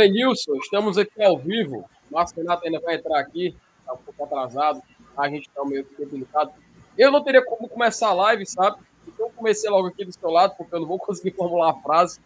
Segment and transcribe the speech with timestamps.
[0.00, 1.84] Elenilson, estamos aqui ao vivo.
[2.10, 4.82] O Márcio Renato ainda vai entrar aqui, está um pouco atrasado,
[5.16, 6.50] a gente está meio debilitado.
[6.96, 8.78] Eu não teria como começar a live, sabe?
[9.06, 11.82] Então eu comecei logo aqui do seu lado, porque eu não vou conseguir formular a
[11.82, 12.20] frase,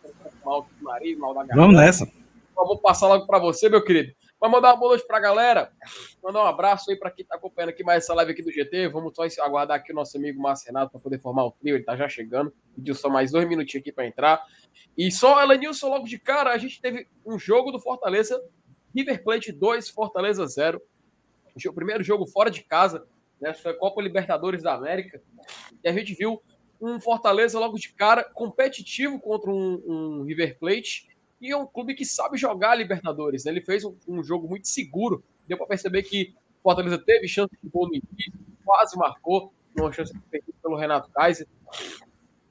[0.45, 1.61] mal do nariz, mal da garganta.
[1.61, 2.05] Vamos nessa.
[2.05, 4.15] Então, vou passar logo para você, meu querido.
[4.45, 5.73] Vai mandar uma boa noite para a galera.
[6.23, 8.89] Mandar um abraço aí para quem está acompanhando aqui mais essa live aqui do GT.
[8.89, 11.77] Vamos só aguardar aqui o nosso amigo Márcio Renato para poder formar o trio.
[11.77, 12.53] Ele está já chegando.
[12.77, 14.45] Pediu só mais dois minutinhos aqui para entrar.
[14.99, 18.39] E só, Elenilson, logo de cara, a gente teve um jogo do Fortaleza.
[18.95, 20.79] River Plate 2, Fortaleza 0.
[21.67, 23.07] O primeiro jogo fora de casa.
[23.41, 23.55] Né?
[23.55, 25.23] Foi Copa Libertadores da América.
[25.83, 26.43] E a gente viu
[26.79, 31.14] um Fortaleza logo de cara competitivo contra um, um River Plate
[31.45, 33.45] e é um clube que sabe jogar Libertadores.
[33.45, 33.53] Né?
[33.53, 35.23] Ele fez um, um, jogo muito seguro.
[35.47, 38.33] Deu para perceber que o Fortaleza teve chance de gol no início,
[38.65, 41.47] quase marcou, uma chance perdida pelo Renato Kaiser,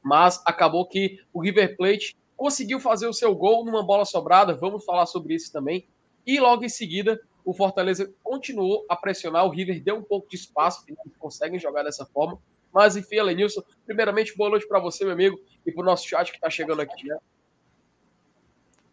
[0.03, 4.53] mas acabou que o River Plate conseguiu fazer o seu gol numa bola sobrada.
[4.53, 5.87] Vamos falar sobre isso também.
[6.23, 9.43] E logo em seguida, o Fortaleza continuou a pressionar.
[9.47, 10.85] O River deu um pouco de espaço,
[11.17, 12.39] conseguem jogar dessa forma.
[12.71, 16.29] Mas enfim, Lenilson, primeiramente, boa noite para você, meu amigo, e para o nosso chat
[16.29, 17.07] que está chegando aqui.
[17.07, 17.17] Né?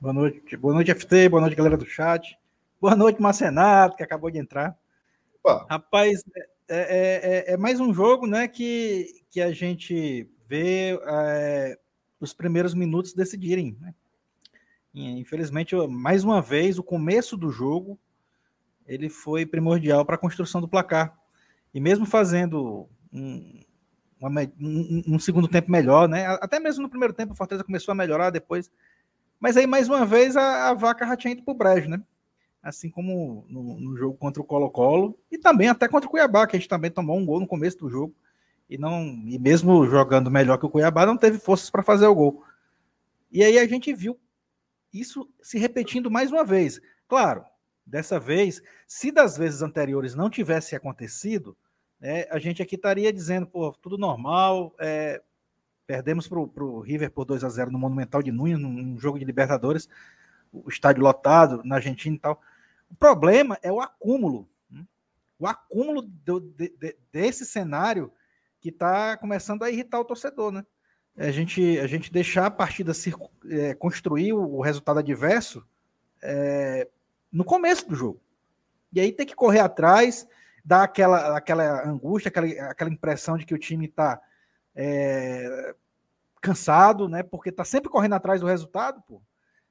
[0.01, 2.35] Boa noite, boa noite, FT, boa noite, galera do chat.
[2.81, 4.75] Boa noite, Marcenato, que acabou de entrar.
[5.45, 5.67] Opa.
[5.69, 11.79] Rapaz, é, é, é, é, mais um jogo né, que, que a gente vê é,
[12.19, 13.77] os primeiros minutos decidirem.
[13.79, 13.95] Né?
[14.95, 17.99] infelizmente, mais uma vez, o começo do jogo
[18.87, 21.15] ele foi primordial para a construção do placar.
[21.75, 23.61] E mesmo fazendo um,
[24.19, 26.25] uma, um, um, segundo tempo melhor, né?
[26.41, 28.71] Até mesmo no primeiro tempo, o Fortaleza começou a melhorar depois
[29.41, 32.01] mas aí, mais uma vez, a, a vaca já tinha ido pro brejo, né?
[32.63, 36.57] Assim como no, no jogo contra o Colo-Colo e também até contra o Cuiabá, que
[36.57, 38.15] a gente também tomou um gol no começo do jogo.
[38.69, 42.15] E não e mesmo jogando melhor que o Cuiabá, não teve forças para fazer o
[42.15, 42.45] gol.
[43.33, 44.21] E aí a gente viu
[44.93, 46.81] isso se repetindo mais uma vez.
[47.09, 47.45] Claro,
[47.87, 51.57] dessa vez, se das vezes anteriores não tivesse acontecido,
[51.99, 55.23] né, a gente aqui estaria dizendo, pô, tudo normal, é,
[55.91, 59.25] Perdemos para o River por 2 a 0 no Monumental de Nunes, num jogo de
[59.25, 59.89] Libertadores,
[60.53, 62.41] o estádio lotado na Argentina e tal.
[62.89, 64.49] O problema é o acúmulo.
[64.71, 64.87] Né?
[65.37, 68.13] O acúmulo do, de, de, desse cenário
[68.61, 70.65] que está começando a irritar o torcedor, né?
[71.17, 72.93] A gente, a gente deixar a partida
[73.51, 75.67] é, construir o, o, resultado adverso
[76.23, 76.87] é,
[77.33, 78.21] no começo do jogo.
[78.93, 80.25] E aí tem que correr atrás,
[80.65, 84.21] dar aquela, aquela angústia, aquela, aquela impressão de que o time está
[84.75, 85.75] é,
[86.41, 87.23] cansado, né?
[87.23, 89.23] Porque tá sempre correndo atrás do resultado, pô.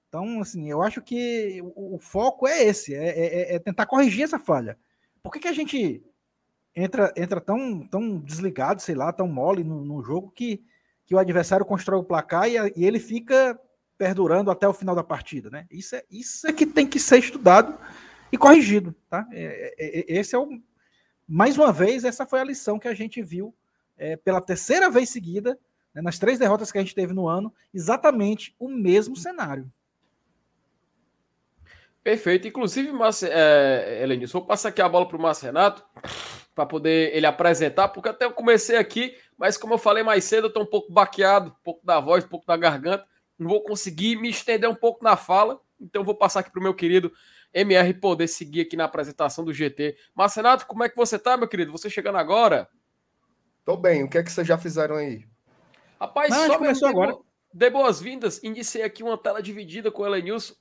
[0.07, 3.85] Então, assim, eu acho que o, o foco é esse, é, é, é, é, tentar
[3.85, 4.77] corrigir essa falha.
[5.21, 6.03] Por que, que a gente
[6.75, 10.63] entra, entra tão, tão desligado, sei lá, tão mole no, no jogo que,
[11.05, 13.59] que o adversário constrói o placar e, e, ele fica
[13.97, 15.67] perdurando até o final da partida, né?
[15.69, 17.77] Isso é, isso é que tem que ser estudado
[18.31, 19.27] e corrigido, tá?
[19.31, 20.47] É, é, esse é o
[21.27, 23.53] mais uma vez essa foi a lição que a gente viu
[23.99, 25.59] é, pela terceira vez seguida,
[25.93, 29.71] né, nas três derrotas que a gente teve no ano, exatamente o mesmo cenário.
[32.01, 32.47] Perfeito.
[32.47, 35.83] Inclusive, Márcio, é, vou passar aqui a bola para o Márcio Renato,
[36.55, 40.45] para poder ele apresentar, porque até eu comecei aqui, mas como eu falei mais cedo,
[40.45, 43.05] eu estou um pouco baqueado, um pouco da voz, um pouco da garganta,
[43.37, 46.63] não vou conseguir me estender um pouco na fala, então vou passar aqui para o
[46.63, 47.11] meu querido
[47.53, 49.95] MR poder seguir aqui na apresentação do GT.
[50.16, 51.71] Márcio Renato, como é que você está, meu querido?
[51.71, 52.67] Você chegando agora?
[53.69, 54.03] Tô bem.
[54.03, 55.28] O que é que vocês já fizeram aí?
[56.00, 57.16] Rapaz, Não, só começou agora.
[57.53, 58.41] Dê boas-vindas.
[58.41, 60.56] Iniciei aqui uma tela dividida com o Elenilson.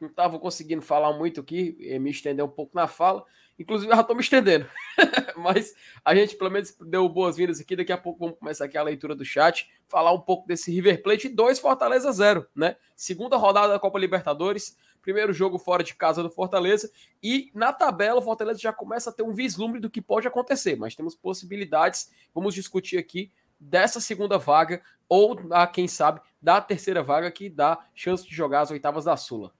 [0.00, 3.26] Não estava conseguindo falar muito aqui, eh, me estender um pouco na fala.
[3.58, 4.66] Inclusive, eu já estou me estendendo.
[5.36, 7.76] Mas a gente, pelo menos, deu boas-vindas aqui.
[7.76, 9.70] Daqui a pouco vamos começar aqui a leitura do chat.
[9.86, 12.76] Falar um pouco desse River Plate 2, Fortaleza 0, né?
[12.94, 14.78] Segunda rodada da Copa Libertadores.
[15.06, 16.90] Primeiro jogo fora de casa do Fortaleza.
[17.22, 20.74] E na tabela, o Fortaleza já começa a ter um vislumbre do que pode acontecer.
[20.74, 22.10] Mas temos possibilidades.
[22.34, 23.30] Vamos discutir aqui
[23.60, 28.62] dessa segunda vaga ou, a, quem sabe, da terceira vaga que dá chance de jogar
[28.62, 29.52] as oitavas da Sula.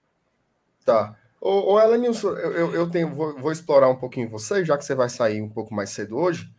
[0.85, 1.17] Tá.
[1.41, 4.85] Ô, ô Elenilson, eu, eu, eu tenho, vou, vou, explorar um pouquinho você, já que
[4.85, 6.53] você vai sair um pouco mais cedo hoje.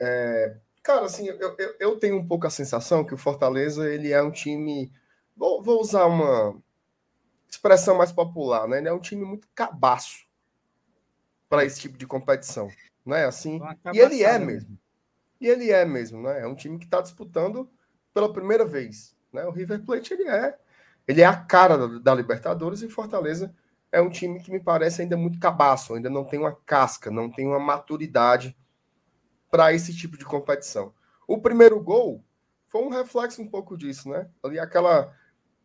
[0.00, 4.10] É, cara, assim, eu, eu, eu, tenho um pouco a sensação que o Fortaleza ele
[4.10, 4.90] é um time.
[5.36, 6.60] Vou, vou usar uma
[7.48, 8.78] expressão mais popular, né?
[8.78, 10.26] Ele é um time muito cabaço
[11.48, 12.68] para esse tipo de competição,
[13.04, 13.60] não é assim?
[13.92, 14.78] E ele é mesmo.
[15.40, 16.42] E ele é mesmo, né?
[16.42, 17.70] É um time que está disputando
[18.12, 19.16] pela primeira vez.
[19.32, 19.44] Né?
[19.44, 20.58] O River Plate ele é,
[21.06, 23.54] ele é a cara da, da Libertadores e Fortaleza
[23.90, 27.30] é um time que me parece ainda muito cabaço, ainda não tem uma casca, não
[27.30, 28.56] tem uma maturidade
[29.50, 30.92] para esse tipo de competição.
[31.26, 32.22] O primeiro gol
[32.66, 34.28] foi um reflexo um pouco disso, né?
[34.42, 35.14] Ali aquela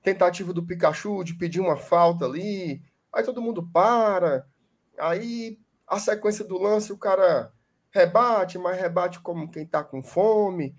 [0.03, 4.45] tentativa do Pikachu de pedir uma falta ali, aí todo mundo para,
[4.99, 5.57] aí
[5.87, 7.51] a sequência do lance o cara
[7.89, 10.75] rebate, mas rebate como quem tá com fome.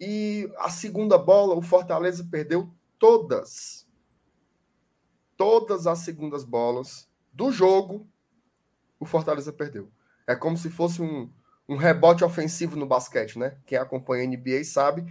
[0.00, 3.86] E a segunda bola, o Fortaleza perdeu todas.
[5.36, 8.08] Todas as segundas bolas do jogo,
[8.98, 9.90] o Fortaleza perdeu.
[10.26, 11.30] É como se fosse um,
[11.68, 13.58] um rebote ofensivo no basquete, né?
[13.66, 15.06] Quem acompanha a NBA sabe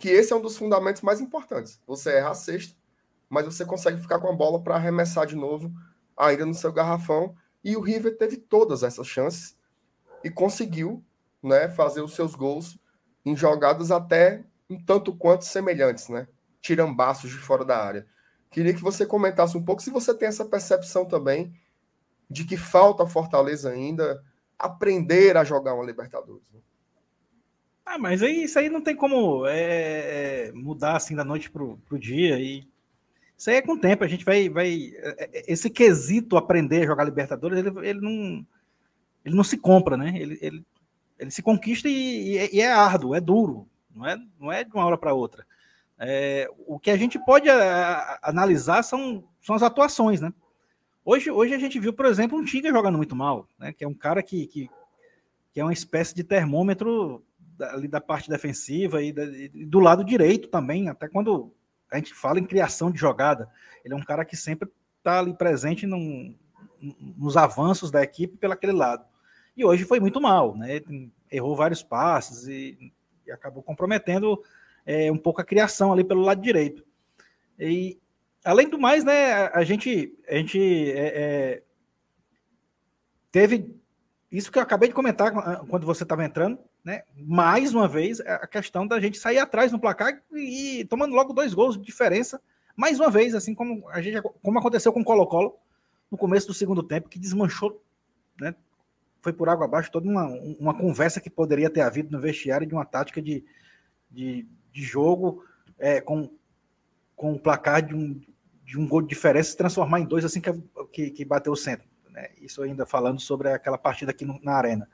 [0.00, 1.78] que esse é um dos fundamentos mais importantes.
[1.86, 2.74] Você erra a sexta,
[3.28, 5.70] mas você consegue ficar com a bola para arremessar de novo,
[6.16, 7.36] ainda no seu garrafão.
[7.62, 9.56] E o River teve todas essas chances
[10.24, 11.04] e conseguiu
[11.42, 12.78] né, fazer os seus gols
[13.24, 16.26] em jogadas até um tanto quanto semelhantes, né?
[16.62, 18.06] Tirambaços de fora da área.
[18.50, 21.52] Queria que você comentasse um pouco se você tem essa percepção também
[22.28, 24.24] de que falta Fortaleza ainda
[24.58, 26.50] aprender a jogar uma Libertadores.
[26.52, 26.60] Né?
[27.84, 31.76] Ah, mas aí, isso aí não tem como é, é mudar assim da noite pro,
[31.86, 32.68] pro dia e
[33.36, 36.86] isso aí é com o tempo, a gente vai, vai é, esse quesito aprender a
[36.86, 38.46] jogar Libertadores, ele, ele não
[39.24, 40.12] ele não se compra, né?
[40.14, 40.64] Ele, ele,
[41.18, 44.72] ele se conquista e, e, e, é árduo, é duro, não é, não é de
[44.72, 45.46] uma hora para outra.
[45.98, 50.32] É, o que a gente pode a, a, analisar são, são as atuações, né?
[51.04, 53.72] Hoje, hoje a gente viu, por exemplo, um Tinga jogando muito mal, né?
[53.72, 54.70] Que é um cara que, que,
[55.52, 57.22] que é uma espécie de termômetro
[57.60, 61.52] ali da parte defensiva e, da, e, do lado direito também, até quando
[61.90, 63.48] a gente fala em criação de jogada.
[63.84, 64.68] Ele é um cara que sempre
[64.98, 66.36] está ali presente num,
[67.16, 69.04] nos avanços da equipe pelo aquele lado.
[69.56, 70.80] E hoje foi muito mal, né?
[71.30, 72.92] Errou vários passes e,
[73.26, 74.42] e acabou comprometendo
[74.86, 76.84] é, um pouco a criação ali pelo lado direito.
[77.58, 77.98] E
[78.44, 81.62] além do mais, né, a gente, a gente é, é,
[83.30, 83.76] teve
[84.30, 85.32] isso que eu acabei de comentar
[85.66, 87.02] quando você estava entrando, né?
[87.16, 91.32] Mais uma vez a questão da gente sair atrás no placar e, e tomando logo
[91.32, 92.40] dois gols de diferença,
[92.76, 95.58] mais uma vez, assim como a gente, como aconteceu com o Colo-Colo
[96.10, 97.82] no começo do segundo tempo, que desmanchou,
[98.40, 98.54] né?
[99.20, 100.26] Foi por água abaixo toda uma,
[100.58, 103.44] uma conversa que poderia ter havido no vestiário de uma tática de,
[104.10, 105.44] de, de jogo
[105.78, 106.30] é, com,
[107.14, 108.18] com o placar de um,
[108.64, 110.50] de um gol de diferença se transformar em dois assim que,
[110.90, 111.86] que, que bateu o centro.
[112.08, 112.30] Né?
[112.40, 114.88] Isso ainda falando sobre aquela partida aqui no, na arena.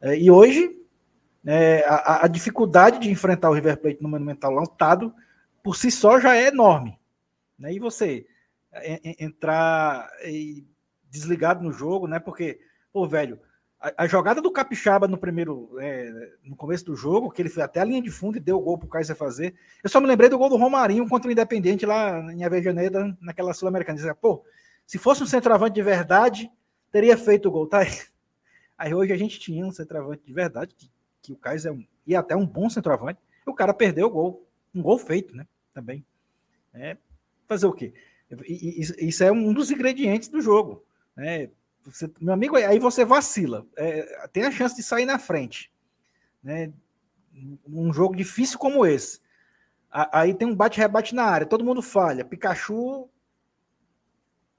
[0.00, 0.78] É, e hoje,
[1.50, 5.14] é, a, a, dificuldade de enfrentar o River Plate no Monumental lotado,
[5.62, 6.98] por si só, já é enorme.
[7.58, 7.72] Né?
[7.72, 8.26] E você
[9.18, 10.10] entrar
[11.10, 12.18] desligado no jogo, né?
[12.18, 12.60] Porque,
[12.92, 13.40] pô, velho,
[13.80, 17.62] a, a jogada do Capixaba no primeiro, é, no começo do jogo, que ele foi
[17.62, 19.54] até a linha de fundo e deu o gol pro Kaiser fazer.
[19.82, 23.54] Eu só me lembrei do gol do Romarinho contra o Independente lá em Avejaneira, naquela
[23.54, 24.14] Sul-Americana.
[24.14, 24.44] Pô,
[24.86, 26.52] se fosse um centroavante de verdade,
[26.92, 27.80] teria feito o gol, tá?
[28.76, 30.90] Aí hoje a gente tinha um centroavante de verdade, que,
[31.28, 34.48] que o Kaiser é um, e até um bom centroavante, o cara perdeu o gol.
[34.74, 35.46] Um gol feito, né?
[35.74, 36.04] Também.
[36.72, 36.96] É,
[37.46, 37.92] fazer o quê?
[38.46, 40.84] Isso é um dos ingredientes do jogo.
[41.16, 41.50] Né?
[41.84, 43.66] Você, meu amigo, aí você vacila.
[43.76, 45.70] É, tem a chance de sair na frente.
[46.42, 46.72] Né?
[47.66, 49.20] Um jogo difícil como esse.
[49.90, 52.24] Aí tem um bate-rebate na área, todo mundo falha.
[52.24, 53.08] Pikachu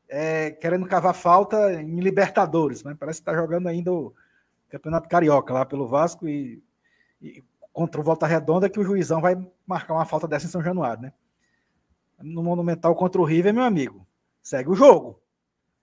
[0.07, 4.13] é, querendo cavar falta em Libertadores, mas parece que está jogando ainda o
[4.69, 6.61] Campeonato Carioca lá pelo Vasco e,
[7.21, 9.35] e, contra o Volta Redonda que o juizão vai
[9.65, 11.13] marcar uma falta dessa em São Januário, né?
[12.21, 14.05] no Monumental contra o River, meu amigo,
[14.41, 15.21] segue o jogo.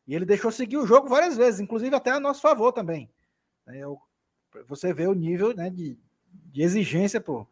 [0.07, 3.11] E ele deixou seguir o jogo várias vezes, inclusive até a nosso favor também.
[3.66, 3.83] É,
[4.69, 5.99] você vê o nível né, de,
[6.31, 7.47] de exigência, pô.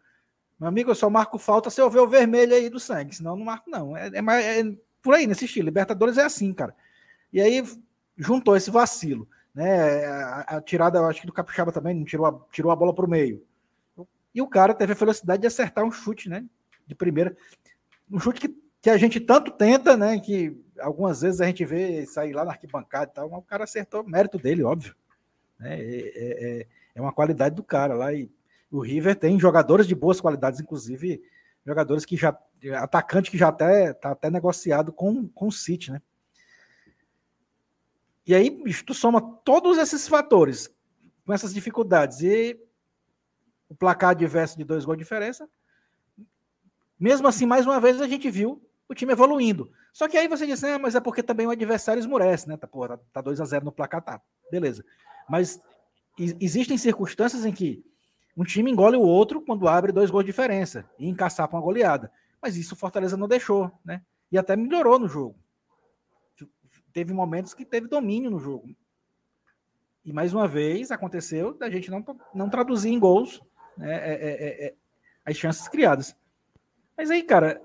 [0.58, 3.36] Meu amigo, eu só marco falta se eu ver o vermelho aí do sangue, senão
[3.36, 3.96] não marco, não.
[3.96, 5.66] É, é, é por aí, nesse estilo.
[5.66, 6.74] Libertadores é assim, cara.
[7.32, 7.62] E aí
[8.16, 9.28] juntou esse vacilo.
[9.54, 10.04] Né?
[10.06, 13.04] A, a tirada, eu acho que do Capixaba também, tirou a, tirou a bola para
[13.04, 13.44] o meio.
[14.34, 16.44] E o cara teve a velocidade de acertar um chute, né?
[16.86, 17.36] De primeira.
[18.10, 20.20] Um chute que que a gente tanto tenta, né?
[20.20, 23.64] Que algumas vezes a gente vê sair lá na arquibancada e tal, mas o cara
[23.64, 24.94] acertou, mérito dele, óbvio.
[25.58, 25.80] Né?
[25.80, 28.12] É, é, é uma qualidade do cara lá.
[28.12, 28.30] E
[28.70, 31.22] o River tem jogadores de boas qualidades, inclusive
[31.64, 32.38] jogadores que já.
[32.74, 36.02] atacante que já até tá até negociado com, com o City, né?
[38.26, 40.74] E aí, bicho, tu soma todos esses fatores
[41.26, 42.58] com essas dificuldades e
[43.68, 45.48] o placar adverso de dois gols de diferença.
[46.98, 49.70] Mesmo assim, mais uma vez a gente viu o time evoluindo.
[49.92, 52.56] Só que aí você diz, ah, mas é porque também o adversário esmurece, né?
[52.56, 54.20] Tá, porra, tá 2 a 0 no placar, tá.
[54.50, 54.84] Beleza.
[55.28, 55.60] Mas
[56.18, 57.84] existem circunstâncias em que
[58.36, 61.62] um time engole o outro quando abre dois gols de diferença e encaçar com uma
[61.62, 62.10] goleada.
[62.40, 64.02] Mas isso o Fortaleza não deixou, né?
[64.30, 65.36] E até melhorou no jogo.
[66.94, 68.74] Teve momentos que teve domínio no jogo.
[70.04, 73.42] E mais uma vez aconteceu da gente não, não traduzir em gols
[73.76, 74.74] né, é, é, é, é
[75.24, 76.16] as chances criadas.
[76.96, 77.60] Mas aí, cara,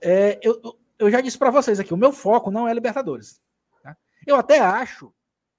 [0.00, 0.58] é, eu,
[0.98, 3.42] eu já disse para vocês aqui, o meu foco não é Libertadores.
[3.82, 3.94] Tá?
[4.26, 5.12] Eu até acho,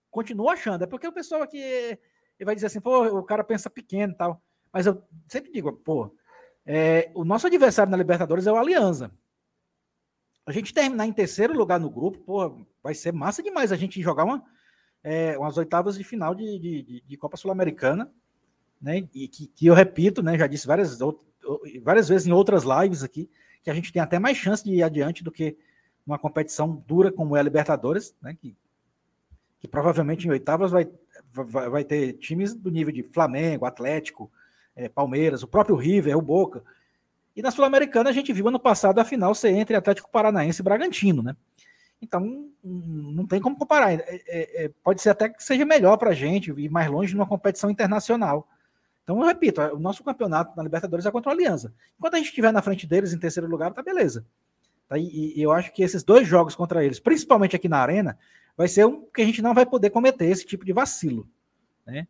[0.09, 1.97] continuo achando, é porque o pessoal aqui
[2.43, 4.41] vai dizer assim, pô, o cara pensa pequeno e tal.
[4.73, 6.15] Mas eu sempre digo, pô,
[6.65, 9.11] é, o nosso adversário na Libertadores é o Aliança.
[10.51, 14.01] A gente terminar em terceiro lugar no grupo, pô, vai ser massa demais a gente
[14.01, 14.43] jogar uma,
[15.01, 18.11] é, umas oitavas de final de, de, de Copa Sul-Americana,
[18.81, 18.97] né?
[19.13, 20.37] E que, que, eu repito, né?
[20.37, 20.99] Já disse várias,
[21.81, 23.29] várias vezes em outras lives aqui,
[23.63, 25.55] que a gente tem até mais chance de ir adiante do que
[26.05, 28.35] uma competição dura como é a Libertadores, né?
[28.37, 28.53] Que,
[29.57, 30.85] que provavelmente em oitavas vai,
[31.31, 34.29] vai, vai ter times do nível de Flamengo, Atlético,
[34.75, 36.61] é, Palmeiras, o próprio River, o Boca.
[37.35, 40.63] E na Sul-Americana a gente viu ano passado a final ser entre Atlético Paranaense e
[40.63, 41.35] Bragantino, né?
[42.01, 43.93] Então não tem como comparar.
[43.93, 47.13] É, é, é pode ser até que seja melhor para a gente ir mais longe
[47.13, 48.47] numa competição internacional.
[49.03, 51.73] Então, eu repito, o nosso campeonato na Libertadores é contra a Aliança.
[51.97, 54.25] Enquanto a gente estiver na frente deles em terceiro lugar, tá beleza.
[54.87, 54.97] Tá?
[54.97, 58.17] E, e, eu acho que esses dois jogos contra eles, principalmente aqui na Arena,
[58.55, 61.27] vai ser um que a gente não vai poder cometer esse tipo de vacilo.
[61.85, 62.07] Né?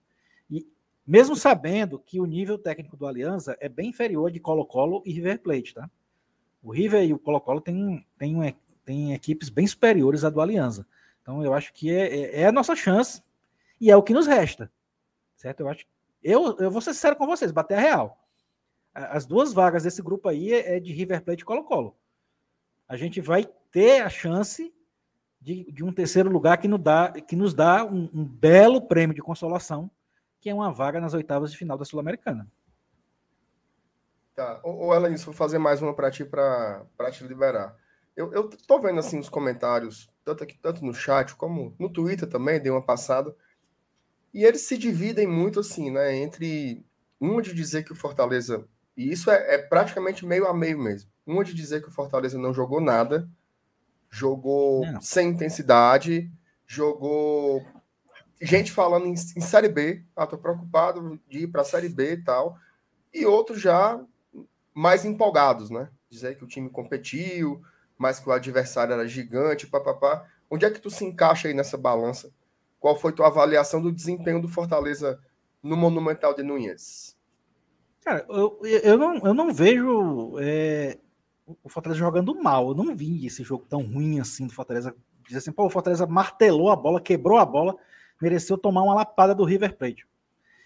[1.12, 5.42] Mesmo sabendo que o nível técnico do Aliança é bem inferior de Colo-Colo e River
[5.42, 5.74] Plate.
[5.74, 5.92] Tá?
[6.64, 10.88] O River e o Colo-Colo têm, têm, têm equipes bem superiores à do Aliança.
[11.22, 13.22] Então, eu acho que é, é, é a nossa chance
[13.78, 14.72] e é o que nos resta.
[15.36, 15.60] Certo?
[15.60, 15.86] Eu acho
[16.24, 18.18] eu, eu vou ser sincero com vocês, bater a real.
[18.94, 21.94] As duas vagas desse grupo aí é, é de River Plate e Colo-Colo.
[22.88, 24.74] A gente vai ter a chance
[25.42, 29.14] de, de um terceiro lugar que nos dá, que nos dá um, um belo prêmio
[29.14, 29.92] de consolação,
[30.42, 32.52] que é uma vaga nas oitavas de final da Sul-Americana.
[34.36, 34.60] Tá.
[34.64, 37.78] Ô, Elanis, vou fazer mais uma para ti, para te liberar.
[38.16, 42.28] Eu, eu tô vendo assim os comentários, tanto aqui, tanto no chat como no Twitter
[42.28, 43.36] também, dei uma passada.
[44.34, 46.16] E eles se dividem muito assim, né?
[46.16, 46.84] Entre
[47.20, 48.68] uma de dizer que o Fortaleza.
[48.98, 51.10] E isso é, é praticamente meio a meio mesmo.
[51.26, 53.30] Uma de dizer que o Fortaleza não jogou nada,
[54.10, 55.02] jogou não.
[55.02, 56.32] sem intensidade,
[56.66, 57.64] jogou.
[58.42, 62.24] Gente falando em, em Série B, ah, tô preocupado de ir para Série B e
[62.24, 62.58] tal.
[63.14, 64.04] E outros já
[64.74, 65.90] mais empolgados, né?
[66.10, 67.62] Dizer que o time competiu,
[67.98, 70.26] mas que o adversário era gigante, papapá.
[70.50, 72.32] Onde é que tu se encaixa aí nessa balança
[72.82, 75.20] qual foi tua avaliação do desempenho do Fortaleza
[75.62, 77.16] no Monumental de Nunes?
[78.04, 80.98] Cara, eu, eu, não, eu não vejo é,
[81.64, 82.70] o Fortaleza jogando mal.
[82.70, 84.96] Eu não vi esse jogo tão ruim assim do Fortaleza.
[85.28, 87.78] Diz assim, pô, o Fortaleza martelou a bola, quebrou a bola,
[88.22, 90.08] mereceu tomar uma lapada do River Plate.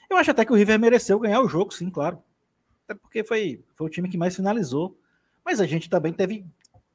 [0.10, 2.22] Eu acho até que o River mereceu ganhar o jogo, sim, claro.
[2.84, 4.98] Até porque foi, foi o time que mais finalizou.
[5.44, 6.46] Mas a gente também teve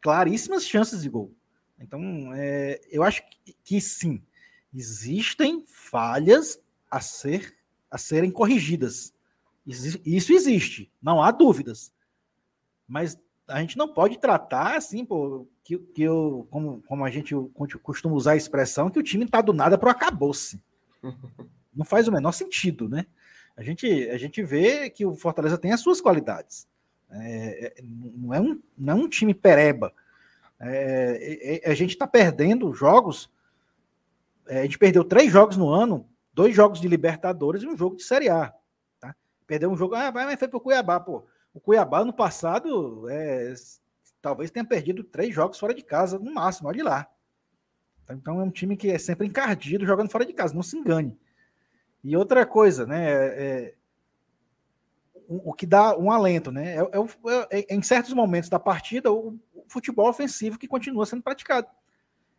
[0.01, 1.33] claríssimas chances de gol.
[1.79, 2.03] Então,
[2.35, 4.23] é, eu acho que, que sim
[4.73, 7.57] existem falhas a, ser,
[7.91, 9.13] a serem corrigidas.
[9.67, 11.93] Isso existe, não há dúvidas.
[12.87, 15.47] Mas a gente não pode tratar assim, pô,
[15.79, 17.35] que, que eu, como, como a gente
[17.83, 20.63] costuma usar a expressão, que o time está do nada para o acabou-se.
[21.75, 23.07] Não faz o menor sentido, né?
[23.57, 26.67] A gente, a gente vê que o Fortaleza tem as suas qualidades.
[27.11, 29.93] É, é, não, é um, não é um time pereba.
[30.59, 33.31] É, é, é a gente está perdendo jogos
[34.51, 37.95] é, a gente perdeu três jogos no ano, dois jogos de Libertadores e um jogo
[37.95, 38.53] de Série A.
[38.99, 39.15] Tá?
[39.47, 41.25] Perdeu um jogo, ah, mas foi pro Cuiabá, pô.
[41.55, 43.55] O Cuiabá no passado é,
[44.21, 47.11] talvez tenha perdido três jogos fora de casa, no máximo, olha lá.
[48.11, 51.17] Então é um time que é sempre encardido jogando fora de casa, não se engane.
[52.03, 53.11] E outra coisa, né?
[53.11, 53.75] É, é
[55.29, 56.77] o, o, que dá um alento, né?
[56.77, 61.23] É, é, é, em certos momentos da partida, o, o futebol ofensivo que continua sendo
[61.23, 61.69] praticado.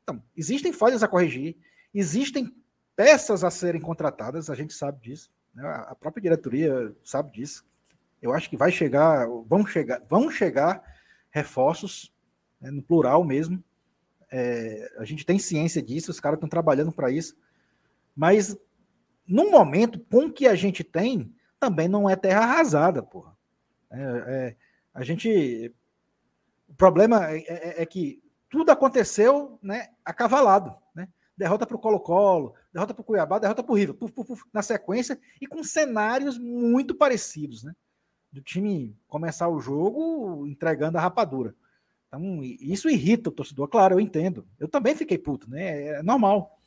[0.03, 1.55] Então, existem falhas a corrigir,
[1.93, 2.55] Existem
[2.95, 5.63] peças a serem contratadas, a gente sabe disso, né?
[5.88, 7.65] a própria diretoria sabe disso.
[8.21, 10.81] Eu acho que vai chegar, vão chegar, vão chegar
[11.31, 12.13] reforços,
[12.59, 13.63] né, no plural mesmo.
[14.31, 17.35] É, a gente tem ciência disso, os caras estão trabalhando para isso.
[18.15, 18.57] Mas
[19.27, 23.35] no momento, com o que a gente tem, também não é terra arrasada, porra.
[23.89, 24.55] É, é,
[24.93, 25.73] a gente.
[26.69, 30.75] O problema é, é, é que tudo aconteceu né, acavalado
[31.41, 34.43] derrota para o Colo-Colo, derrota para o Cuiabá, derrota para o River, puf, puf, puf,
[34.53, 37.73] na sequência, e com cenários muito parecidos, né?
[38.31, 41.55] Do time começar o jogo entregando a rapadura.
[42.07, 44.45] Então, isso irrita o torcedor, claro, eu entendo.
[44.59, 45.88] Eu também fiquei puto, né?
[45.88, 46.59] É normal.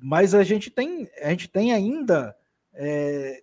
[0.00, 2.36] Mas a gente tem, a gente tem ainda
[2.72, 3.42] é,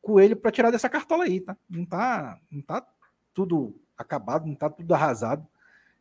[0.00, 1.56] coelho para tirar dessa cartola aí, tá?
[1.68, 2.86] Não tá, não tá
[3.34, 5.46] tudo acabado, não tá tudo arrasado.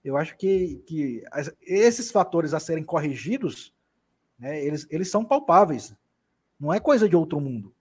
[0.04, 1.24] Eu acho que, que
[1.62, 3.74] esses fatores a serem corrigidos,
[4.38, 5.94] né, eles, eles são palpáveis.
[6.60, 7.74] Não é coisa de outro mundo.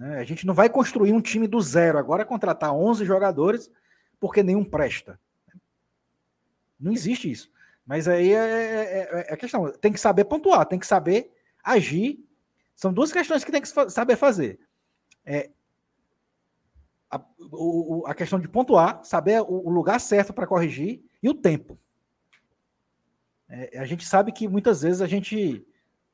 [0.00, 0.18] Né?
[0.18, 1.98] A gente não vai construir um time do zero.
[1.98, 3.70] Agora contratar 11 jogadores
[4.18, 5.20] porque nenhum presta.
[6.78, 7.52] Não existe isso.
[7.84, 9.70] Mas aí é, é, é, é a questão.
[9.72, 11.30] Tem que saber pontuar, tem que saber
[11.62, 12.18] agir.
[12.74, 14.58] São duas questões que tem que saber fazer.
[15.22, 15.50] É,
[17.10, 17.20] a,
[17.52, 21.78] o, a questão de pontuar, saber o, o lugar certo para corrigir e o tempo.
[23.50, 25.66] É, a gente sabe que muitas vezes a gente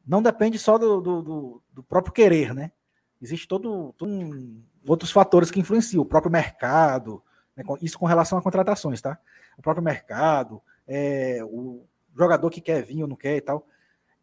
[0.05, 2.73] não depende só do, do, do próprio querer, né?
[3.21, 7.23] Existe todo, todo um, outros fatores que influenciam, o próprio mercado,
[7.57, 7.65] né?
[7.81, 9.19] isso com relação a contratações, tá?
[9.57, 13.67] O próprio mercado, é, o jogador que quer vir ou não quer e tal.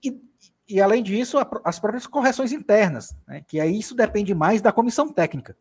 [0.03, 0.21] E,
[0.67, 3.43] e além disso, a, as próprias correções internas, né?
[3.47, 5.57] que aí isso depende mais da comissão técnica.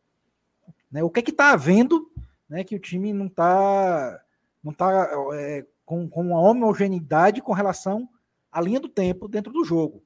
[0.91, 1.03] Né?
[1.03, 2.11] O que é que está havendo
[2.49, 4.21] né, que o time não está
[4.62, 8.09] não tá, é, com, com uma homogeneidade com relação
[8.51, 10.05] à linha do tempo dentro do jogo.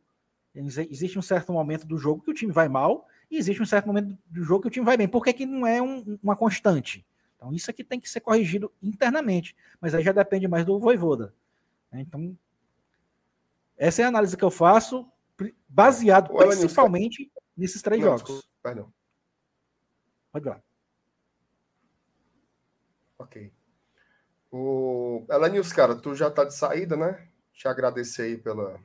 [0.55, 3.87] Existe um certo momento do jogo que o time vai mal e existe um certo
[3.87, 5.09] momento do jogo que o time vai bem.
[5.09, 7.07] Por que, que não é um, uma constante?
[7.37, 11.35] Então isso aqui tem que ser corrigido internamente, mas aí já depende mais do Voivoda.
[11.91, 12.01] Né?
[12.01, 12.37] Então,
[13.77, 15.07] essa é a análise que eu faço,
[15.69, 18.23] baseado principalmente nesses três não, jogos.
[18.23, 18.93] Desculpa, perdão.
[20.33, 20.63] Pode lá.
[23.19, 23.53] Ok.
[24.51, 27.29] O Elenius, cara, tu já tá de saída, né?
[27.53, 28.79] Te agradecer aí pela,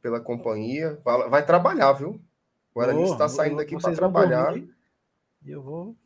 [0.00, 1.00] pela companhia.
[1.04, 2.20] Vai, vai trabalhar, viu?
[2.74, 4.56] O Elenius está saindo aqui para trabalhar.
[4.56, 5.96] E eu vou.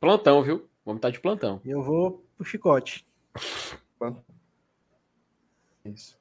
[0.00, 0.68] Plantão, viu?
[0.84, 1.60] Vamos estar tá de plantão.
[1.64, 3.06] E eu vou pro chicote.
[5.84, 6.18] Isso.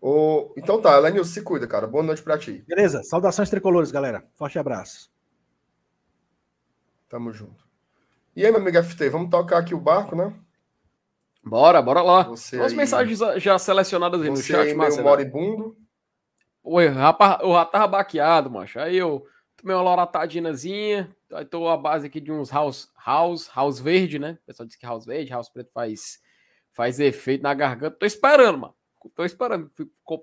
[0.00, 0.52] O...
[0.56, 1.86] Então tá, Elenius, se cuida, cara.
[1.86, 2.64] Boa noite para ti.
[2.66, 3.02] Beleza.
[3.02, 4.26] Saudações tricolores, galera.
[4.32, 5.10] Forte abraço.
[7.08, 7.68] Tamo junto.
[8.34, 10.32] E aí, meu amigo FT, vamos tocar aqui o barco, né?
[11.44, 12.22] Bora, bora lá.
[12.24, 15.76] Você As mensagens já selecionadas aí no chat, aí, Meio moribundo.
[16.62, 18.78] Oi, rapaz, o rato tava baqueado, macho.
[18.78, 21.14] Aí eu tomei uma loratadinazinha.
[21.32, 24.38] Aí tô a base aqui de uns house, house, house verde, né?
[24.42, 26.20] O pessoal diz que house verde, house preto faz,
[26.72, 27.96] faz efeito na garganta.
[27.96, 28.74] Tô esperando, mano.
[29.14, 29.70] Tô esperando.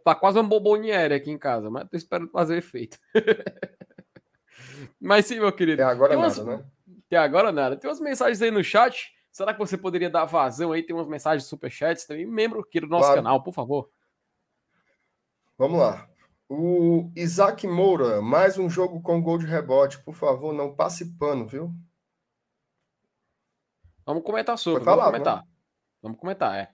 [0.03, 2.99] Tá quase uma boboniere aqui em casa, mas tô esperando fazer efeito.
[5.01, 5.81] mas sim, meu querido.
[5.81, 6.37] É agora umas...
[6.37, 6.65] nada, né?
[7.07, 7.75] Até agora nada.
[7.75, 9.11] Tem umas mensagens aí no chat.
[9.31, 10.83] Será que você poderia dar vazão aí?
[10.83, 12.25] Tem umas mensagens superchats também.
[12.27, 13.23] Membro aqui do nosso claro.
[13.23, 13.89] canal, por favor.
[15.57, 16.07] Vamos lá.
[16.49, 19.99] O Isaac Moura, mais um jogo com gol de rebote.
[19.99, 21.73] Por favor, não passe pano, viu?
[24.05, 24.79] Vamos comentar sobre.
[24.79, 25.43] Foi falado, Vamos comentar.
[25.43, 25.49] Né?
[26.01, 26.71] Vamos comentar, é.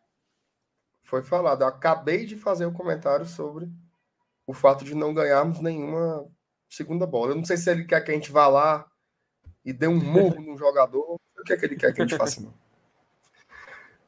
[1.02, 1.62] Foi falado.
[1.64, 3.68] Eu acabei de fazer um comentário sobre
[4.46, 6.30] o fato de não ganharmos nenhuma
[6.70, 7.32] segunda bola.
[7.32, 8.88] Eu não sei se ele quer que a gente vá lá
[9.66, 12.18] e dê um murro no jogador, o que é que ele quer que a gente
[12.18, 12.54] faça, não?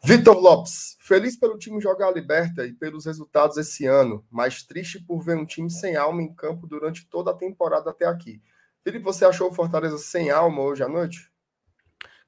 [0.07, 5.03] Vitor Lopes, feliz pelo time jogar a Liberta e pelos resultados esse ano, mas triste
[5.03, 8.39] por ver um time sem alma em campo durante toda a temporada até aqui.
[8.83, 11.31] Felipe, você achou o Fortaleza sem alma hoje à noite?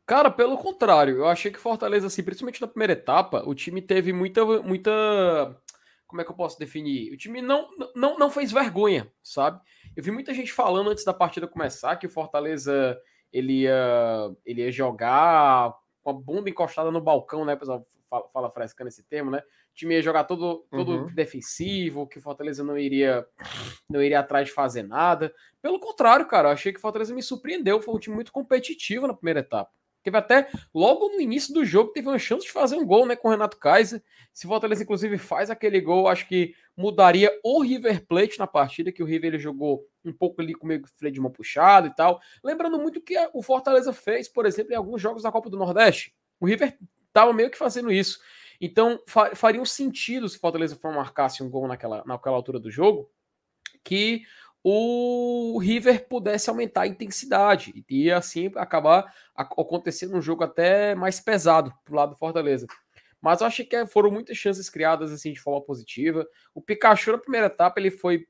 [0.07, 4.11] Cara, pelo contrário, eu achei que Fortaleza, assim, principalmente na primeira etapa, o time teve
[4.11, 4.91] muita, muita,
[6.07, 7.13] como é que eu posso definir?
[7.13, 9.61] O time não, não, não fez vergonha, sabe?
[9.95, 12.97] Eu vi muita gente falando antes da partida começar que o Fortaleza
[13.31, 15.75] ele ia, ele ia jogar
[16.07, 17.55] com a bunda encostada no balcão, né?
[17.55, 19.39] O pessoal fala, fala frescando esse termo, né?
[19.39, 21.13] O time ia jogar todo, todo uhum.
[21.13, 23.27] defensivo, que o Fortaleza não iria
[23.89, 25.33] não iria atrás de fazer nada.
[25.61, 27.81] Pelo contrário, cara, eu achei que o Fortaleza me surpreendeu.
[27.81, 29.69] Foi um time muito competitivo na primeira etapa.
[30.07, 33.13] Teve até, logo no início do jogo, teve uma chance de fazer um gol, né,
[33.13, 34.01] com o Renato Kaiser.
[34.31, 38.89] Se o Fortaleza, inclusive, faz aquele gol, acho que mudaria o River Plate na partida,
[38.89, 41.93] que o River ele jogou um pouco ali com meio freio de mão puxado e
[41.93, 42.21] tal.
[42.41, 46.15] Lembrando muito que o Fortaleza fez, por exemplo, em alguns jogos da Copa do Nordeste.
[46.39, 46.77] O River
[47.09, 48.21] estava meio que fazendo isso.
[48.61, 49.01] Então,
[49.35, 53.11] faria um sentido se o Fortaleza for marcasse um gol naquela, naquela altura do jogo,
[53.83, 54.21] que
[54.69, 61.73] o River pudesse aumentar a intensidade e assim acabar acontecendo um jogo até mais pesado
[61.85, 62.67] pro lado do Fortaleza.
[63.21, 66.27] Mas eu achei que foram muitas chances criadas assim de forma positiva.
[66.53, 68.27] O Pikachu na primeira etapa ele foi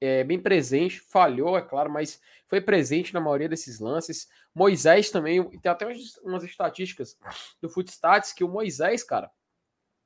[0.00, 4.28] é, bem presente, falhou, é claro, mas foi presente na maioria desses lances.
[4.54, 7.18] Moisés também, tem até umas, umas estatísticas
[7.60, 9.28] do Footstats que o Moisés, cara,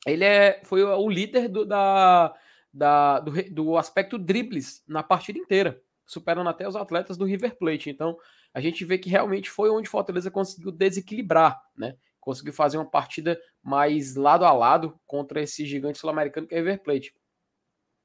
[0.06, 2.34] ele é, foi o líder do, da,
[2.74, 7.88] da, do, do aspecto dribles na partida inteira, superando até os atletas do River Plate.
[7.88, 8.18] Então,
[8.52, 11.96] a gente vê que realmente foi onde Fortaleza conseguiu desequilibrar, né?
[12.20, 16.82] Conseguiu fazer uma partida mais lado a lado contra esse gigante sul-americano que é River
[16.82, 17.14] Plate.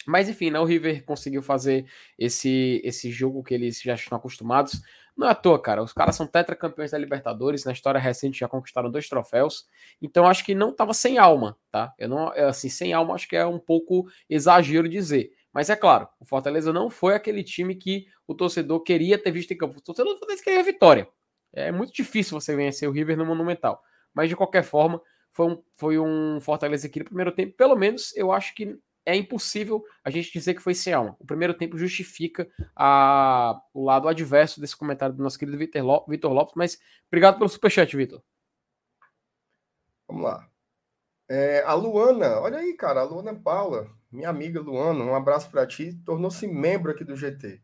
[0.06, 1.86] Mas enfim, né, o River conseguiu fazer
[2.18, 4.82] esse, esse jogo que eles já estão acostumados.
[5.20, 5.84] Não é à toa, cara.
[5.84, 7.66] Os caras são tetracampeões da Libertadores.
[7.66, 9.68] Na história recente já conquistaram dois troféus.
[10.02, 11.94] Então acho que não estava sem alma, tá?
[12.00, 15.34] Eu não, assim, sem alma acho que é um pouco exagero dizer.
[15.52, 19.52] Mas é claro, o Fortaleza não foi aquele time que o torcedor queria ter visto
[19.52, 19.80] em campo.
[19.80, 21.06] O torcedor do Fortaleza queria vitória.
[21.52, 23.84] É muito difícil você vencer o River no Monumental.
[24.14, 25.02] Mas de qualquer forma,
[25.34, 27.58] foi um, foi um Fortaleza aqui no primeiro tempo.
[27.58, 31.16] Pelo menos eu acho que é impossível a gente dizer que foi sem alma.
[31.20, 36.54] O primeiro tempo justifica a, o lado adverso desse comentário do nosso querido Vitor Lopes,
[36.56, 38.22] mas obrigado pelo superchat, Vitor.
[40.08, 40.50] Vamos lá.
[41.30, 45.68] É, a Luana, olha aí, cara, a Luana Paula, minha amiga Luana, um abraço para
[45.68, 47.62] ti, tornou-se membro aqui do GT.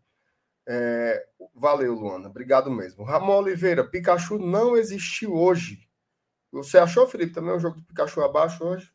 [0.68, 3.04] É, valeu, Luana, obrigado mesmo.
[3.04, 5.90] Ramon Oliveira, Pikachu não existiu hoje.
[6.52, 8.95] Você achou, Felipe, também o jogo do Pikachu abaixo hoje?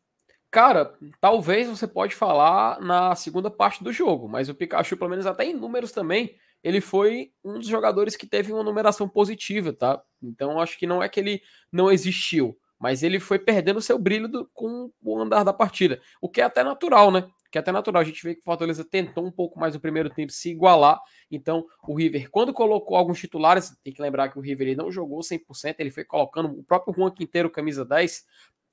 [0.51, 5.25] Cara, talvez você pode falar na segunda parte do jogo, mas o Pikachu, pelo menos
[5.25, 10.01] até em números também, ele foi um dos jogadores que teve uma numeração positiva, tá?
[10.21, 14.27] Então acho que não é que ele não existiu, mas ele foi perdendo seu brilho
[14.27, 17.29] do, com o andar da partida, o que é até natural, né?
[17.49, 18.01] Que é até natural.
[18.01, 20.97] A gente vê que o Fortaleza tentou um pouco mais no primeiro tempo se igualar.
[21.29, 24.89] Então, o River, quando colocou alguns titulares, tem que lembrar que o River ele não
[24.89, 28.23] jogou 100%, ele foi colocando o próprio Juan Quinteiro, camisa 10,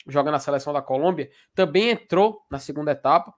[0.06, 3.34] joga na seleção da Colômbia, também entrou na segunda etapa.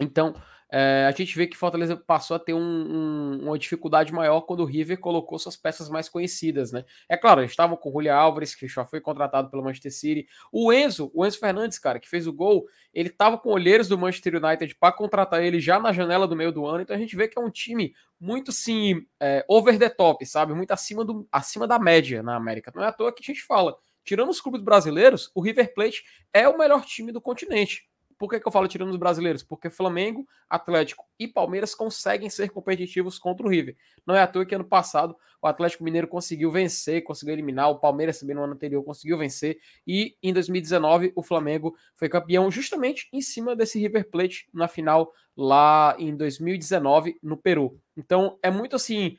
[0.00, 0.34] Então,
[0.76, 4.58] é, a gente vê que Fortaleza passou a ter um, um, uma dificuldade maior quando
[4.58, 6.84] o River colocou suas peças mais conhecidas, né?
[7.08, 10.26] É claro, eles estavam com o Julian Álvares, que já foi contratado pelo Manchester City.
[10.50, 13.96] O Enzo, o Enzo Fernandes, cara, que fez o gol, ele estava com olheiros do
[13.96, 16.80] Manchester United para contratar ele já na janela do meio do ano.
[16.80, 20.54] Então a gente vê que é um time muito, sim, é, over the top, sabe?
[20.54, 22.72] Muito acima, do, acima da média na América.
[22.74, 26.04] Não é à toa que a gente fala tirando os clubes brasileiros, o River Plate
[26.32, 27.88] é o melhor time do continente.
[28.18, 29.42] Por que, que eu falo tirando os brasileiros?
[29.42, 33.76] Porque Flamengo, Atlético e Palmeiras conseguem ser competitivos contra o River.
[34.06, 37.78] Não é à toa que ano passado o Atlético Mineiro conseguiu vencer, conseguiu eliminar, o
[37.78, 43.08] Palmeiras também no ano anterior conseguiu vencer, e em 2019 o Flamengo foi campeão justamente
[43.12, 47.78] em cima desse River Plate na final lá em 2019 no Peru.
[47.94, 49.18] Então é muito assim,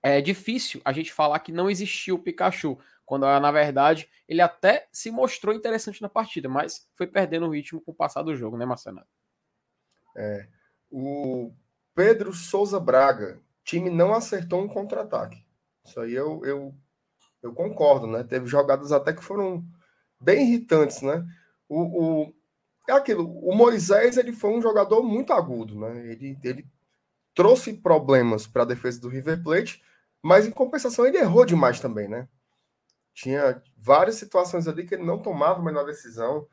[0.00, 2.78] é difícil a gente falar que não existiu o Pikachu
[3.12, 7.78] quando na verdade ele até se mostrou interessante na partida, mas foi perdendo o ritmo
[7.78, 9.02] com o passar do jogo, né, Marcelo?
[10.16, 10.48] É,
[10.90, 11.52] o
[11.94, 15.44] Pedro Souza Braga, time não acertou um contra-ataque.
[15.84, 16.74] Isso aí eu, eu,
[17.42, 18.24] eu concordo, né?
[18.24, 19.62] Teve jogadas até que foram
[20.18, 21.22] bem irritantes, né?
[21.68, 21.82] O,
[22.22, 22.34] o,
[22.88, 26.12] é aquilo, o Moisés ele foi um jogador muito agudo, né?
[26.12, 26.66] Ele, ele
[27.34, 29.82] trouxe problemas para a defesa do River Plate,
[30.22, 32.26] mas em compensação ele errou demais também, né?
[33.14, 36.46] Tinha várias situações ali que ele não tomava a menor decisão.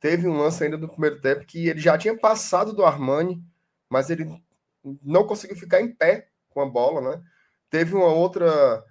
[0.00, 3.42] Teve um lance ainda no primeiro tempo que ele já tinha passado do Armani,
[3.88, 4.26] mas ele
[5.02, 7.22] não conseguiu ficar em pé com a bola, né?
[7.70, 8.84] Teve uma outra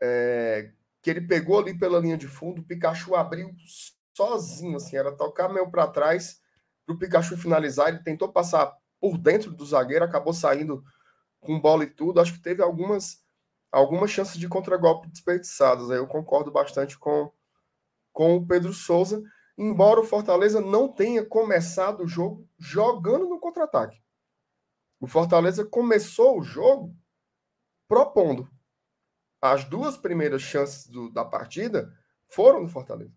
[0.00, 0.70] é,
[1.02, 3.50] que ele pegou ali pela linha de fundo, o Pikachu abriu
[4.14, 6.40] sozinho, assim, era tocar meio para trás
[6.86, 7.88] para o Pikachu finalizar.
[7.88, 10.84] Ele tentou passar por dentro do zagueiro, acabou saindo
[11.40, 12.20] com bola e tudo.
[12.20, 13.23] Acho que teve algumas
[13.74, 15.90] algumas chances de contragolpe desperdiçadas.
[15.90, 17.32] Aí eu concordo bastante com,
[18.12, 19.20] com o Pedro Souza,
[19.58, 24.00] embora o Fortaleza não tenha começado o jogo jogando no contra-ataque.
[25.00, 26.94] O Fortaleza começou o jogo
[27.88, 28.48] propondo.
[29.42, 31.92] As duas primeiras chances do, da partida
[32.28, 33.12] foram no Fortaleza.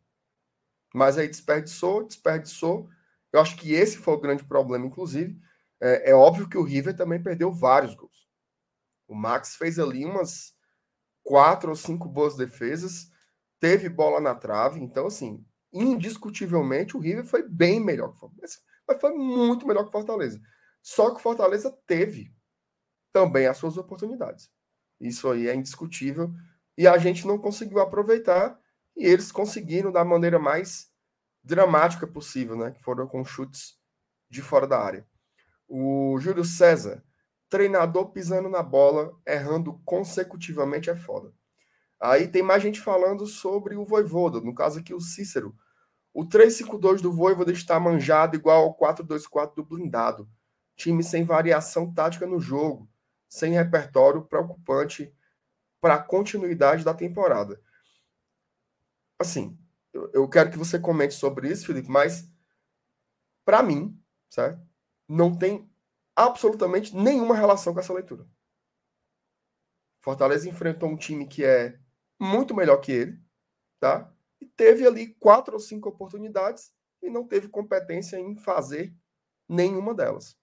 [0.92, 2.90] Mas aí desperdiçou, desperdiçou.
[3.32, 5.40] Eu acho que esse foi o grande problema, inclusive.
[5.80, 8.17] É, é óbvio que o River também perdeu vários gols.
[9.08, 10.54] O Max fez ali umas
[11.24, 13.10] quatro ou cinco boas defesas,
[13.60, 18.60] teve bola na trave, então, assim, indiscutivelmente o River foi bem melhor que o Fortaleza,
[18.88, 20.40] mas foi muito melhor que o Fortaleza.
[20.82, 22.34] Só que o Fortaleza teve
[23.12, 24.50] também as suas oportunidades.
[25.00, 26.34] Isso aí é indiscutível
[26.78, 28.60] e a gente não conseguiu aproveitar
[28.96, 30.92] e eles conseguiram da maneira mais
[31.44, 32.72] dramática possível, né?
[32.72, 33.78] Que foram com chutes
[34.30, 35.08] de fora da área.
[35.68, 37.04] O Júlio César
[37.50, 41.34] treinador pisando na bola, errando consecutivamente é foda.
[42.00, 45.56] Aí tem mais gente falando sobre o Voivoda, no caso aqui o Cícero.
[46.14, 50.30] O 3-5-2 do Voivoda está manjado igual ao 4-2-4 do blindado.
[50.76, 52.90] Time sem variação tática no jogo,
[53.28, 55.14] sem repertório preocupante
[55.82, 57.60] para a continuidade da temporada.
[59.20, 59.58] Assim,
[60.14, 62.32] eu quero que você comente sobre isso, Felipe, mas
[63.44, 64.62] para mim, certo?
[65.08, 65.68] Não tem
[66.18, 68.28] absolutamente nenhuma relação com essa leitura.
[70.02, 71.80] Fortaleza enfrentou um time que é
[72.20, 73.22] muito melhor que ele,
[73.80, 74.12] tá?
[74.42, 78.96] E teve ali quatro ou cinco oportunidades e não teve competência em fazer
[79.48, 80.36] nenhuma delas,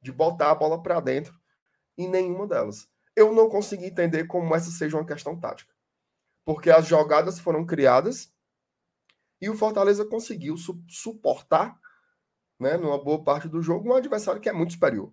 [0.00, 1.38] de botar a bola para dentro
[1.96, 2.88] em nenhuma delas.
[3.14, 5.72] Eu não consegui entender como essa seja uma questão tática,
[6.44, 8.34] porque as jogadas foram criadas
[9.40, 11.80] e o Fortaleza conseguiu su suportar
[12.62, 15.12] né, numa boa parte do jogo, um adversário que é muito superior.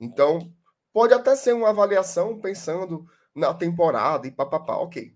[0.00, 0.54] Então,
[0.92, 5.14] pode até ser uma avaliação pensando na temporada e papapá, ok.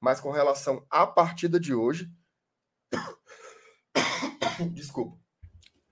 [0.00, 2.10] mas com relação à partida de hoje.
[4.72, 5.18] Desculpa.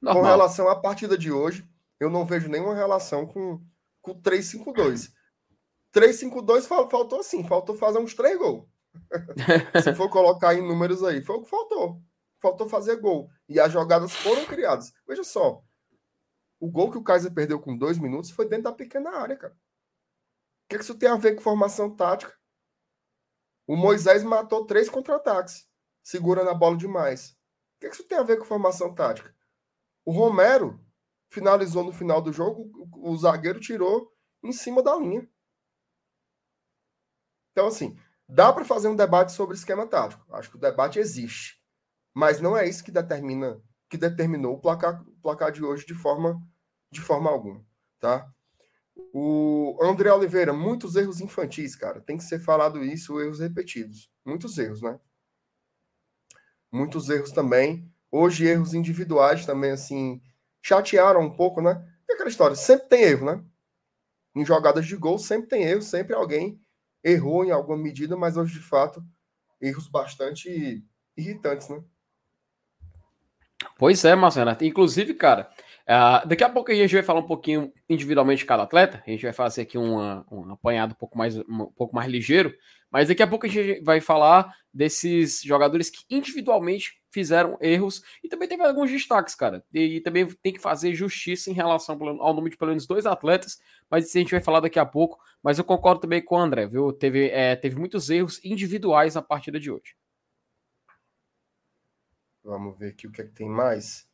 [0.00, 0.22] Normal.
[0.22, 1.68] Com relação à partida de hoje,
[1.98, 3.60] eu não vejo nenhuma relação com,
[4.00, 5.10] com 3-5-2.
[5.94, 8.64] 3-5-2 faltou assim, faltou fazer uns três gols.
[9.82, 12.02] Se for colocar em números aí, foi o que faltou.
[12.40, 13.30] Faltou fazer gol.
[13.48, 14.92] E as jogadas foram criadas.
[15.06, 15.62] Veja só.
[16.60, 19.54] O gol que o Kaiser perdeu com dois minutos foi dentro da pequena área, cara.
[19.54, 22.36] O que isso tem a ver com formação tática?
[23.66, 25.68] O Moisés matou três contra-ataques,
[26.02, 27.30] segurando a bola demais.
[27.76, 29.34] O que isso tem a ver com formação tática?
[30.04, 30.82] O Romero
[31.30, 35.28] finalizou no final do jogo, o zagueiro tirou em cima da linha.
[37.52, 37.98] Então, assim,
[38.28, 40.24] dá para fazer um debate sobre esquema tático.
[40.34, 41.57] Acho que o debate existe.
[42.18, 46.42] Mas não é isso que determina que determinou o placar, placar de hoje de forma,
[46.90, 47.64] de forma alguma.
[48.00, 48.28] Tá?
[49.14, 52.00] O André Oliveira, muitos erros infantis, cara.
[52.00, 54.10] Tem que ser falado isso, erros repetidos.
[54.26, 54.98] Muitos erros, né?
[56.72, 57.88] Muitos erros também.
[58.10, 60.20] Hoje, erros individuais também, assim,
[60.60, 61.88] chatearam um pouco, né?
[62.08, 63.44] E aquela história, sempre tem erro, né?
[64.34, 66.60] Em jogadas de gol, sempre tem erro, sempre alguém
[67.04, 69.06] errou em alguma medida, mas hoje, de fato,
[69.60, 70.84] erros bastante
[71.16, 71.80] irritantes, né?
[73.76, 74.56] Pois é, Marcelo.
[74.60, 75.50] Inclusive, cara,
[75.88, 79.02] uh, daqui a pouco a gente vai falar um pouquinho individualmente de cada atleta.
[79.06, 82.54] A gente vai fazer aqui uma, um apanhado um pouco, mais, um pouco mais ligeiro.
[82.90, 88.28] Mas daqui a pouco a gente vai falar desses jogadores que individualmente fizeram erros e
[88.28, 89.62] também teve alguns destaques, cara.
[89.72, 93.06] E, e também tem que fazer justiça em relação ao nome de pelo menos dois
[93.06, 93.58] atletas,
[93.90, 95.18] mas isso a gente vai falar daqui a pouco.
[95.42, 96.92] Mas eu concordo também com o André, viu?
[96.92, 99.94] Teve, é, teve muitos erros individuais na partida de hoje.
[102.48, 104.08] Vamos ver aqui o que, é que tem mais.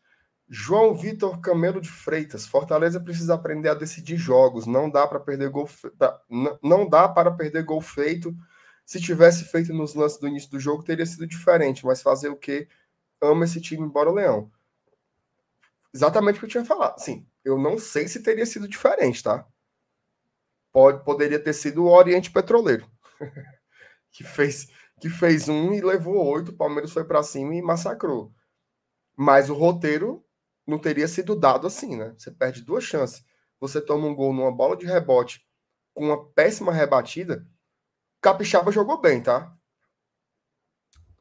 [0.48, 2.44] João Vitor Camelo de Freitas.
[2.44, 4.66] Fortaleza precisa aprender a decidir jogos.
[4.66, 5.68] Não dá para perder gol.
[6.60, 8.36] Não dá para perder gol feito.
[8.84, 11.86] Se tivesse feito nos lances do início do jogo, teria sido diferente.
[11.86, 12.66] Mas fazer o que?
[13.22, 14.50] Ama esse time, embora o Leão.
[15.94, 16.98] Exatamente o que eu tinha falado.
[16.98, 19.46] Sim, eu não sei se teria sido diferente, tá?
[20.72, 22.90] Pode, poderia ter sido o Oriente Petroleiro,
[24.10, 24.68] que fez
[25.04, 28.32] que fez um e levou oito, o Palmeiras foi para cima e massacrou.
[29.14, 30.24] Mas o roteiro
[30.66, 32.14] não teria sido dado assim, né?
[32.16, 33.22] Você perde duas chances.
[33.60, 35.46] Você toma um gol numa bola de rebote
[35.92, 37.46] com uma péssima rebatida.
[38.22, 39.54] Capixaba jogou bem, tá?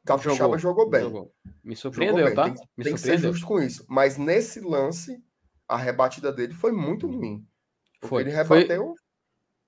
[0.06, 1.02] Capixaba jogou, jogou bem.
[1.02, 1.34] Jogou.
[1.62, 2.34] Me surpreendeu, bem.
[2.34, 2.44] tá?
[2.44, 3.84] Tem, Me tem que ser justo com isso.
[3.86, 5.22] Mas nesse lance,
[5.68, 7.46] a rebatida dele foi muito ruim.
[8.02, 8.22] Foi.
[8.22, 8.86] Ele rebateu.
[8.86, 8.94] Foi,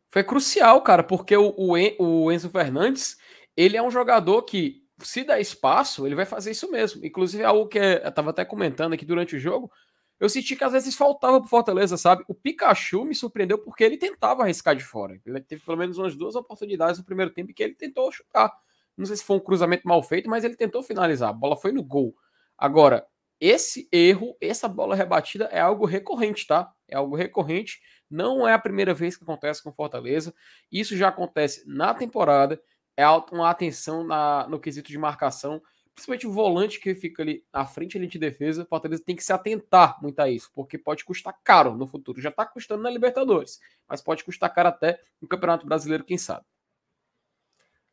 [0.08, 3.18] foi crucial, cara, porque o, o, o Enzo Fernandes
[3.56, 7.04] ele é um jogador que, se der espaço, ele vai fazer isso mesmo.
[7.04, 9.70] Inclusive, é algo que eu tava até comentando aqui durante o jogo.
[10.18, 12.24] Eu senti que às vezes faltava pro Fortaleza, sabe?
[12.26, 15.20] O Pikachu me surpreendeu porque ele tentava arriscar de fora.
[15.24, 18.50] Ele teve pelo menos umas duas oportunidades no primeiro tempo que ele tentou chutar.
[18.96, 21.28] Não sei se foi um cruzamento mal feito, mas ele tentou finalizar.
[21.28, 22.14] A bola foi no gol.
[22.56, 23.06] Agora,
[23.38, 26.72] esse erro, essa bola rebatida é algo recorrente, tá?
[26.88, 27.80] É algo recorrente.
[28.08, 30.34] Não é a primeira vez que acontece com Fortaleza.
[30.72, 32.58] Isso já acontece na temporada
[32.96, 35.60] é uma atenção na, no quesito de marcação,
[35.94, 38.62] principalmente o volante que fica ali à frente ali de defesa.
[38.62, 42.20] O Fortaleza tem que se atentar muito a isso, porque pode custar caro no futuro.
[42.20, 46.44] Já está custando na Libertadores, mas pode custar caro até no Campeonato Brasileiro, quem sabe.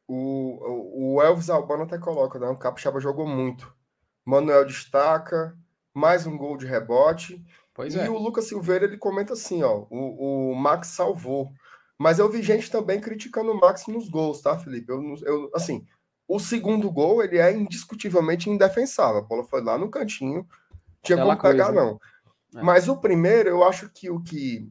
[0.07, 2.47] O, o Elvis Albano até coloca, né?
[2.47, 3.73] O Capixaba jogou muito.
[4.25, 5.57] Manuel destaca,
[5.93, 7.43] mais um gol de rebote.
[7.73, 8.09] Pois e é.
[8.09, 11.53] o Lucas Silveira ele comenta assim: ó, o, o Max salvou.
[12.03, 14.91] Mas eu vi gente também criticando o Max nos gols, tá, Felipe?
[14.91, 15.87] Eu, eu, assim,
[16.27, 19.19] o segundo gol, ele é indiscutivelmente indefensável.
[19.19, 20.45] A bola foi lá no cantinho,
[21.01, 21.99] tinha Aquela como pegar, coisa, não.
[22.59, 22.61] É.
[22.61, 24.69] Mas o primeiro, eu acho que o que,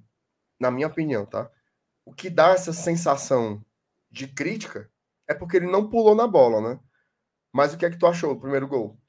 [0.60, 1.50] na minha opinião, tá?
[2.04, 3.64] O que dá essa sensação
[4.10, 4.90] de crítica
[5.26, 6.80] é porque ele não pulou na bola, né?
[7.50, 9.00] Mas o que é que tu achou do primeiro gol?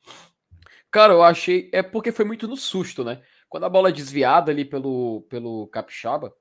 [0.90, 1.70] Cara, eu achei.
[1.74, 3.22] É porque foi muito no susto, né?
[3.50, 6.34] Quando a bola é desviada ali pelo, pelo Capixaba,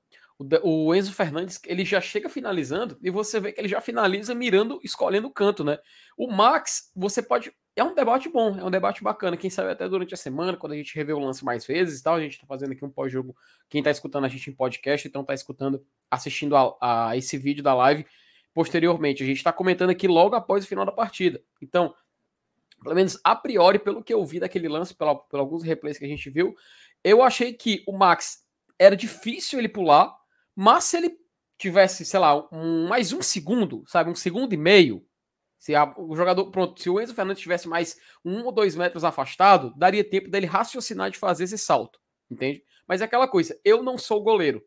[0.63, 4.79] o Enzo Fernandes, ele já chega finalizando e você vê que ele já finaliza mirando,
[4.83, 5.77] escolhendo o canto, né?
[6.17, 7.51] O Max, você pode.
[7.75, 9.37] É um debate bom, é um debate bacana.
[9.37, 12.03] Quem sabe até durante a semana, quando a gente revê o lance mais vezes e
[12.03, 13.35] tal, a gente tá fazendo aqui um pós-jogo.
[13.69, 17.63] Quem tá escutando a gente em podcast, então tá escutando, assistindo a, a esse vídeo
[17.63, 18.05] da live
[18.53, 19.23] posteriormente.
[19.23, 21.41] A gente tá comentando aqui logo após o final da partida.
[21.61, 21.93] Então,
[22.81, 26.05] pelo menos a priori, pelo que eu vi daquele lance, pela, por alguns replays que
[26.05, 26.55] a gente viu,
[27.03, 28.43] eu achei que o Max
[28.77, 30.13] era difícil ele pular
[30.55, 31.17] mas se ele
[31.57, 35.05] tivesse, sei lá, um, mais um segundo, sabe, um segundo e meio,
[35.57, 39.03] se a, o jogador, pronto, se o Enzo Fernandes tivesse mais um ou dois metros
[39.03, 42.63] afastado, daria tempo dele raciocinar de fazer esse salto, entende?
[42.87, 44.61] Mas é aquela coisa, eu não sou goleiro,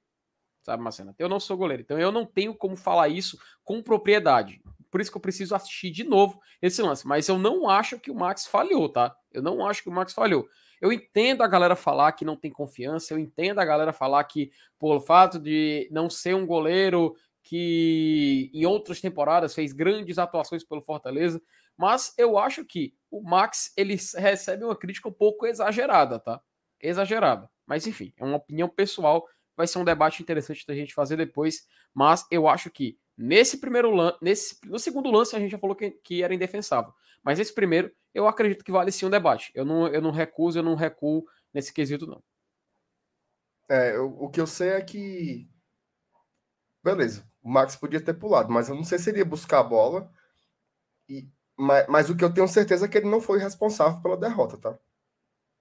[0.62, 1.14] sabe, Marcena?
[1.18, 4.60] Eu não sou goleiro, então eu não tenho como falar isso com propriedade.
[4.90, 7.06] por isso que eu preciso assistir de novo esse lance.
[7.06, 9.14] Mas eu não acho que o Max falhou, tá?
[9.30, 10.48] Eu não acho que o Max falhou.
[10.80, 14.50] Eu entendo a galera falar que não tem confiança, eu entendo a galera falar que,
[14.78, 20.82] pelo fato de não ser um goleiro que em outras temporadas fez grandes atuações pelo
[20.82, 21.40] Fortaleza,
[21.76, 26.40] mas eu acho que o Max ele recebe uma crítica um pouco exagerada, tá?
[26.80, 27.48] Exagerada.
[27.64, 31.66] Mas enfim, é uma opinião pessoal, vai ser um debate interessante da gente fazer depois,
[31.94, 35.76] mas eu acho que nesse primeiro lance, nesse no segundo lance a gente já falou
[35.76, 36.92] que, que era indefensável,
[37.26, 39.50] mas esse primeiro eu acredito que vale sim um debate.
[39.52, 42.22] Eu não, eu não recuso, eu não recuo nesse quesito não.
[43.68, 45.50] É, eu, o que eu sei é que
[46.84, 49.64] beleza, o Max podia ter pulado, mas eu não sei se ele ia buscar a
[49.64, 50.08] bola
[51.08, 54.16] e mas, mas o que eu tenho certeza é que ele não foi responsável pela
[54.16, 54.78] derrota, tá?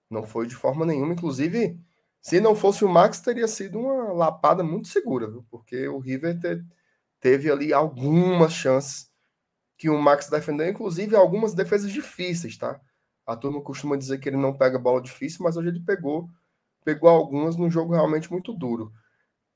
[0.07, 1.79] Não foi de forma nenhuma, inclusive
[2.21, 5.43] se não fosse o Max, teria sido uma lapada muito segura, viu?
[5.49, 6.63] Porque o River te,
[7.19, 9.09] teve ali algumas chances
[9.77, 12.79] que o Max defendeu, inclusive algumas defesas difíceis, tá?
[13.25, 16.29] A turma costuma dizer que ele não pega bola difícil, mas hoje ele pegou,
[16.83, 18.91] pegou algumas num jogo realmente muito duro.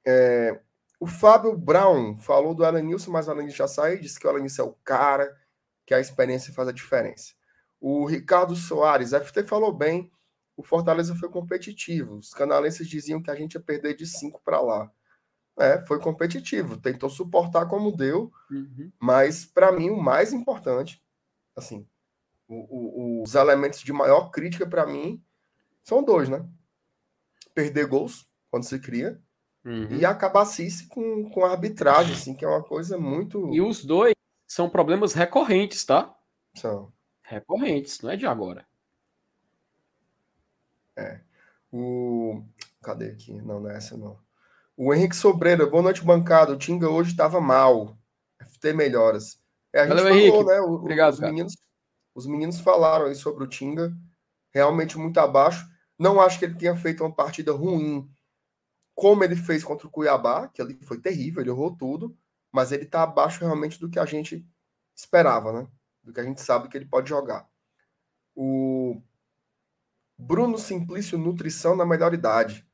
[0.05, 0.59] É,
[0.99, 4.63] o Fábio Brown falou do Alanilson, mas o Alanilson já saiu, disse que o Alanilson
[4.63, 5.37] é o cara,
[5.85, 7.33] que a experiência faz a diferença.
[7.79, 10.11] O Ricardo Soares, FT falou bem,
[10.57, 12.17] o Fortaleza foi competitivo.
[12.17, 14.91] Os canalenses diziam que a gente ia perder de 5 para lá.
[15.59, 18.89] É, foi competitivo, tentou suportar como deu, uhum.
[18.97, 21.03] mas para mim o mais importante,
[21.53, 21.85] assim,
[22.47, 25.21] o, o, os elementos de maior crítica para mim
[25.83, 26.47] são dois, né?
[27.53, 29.21] Perder gols quando se cria
[29.65, 29.97] uhum.
[29.97, 33.53] e a cabacice com, com a arbitragem, assim, que é uma coisa muito.
[33.53, 34.13] E os dois
[34.47, 36.15] são problemas recorrentes, tá?
[36.55, 36.91] São.
[37.21, 38.65] Recorrentes, não é de agora.
[40.95, 41.19] É.
[41.71, 42.43] O.
[42.81, 43.33] Cadê aqui?
[43.41, 44.17] Não, não é essa não.
[44.81, 46.53] O Henrique Sobreira, boa noite, bancada.
[46.53, 47.97] O Tinga hoje estava mal.
[48.41, 49.37] FT melhoras.
[49.73, 50.43] É, a gente Valeu, falou, Henrique.
[50.45, 50.59] né?
[50.61, 51.57] O, Obrigado, os, meninos,
[52.15, 53.93] os meninos falaram aí sobre o Tinga.
[54.53, 55.67] Realmente muito abaixo.
[55.99, 58.09] Não acho que ele tenha feito uma partida ruim
[58.95, 62.17] como ele fez contra o Cuiabá, que ali foi terrível, ele errou tudo,
[62.49, 64.47] mas ele está abaixo realmente do que a gente
[64.95, 65.67] esperava, né?
[66.01, 67.45] Do que a gente sabe que ele pode jogar.
[68.33, 69.01] O
[70.17, 72.65] Bruno Simplício Nutrição na melhor idade.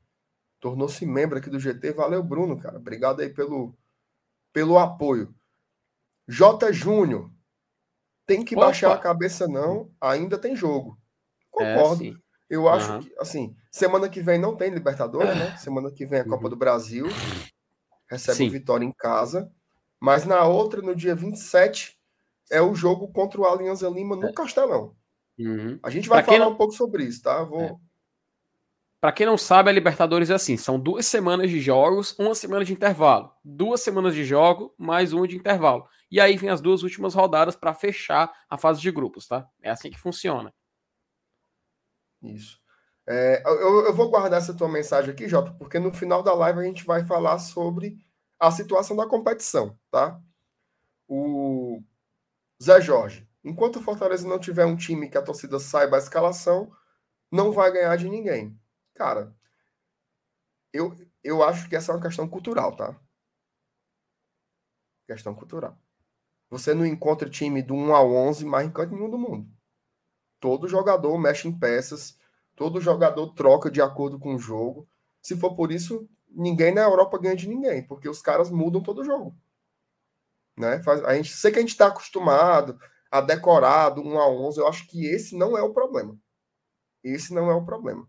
[0.66, 1.92] Tornou-se membro aqui do GT.
[1.92, 2.78] Valeu, Bruno, cara.
[2.78, 3.72] Obrigado aí pelo,
[4.52, 5.32] pelo apoio.
[6.26, 6.72] J.
[6.72, 7.30] Júnior.
[8.26, 8.66] Tem que Opa.
[8.66, 9.92] baixar a cabeça, não.
[10.00, 10.98] Ainda tem jogo.
[11.52, 12.04] Concordo.
[12.04, 12.14] É,
[12.50, 13.00] Eu acho uhum.
[13.00, 15.56] que, assim, semana que vem não tem Libertadores, né?
[15.56, 16.50] Semana que vem é a Copa uhum.
[16.50, 17.06] do Brasil.
[18.10, 18.48] Recebe sim.
[18.48, 19.48] vitória em casa.
[20.00, 21.96] Mas na outra, no dia 27,
[22.50, 24.32] é o jogo contra o Alianza Lima no é.
[24.32, 24.96] Castelão.
[25.38, 25.78] Uhum.
[25.80, 26.50] A gente vai falar não...
[26.50, 27.44] um pouco sobre isso, tá?
[27.44, 27.62] Vou.
[27.62, 27.85] É.
[29.00, 32.64] Para quem não sabe, a Libertadores é assim: são duas semanas de jogos, uma semana
[32.64, 33.32] de intervalo.
[33.44, 35.86] Duas semanas de jogo, mais uma de intervalo.
[36.10, 39.46] E aí vem as duas últimas rodadas para fechar a fase de grupos, tá?
[39.62, 40.52] É assim que funciona.
[42.22, 42.58] Isso.
[43.08, 46.58] É, eu, eu, vou guardar essa tua mensagem aqui, Jota, porque no final da live
[46.58, 47.96] a gente vai falar sobre
[48.38, 50.20] a situação da competição, tá?
[51.08, 51.80] O
[52.62, 53.28] Zé Jorge.
[53.44, 56.72] Enquanto o Fortaleza não tiver um time que a torcida saiba a escalação,
[57.30, 58.58] não vai ganhar de ninguém.
[58.96, 59.36] Cara,
[60.72, 62.98] eu, eu acho que essa é uma questão cultural, tá?
[65.06, 65.78] Questão cultural.
[66.48, 69.48] Você não encontra time do 1 ao 11 mais em canto nenhum do mundo.
[70.40, 72.18] Todo jogador mexe em peças,
[72.54, 74.88] todo jogador troca de acordo com o jogo.
[75.20, 79.04] Se for por isso, ninguém na Europa ganha de ninguém, porque os caras mudam todo
[79.04, 79.36] jogo.
[80.56, 80.80] Né?
[81.04, 82.80] A gente sei que a gente está acostumado
[83.10, 86.18] a decorar do 1 a 11, eu acho que esse não é o problema.
[87.04, 88.08] Esse não é o problema.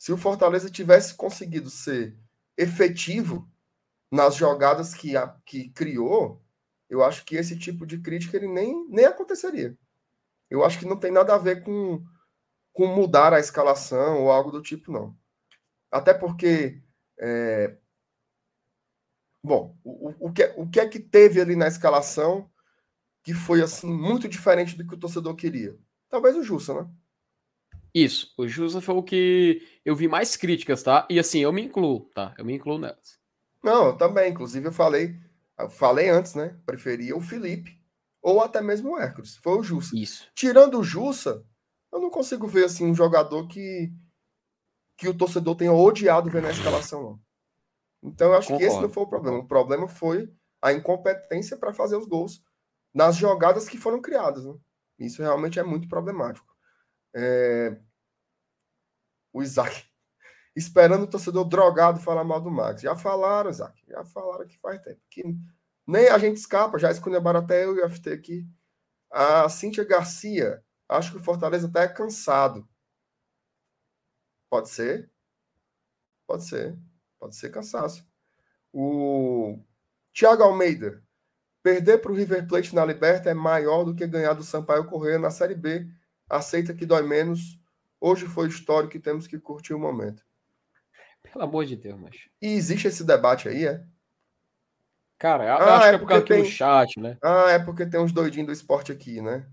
[0.00, 2.16] Se o Fortaleza tivesse conseguido ser
[2.56, 3.46] efetivo
[4.10, 6.42] nas jogadas que, a, que criou,
[6.88, 9.76] eu acho que esse tipo de crítica ele nem, nem aconteceria.
[10.48, 12.02] Eu acho que não tem nada a ver com,
[12.72, 15.14] com mudar a escalação ou algo do tipo, não.
[15.90, 16.82] Até porque.
[17.18, 17.76] É...
[19.44, 22.50] Bom, o, o, que, o que é que teve ali na escalação
[23.22, 25.78] que foi assim muito diferente do que o torcedor queria?
[26.08, 26.90] Talvez o Jussa, né?
[27.94, 31.06] Isso, o Jussa foi o que eu vi mais críticas, tá?
[31.10, 32.34] E assim, eu me incluo, tá?
[32.38, 33.18] Eu me incluo nelas.
[33.62, 34.30] Não, eu também.
[34.30, 35.16] Inclusive, eu falei,
[35.58, 36.56] eu falei antes, né?
[36.64, 37.80] Preferia o Felipe
[38.22, 39.36] ou até mesmo o Hércules.
[39.36, 39.96] Foi o Jussa.
[39.96, 40.28] Isso.
[40.34, 41.44] Tirando o Jussa,
[41.92, 43.92] eu não consigo ver assim um jogador que
[44.96, 47.20] que o torcedor tenha odiado ver na escalação, não.
[48.02, 48.66] Então, eu acho Concordo.
[48.66, 49.38] que esse não foi o problema.
[49.38, 50.30] O problema foi
[50.60, 52.42] a incompetência para fazer os gols
[52.92, 54.44] nas jogadas que foram criadas.
[54.44, 54.54] Né?
[54.98, 56.49] Isso realmente é muito problemático.
[57.14, 57.76] É...
[59.32, 59.84] O Isaac.
[60.54, 62.82] Esperando o torcedor drogado falar mal do Max.
[62.82, 63.82] Já falaram, Isaac.
[63.88, 65.00] Já falaram que faz tempo.
[65.08, 65.22] Que
[65.86, 68.46] Nem a gente escapa, já escolheram até eu e o FT aqui.
[69.10, 72.68] A Cíntia Garcia, acho que o Fortaleza até é cansado.
[74.50, 75.10] Pode ser?
[76.26, 76.78] Pode ser.
[77.18, 78.06] Pode ser cansaço.
[78.72, 79.58] O
[80.12, 81.02] Thiago Almeida,
[81.62, 85.18] perder para o River Plate na Liberta é maior do que ganhar do Sampaio Correia
[85.18, 85.88] na Série B.
[86.30, 87.58] Aceita que dói menos.
[88.00, 90.24] Hoje foi histórico e temos que curtir o momento.
[91.22, 92.16] Pelo amor de Deus, mas.
[92.40, 93.84] E existe esse debate aí, é?
[95.18, 96.42] Cara, eu ah, acho é que é por causa tem...
[96.42, 97.18] do chat, né?
[97.20, 99.46] Ah, é porque tem uns doidinhos do esporte aqui, né?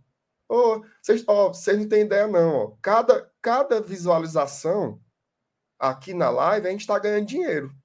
[0.48, 2.78] Oh, vocês, oh, não têm ideia, não.
[2.82, 5.02] Cada, cada visualização
[5.78, 7.76] aqui na live, a gente está ganhando dinheiro.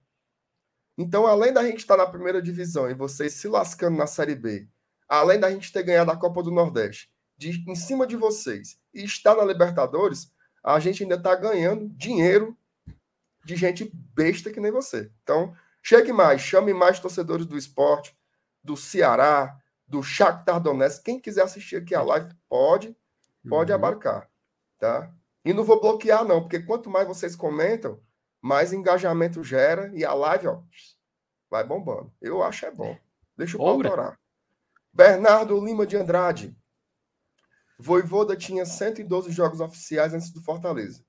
[0.97, 4.37] Então, além da gente estar tá na primeira divisão e vocês se lascando na Série
[4.37, 4.69] B,
[5.09, 9.05] além da gente ter ganhado a Copa do Nordeste, de, em cima de vocês, e
[9.05, 10.33] estar na Libertadores,
[10.63, 12.57] a gente ainda está ganhando dinheiro
[13.45, 15.11] de gente besta que nem você.
[15.23, 18.17] Então, chegue mais, chame mais torcedores do esporte,
[18.63, 21.05] do Ceará, do Shakhtar Donetsk.
[21.05, 22.97] Quem quiser assistir aqui a live, pode,
[23.49, 23.77] pode uhum.
[23.77, 24.29] abarcar,
[24.79, 25.13] tá?
[25.45, 28.01] E não vou bloquear não, porque quanto mais vocês comentam,
[28.41, 30.61] mais engajamento gera e a live, ó,
[31.51, 32.13] vai bombando.
[32.21, 32.97] Eu acho é bom.
[33.37, 34.17] Deixa o pau.
[34.93, 36.57] Bernardo Lima de Andrade.
[37.85, 41.05] Voivoda tinha 112 jogos oficiais antes do Fortaleza.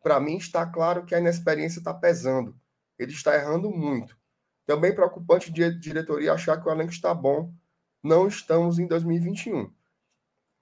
[0.00, 2.56] Para mim, está claro que a inexperiência está pesando.
[2.96, 4.16] Ele está errando muito.
[4.64, 7.52] Também preocupante de diretoria achar que o elenco está bom.
[8.00, 9.74] Não estamos em 2021.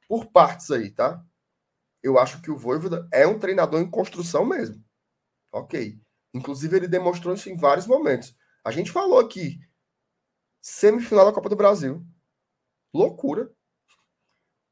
[0.09, 1.23] Por partes aí, tá?
[2.03, 4.83] Eu acho que o Voivoda é um treinador em construção mesmo.
[5.53, 6.01] Ok.
[6.33, 8.35] Inclusive, ele demonstrou isso em vários momentos.
[8.65, 9.61] A gente falou aqui.
[10.63, 12.03] Semifinal da Copa do Brasil.
[12.95, 13.53] Loucura.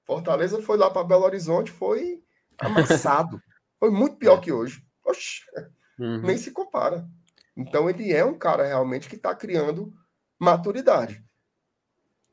[0.09, 2.25] Fortaleza foi lá para Belo Horizonte, foi
[2.57, 3.43] amassado.
[3.79, 4.41] Foi muito pior é.
[4.41, 4.83] que hoje.
[5.05, 5.43] Oxe,
[6.01, 6.23] uhum.
[6.23, 7.07] nem se compara.
[7.55, 9.93] Então ele é um cara realmente que está criando
[10.39, 11.23] maturidade.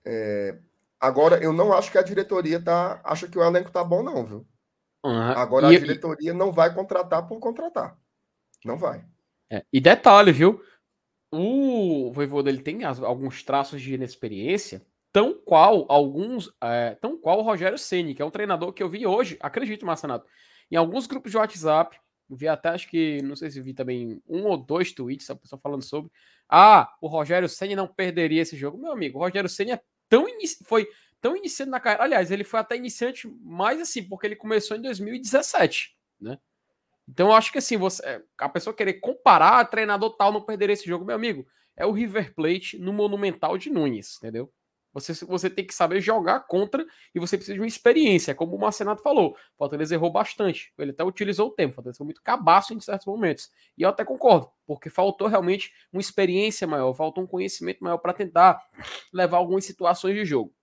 [0.05, 0.57] É...
[0.99, 4.25] Agora, eu não acho que a diretoria tá, acha que o elenco tá bom, não,
[4.25, 4.47] viu?
[5.03, 5.31] Uhum.
[5.31, 6.33] Agora e, a diretoria e...
[6.33, 7.97] não vai contratar por contratar.
[8.63, 9.05] Não vai.
[9.51, 9.63] É.
[9.71, 10.61] E detalhe, viu?
[11.29, 14.81] O Voivoda ele tem as, alguns traços de inexperiência,
[15.15, 18.89] tão qual alguns, é, tão qual o Rogério Ceni, que é um treinador que eu
[18.89, 20.27] vi hoje, acredito, Marcenato,
[20.69, 21.97] em alguns grupos de WhatsApp,
[22.29, 25.57] vi até, acho que, não sei se vi também um ou dois tweets, a pessoa
[25.57, 26.11] falando sobre.
[26.49, 28.77] Ah, o Rogério Senna não perderia esse jogo.
[28.77, 30.25] Meu amigo, o Rogério Senna é tão
[30.65, 30.85] foi
[31.21, 32.03] tão iniciante na carreira.
[32.03, 36.37] Aliás, ele foi até iniciante mais assim, porque ele começou em 2017, né?
[37.07, 40.85] Então, eu acho que assim, você, a pessoa querer comparar treinador tal não perderia esse
[40.85, 41.47] jogo, meu amigo,
[41.77, 44.51] é o River Plate no Monumental de Nunes, entendeu?
[44.95, 48.33] Você, você tem que saber jogar contra e você precisa de uma experiência.
[48.33, 50.73] Como o Marcenato falou, o Fortaleza errou bastante.
[50.77, 51.73] Ele até utilizou o tempo.
[51.73, 53.51] O Fortaleza foi muito cabaço em certos momentos.
[53.77, 58.13] E eu até concordo, porque faltou realmente uma experiência maior, faltou um conhecimento maior para
[58.13, 58.65] tentar
[59.11, 60.55] levar algumas situações de jogo.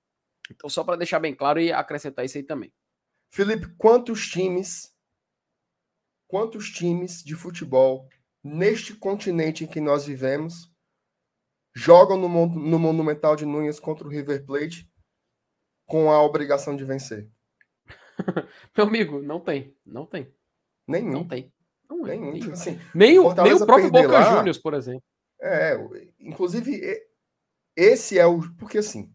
[0.50, 2.72] Então, só para deixar bem claro e acrescentar isso aí também.
[3.28, 4.96] Felipe, quantos times,
[6.26, 8.08] quantos times de futebol
[8.42, 10.71] neste continente em que nós vivemos
[11.74, 14.90] jogam no, no Monumental de Nunes contra o River Plate
[15.86, 17.30] com a obrigação de vencer?
[18.76, 19.76] Meu amigo, não tem.
[19.84, 20.32] Não tem.
[20.86, 21.12] Nenhum.
[21.12, 21.52] Não tem.
[21.88, 22.38] Não é, Nenhum.
[22.38, 25.02] Tipo assim, nem, o, nem o próprio Boca lá, Juniors, por exemplo.
[25.40, 25.76] É,
[26.20, 26.80] inclusive,
[27.76, 28.40] esse é o.
[28.56, 29.12] Porque assim.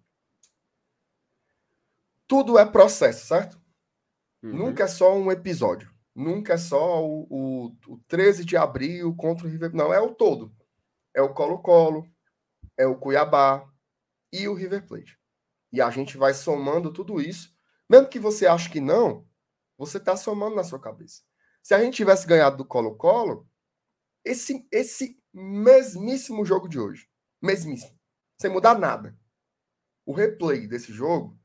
[2.28, 3.60] Tudo é processo, certo?
[4.43, 4.53] Uhum.
[4.53, 5.89] Nunca é só um episódio.
[6.14, 9.74] Nunca é só o, o, o 13 de abril contra o River.
[9.74, 10.53] Não, é o todo.
[11.14, 12.05] É o Colo-Colo,
[12.78, 13.68] é o Cuiabá
[14.32, 15.20] e o River Plate.
[15.72, 17.56] E a gente vai somando tudo isso.
[17.90, 19.28] Mesmo que você ache que não,
[19.78, 21.24] você está somando na sua cabeça.
[21.64, 23.50] Se a gente tivesse ganhado do Colo-Colo,
[24.24, 27.10] esse, esse mesmíssimo jogo de hoje,
[27.42, 27.98] mesmíssimo,
[28.40, 29.18] sem mudar nada,
[30.06, 31.38] o replay desse jogo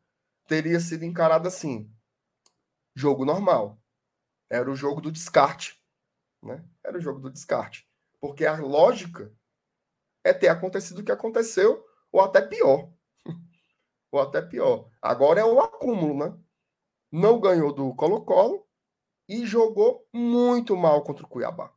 [0.47, 1.93] teria sido encarado assim:
[2.95, 3.81] jogo normal.
[4.51, 5.83] Era o jogo do descarte.
[6.43, 6.65] Né?
[6.85, 7.89] Era o jogo do descarte.
[8.21, 9.35] Porque a lógica
[10.25, 12.91] é ter acontecido o que aconteceu, ou até pior.
[14.11, 14.89] ou até pior.
[15.01, 16.39] Agora é o acúmulo, né?
[17.11, 18.67] Não ganhou do Colo-Colo
[19.29, 21.73] e jogou muito mal contra o Cuiabá.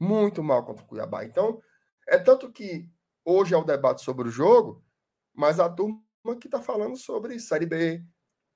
[0.00, 1.24] Muito mal contra o Cuiabá.
[1.24, 1.60] Então,
[2.08, 2.88] é tanto que
[3.24, 4.84] hoje é o debate sobre o jogo,
[5.34, 6.00] mas a turma
[6.40, 8.02] que está falando sobre Série B,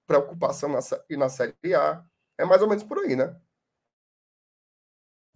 [0.07, 2.05] preocupação na, e na Série A.
[2.39, 3.39] É mais ou menos por aí, né?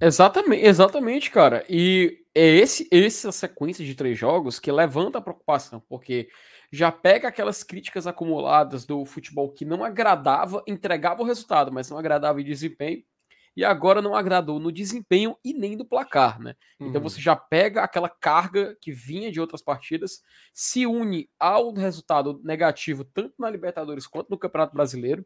[0.01, 1.65] Exatamente, exatamente, cara.
[1.69, 6.29] E é esse, essa sequência de três jogos que levanta a preocupação, porque
[6.73, 11.99] já pega aquelas críticas acumuladas do futebol que não agradava, entregava o resultado, mas não
[11.99, 13.03] agradava em desempenho,
[13.57, 16.57] e agora não agradou no desempenho e nem do placar, né?
[16.81, 16.89] Uhum.
[16.89, 20.23] Então você já pega aquela carga que vinha de outras partidas,
[20.53, 25.25] se une ao resultado negativo tanto na Libertadores quanto no Campeonato Brasileiro,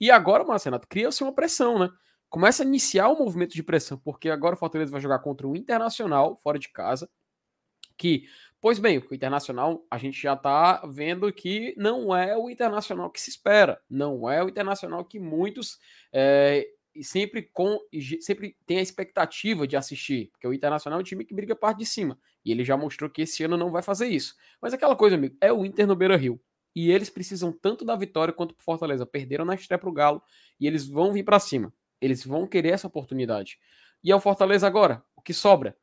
[0.00, 1.90] e agora, Marcenato, cria-se uma pressão, né?
[2.28, 5.56] Começa a iniciar um movimento de pressão, porque agora o Fortaleza vai jogar contra o
[5.56, 7.08] Internacional, fora de casa,
[7.96, 8.26] que
[8.60, 13.20] Pois bem, o Internacional, a gente já está vendo que não é o Internacional que
[13.20, 15.78] se espera, não é o Internacional que muitos
[16.12, 16.66] é,
[17.02, 17.78] sempre, com,
[18.20, 21.78] sempre tem a expectativa de assistir, porque o Internacional é um time que briga parte
[21.78, 24.34] de cima, e ele já mostrou que esse ano não vai fazer isso.
[24.60, 26.40] Mas aquela coisa, amigo, é o Inter no Beira-Rio,
[26.74, 29.06] e eles precisam tanto da vitória quanto o Fortaleza.
[29.06, 30.22] Perderam na estreia para o Galo,
[30.58, 33.58] e eles vão vir para cima, eles vão querer essa oportunidade.
[34.02, 35.76] E ao Fortaleza agora, o que sobra?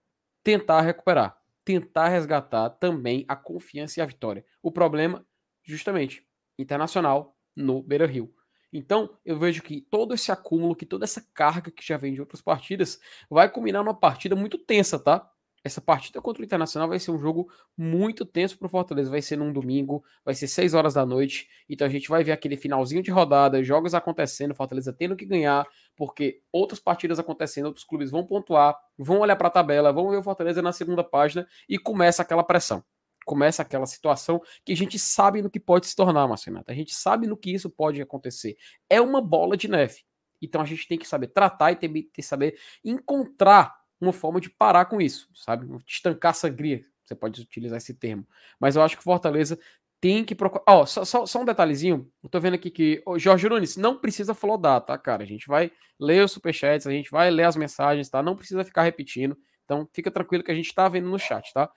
[0.43, 4.45] Tentar recuperar tentar resgatar também a confiança e a vitória.
[4.61, 5.25] O problema,
[5.63, 6.25] justamente,
[6.57, 8.33] internacional no Beira Rio.
[8.71, 12.19] Então, eu vejo que todo esse acúmulo, que toda essa carga que já vem de
[12.19, 12.99] outras partidas,
[13.29, 15.29] vai culminar numa partida muito tensa, tá?
[15.63, 19.09] Essa partida contra o Internacional vai ser um jogo muito tenso para o Fortaleza.
[19.09, 21.47] Vai ser num domingo, vai ser 6 horas da noite.
[21.69, 25.65] Então a gente vai ver aquele finalzinho de rodada, jogos acontecendo, Fortaleza tendo que ganhar,
[25.95, 30.17] porque outras partidas acontecendo, outros clubes vão pontuar, vão olhar para a tabela, vão ver
[30.17, 32.83] o Fortaleza na segunda página e começa aquela pressão.
[33.25, 36.93] Começa aquela situação que a gente sabe no que pode se tornar, Marcelo A gente
[36.93, 38.57] sabe no que isso pode acontecer.
[38.89, 40.01] É uma bola de neve.
[40.41, 44.49] Então a gente tem que saber tratar e ter, ter saber encontrar uma forma de
[44.49, 45.67] parar com isso, sabe?
[45.87, 48.27] Estancar a sangria, você pode utilizar esse termo.
[48.59, 49.57] Mas eu acho que o Fortaleza
[50.03, 50.63] tem que procurar.
[50.67, 52.11] Ó, oh, só, só, só, um detalhezinho.
[52.21, 53.01] Eu tô vendo aqui que.
[53.05, 55.23] o Jorge Nunes, não precisa flodar, tá, cara?
[55.23, 58.21] A gente vai ler os superchats, a gente vai ler as mensagens, tá?
[58.21, 59.37] Não precisa ficar repetindo.
[59.63, 61.71] Então, fica tranquilo que a gente tá vendo no chat, tá?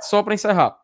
[0.00, 0.78] Só para encerrar.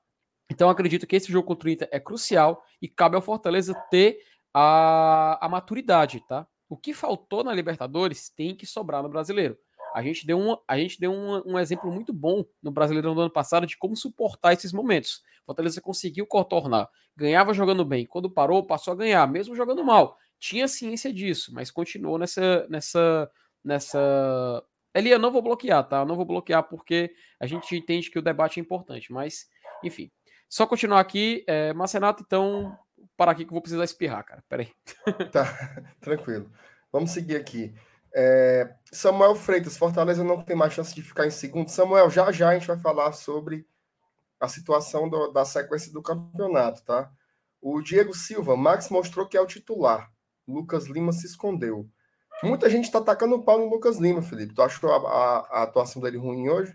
[0.50, 4.18] Então, acredito que esse jogo contra o Inter é crucial e cabe ao Fortaleza ter
[4.52, 6.44] a, a maturidade, tá?
[6.68, 9.56] O que faltou na Libertadores tem que sobrar no brasileiro.
[9.94, 13.22] A gente deu, um, a gente deu um, um exemplo muito bom no Brasileirão do
[13.22, 15.22] ano passado de como suportar esses momentos.
[15.44, 20.16] Fortaleza conseguiu contornar, ganhava jogando bem, quando parou, passou a ganhar, mesmo jogando mal.
[20.38, 22.66] Tinha ciência disso, mas continuou nessa.
[22.68, 23.30] nessa,
[23.64, 24.64] nessa...
[24.94, 25.98] Eli, eu não vou bloquear, tá?
[25.98, 29.48] Eu não vou bloquear porque a gente entende que o debate é importante, mas,
[29.84, 30.10] enfim.
[30.48, 32.76] Só continuar aqui, é, Marcenato, então,
[33.16, 34.42] para aqui que eu vou precisar espirrar, cara.
[34.48, 34.68] Peraí.
[35.30, 35.44] Tá,
[36.00, 36.50] tranquilo.
[36.92, 37.72] Vamos seguir aqui.
[38.14, 41.68] É, Samuel Freitas, Fortaleza não tem mais chance de ficar em segundo.
[41.68, 43.66] Samuel, já já a gente vai falar sobre
[44.38, 47.10] a situação do, da sequência do campeonato, tá?
[47.60, 50.10] O Diego Silva, Max mostrou que é o titular.
[50.48, 51.88] Lucas Lima se escondeu.
[52.42, 54.54] Muita gente está atacando o pau no Lucas Lima, Felipe.
[54.54, 56.74] Tu achou a, a, a atuação dele ruim hoje?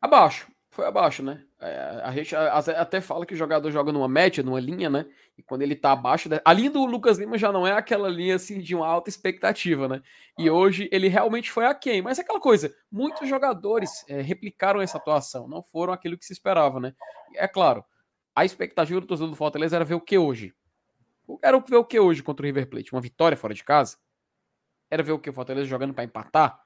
[0.00, 1.40] Abaixo foi abaixo, né?
[1.60, 5.06] É, a gente até fala que o jogador joga numa média, numa linha, né?
[5.38, 6.28] E quando ele tá abaixo.
[6.44, 9.86] A linha do Lucas Lima já não é aquela linha assim de uma alta expectativa,
[9.86, 10.02] né?
[10.36, 12.02] E hoje ele realmente foi aquém.
[12.02, 16.32] Mas é aquela coisa, muitos jogadores é, replicaram essa atuação, não foram aquilo que se
[16.32, 16.92] esperava, né?
[17.36, 17.84] É claro,
[18.34, 20.52] a expectativa do torcedor do Fortaleza era ver o que hoje?
[21.40, 22.92] Era ver o que hoje contra o River Plate?
[22.92, 23.96] Uma vitória fora de casa?
[24.90, 26.63] Era ver o que o Fortaleza jogando para empatar?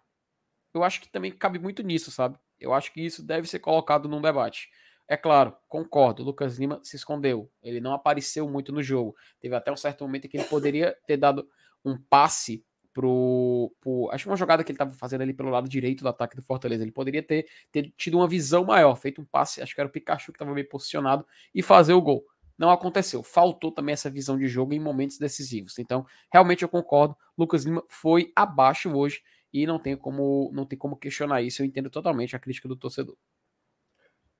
[0.74, 2.38] Eu acho que também cabe muito nisso, sabe?
[2.60, 4.68] Eu acho que isso deve ser colocado num debate.
[5.08, 7.50] É claro, concordo, Lucas Lima se escondeu.
[7.62, 9.16] Ele não apareceu muito no jogo.
[9.40, 11.48] Teve até um certo momento em que ele poderia ter dado
[11.82, 12.62] um passe
[12.92, 16.08] pro, pro acho que uma jogada que ele estava fazendo ali pelo lado direito do
[16.08, 16.82] ataque do Fortaleza.
[16.82, 19.92] Ele poderia ter, ter tido uma visão maior, feito um passe, acho que era o
[19.92, 22.24] Pikachu que estava bem posicionado e fazer o gol.
[22.58, 23.22] Não aconteceu.
[23.22, 25.78] Faltou também essa visão de jogo em momentos decisivos.
[25.78, 27.16] Então, realmente eu concordo.
[27.36, 29.22] Lucas Lima foi abaixo hoje
[29.52, 31.62] e não tem como não tem como questionar isso.
[31.62, 33.16] Eu entendo totalmente a crítica do torcedor.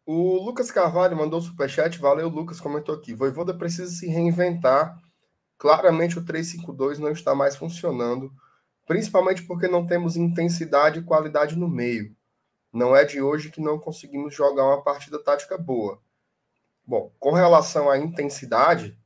[0.06, 3.14] O Lucas Carvalho mandou superchat, valeu, Lucas comentou aqui.
[3.14, 4.98] Voivoda precisa se reinventar.
[5.58, 8.32] Claramente o 352 não está mais funcionando,
[8.86, 12.16] principalmente porque não temos intensidade e qualidade no meio.
[12.72, 16.00] Não é de hoje que não conseguimos jogar uma partida tática boa.
[16.86, 18.98] Bom, com relação à intensidade,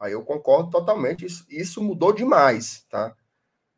[0.00, 1.24] aí eu concordo totalmente.
[1.24, 3.14] Isso, isso mudou demais, tá?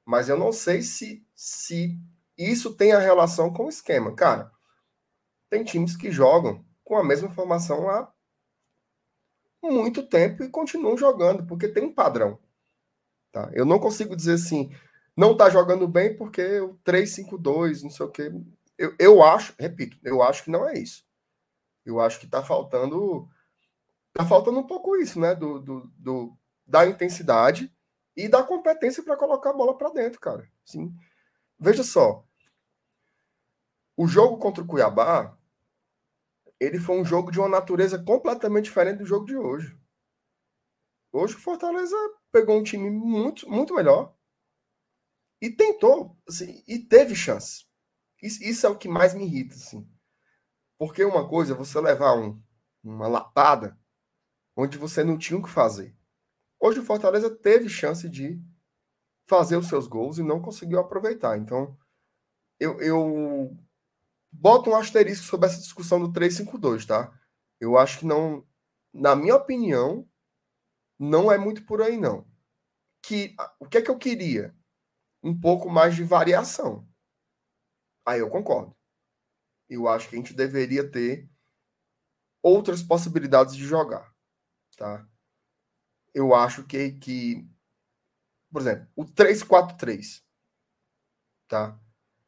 [0.06, 1.98] Mas eu não sei se se
[2.38, 4.14] isso tem a relação com o esquema.
[4.14, 4.52] Cara,
[5.50, 8.12] tem times que jogam com a mesma formação há
[9.60, 12.38] muito tempo e continuam jogando, porque tem um padrão.
[13.32, 13.50] Tá?
[13.54, 14.72] Eu não consigo dizer assim,
[15.16, 18.32] não tá jogando bem porque o 3-5-2, não sei o quê.
[18.78, 21.04] Eu, eu acho, repito, eu acho que não é isso.
[21.84, 23.28] Eu acho que tá faltando.
[24.12, 25.34] Tá faltando um pouco isso, né?
[25.34, 27.74] Do, do, do da intensidade
[28.16, 30.48] e da competência para colocar a bola para dentro, cara.
[30.64, 30.94] Sim.
[31.62, 32.26] Veja só.
[33.96, 35.38] O jogo contra o Cuiabá,
[36.58, 39.78] ele foi um jogo de uma natureza completamente diferente do jogo de hoje.
[41.12, 41.96] Hoje o Fortaleza
[42.32, 44.12] pegou um time muito, muito melhor.
[45.40, 47.64] E tentou, assim, e teve chance.
[48.20, 49.88] Isso, isso, é o que mais me irrita, assim.
[50.76, 52.42] Porque uma coisa é você levar um,
[52.82, 53.78] uma lapada
[54.56, 55.96] onde você não tinha o que fazer.
[56.58, 58.42] Hoje o Fortaleza teve chance de
[59.32, 61.38] fazer os seus gols e não conseguiu aproveitar.
[61.38, 61.74] Então,
[62.60, 63.56] eu, eu
[64.30, 67.18] boto um asterisco sobre essa discussão do 3-5-2, tá?
[67.58, 68.46] Eu acho que não,
[68.92, 70.06] na minha opinião,
[70.98, 72.26] não é muito por aí, não.
[73.02, 74.54] Que, o que é que eu queria?
[75.22, 76.86] Um pouco mais de variação.
[78.04, 78.76] Aí eu concordo.
[79.66, 81.26] Eu acho que a gente deveria ter
[82.42, 84.14] outras possibilidades de jogar,
[84.76, 85.08] tá?
[86.12, 87.50] Eu acho que, que
[88.52, 90.22] por exemplo, o 3-4-3,
[91.48, 91.78] tá?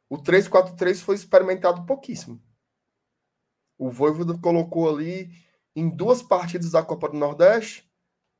[0.09, 2.41] O 3-4-3 foi experimentado pouquíssimo.
[3.77, 5.29] O Voivoda colocou ali
[5.75, 7.89] em duas partidas da Copa do Nordeste,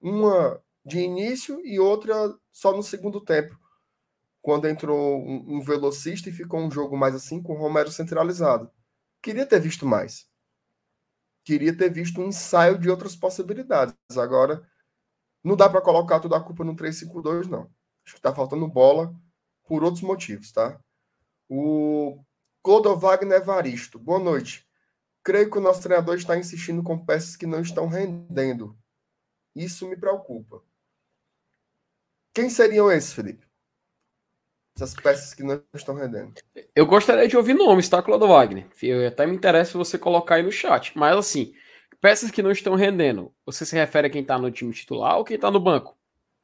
[0.02, 2.14] uma de início e outra
[2.52, 3.58] só no segundo tempo,
[4.42, 8.72] quando entrou um, um velocista e ficou um jogo mais assim com o Romero centralizado.
[9.22, 10.28] Queria ter visto mais.
[11.44, 13.96] Queria ter visto um ensaio de outras possibilidades.
[14.18, 14.68] Agora,
[15.46, 17.70] não dá para colocar toda a culpa no 3-5-2, não.
[18.04, 19.14] Acho que está faltando bola
[19.68, 20.80] por outros motivos, tá?
[21.48, 22.20] O
[22.64, 24.00] Clodovagner Evaristo.
[24.00, 24.68] Boa noite.
[25.24, 28.76] Creio que o nosso treinador está insistindo com peças que não estão rendendo.
[29.56, 30.64] Isso me preocupa.
[32.34, 33.46] Quem seriam esses, Felipe?
[34.76, 36.34] Essas peças que não estão rendendo.
[36.76, 38.68] Eu gostaria de ouvir nomes, tá, Clodo Wagner?
[38.82, 40.98] Eu até me interessa você colocar aí no chat.
[40.98, 41.54] Mas assim,
[42.02, 45.24] peças que não estão rendendo, você se refere a quem está no time titular ou
[45.24, 45.98] quem está no banco?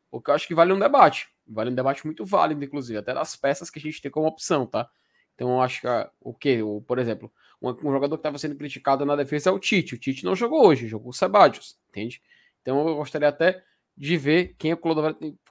[0.10, 1.30] Porque eu acho que vale um debate.
[1.48, 4.66] Vale um debate muito válido, inclusive, até das peças que a gente tem como opção,
[4.66, 4.90] tá?
[5.36, 5.88] Então, eu acho que
[6.20, 7.32] o que, por exemplo,
[7.62, 9.96] um, um jogador que estava sendo criticado na defesa é o Tite.
[9.96, 12.22] O Tite não jogou hoje, jogou o Sebadios, entende?
[12.62, 13.64] Então, eu gostaria até
[13.98, 14.78] de ver quem o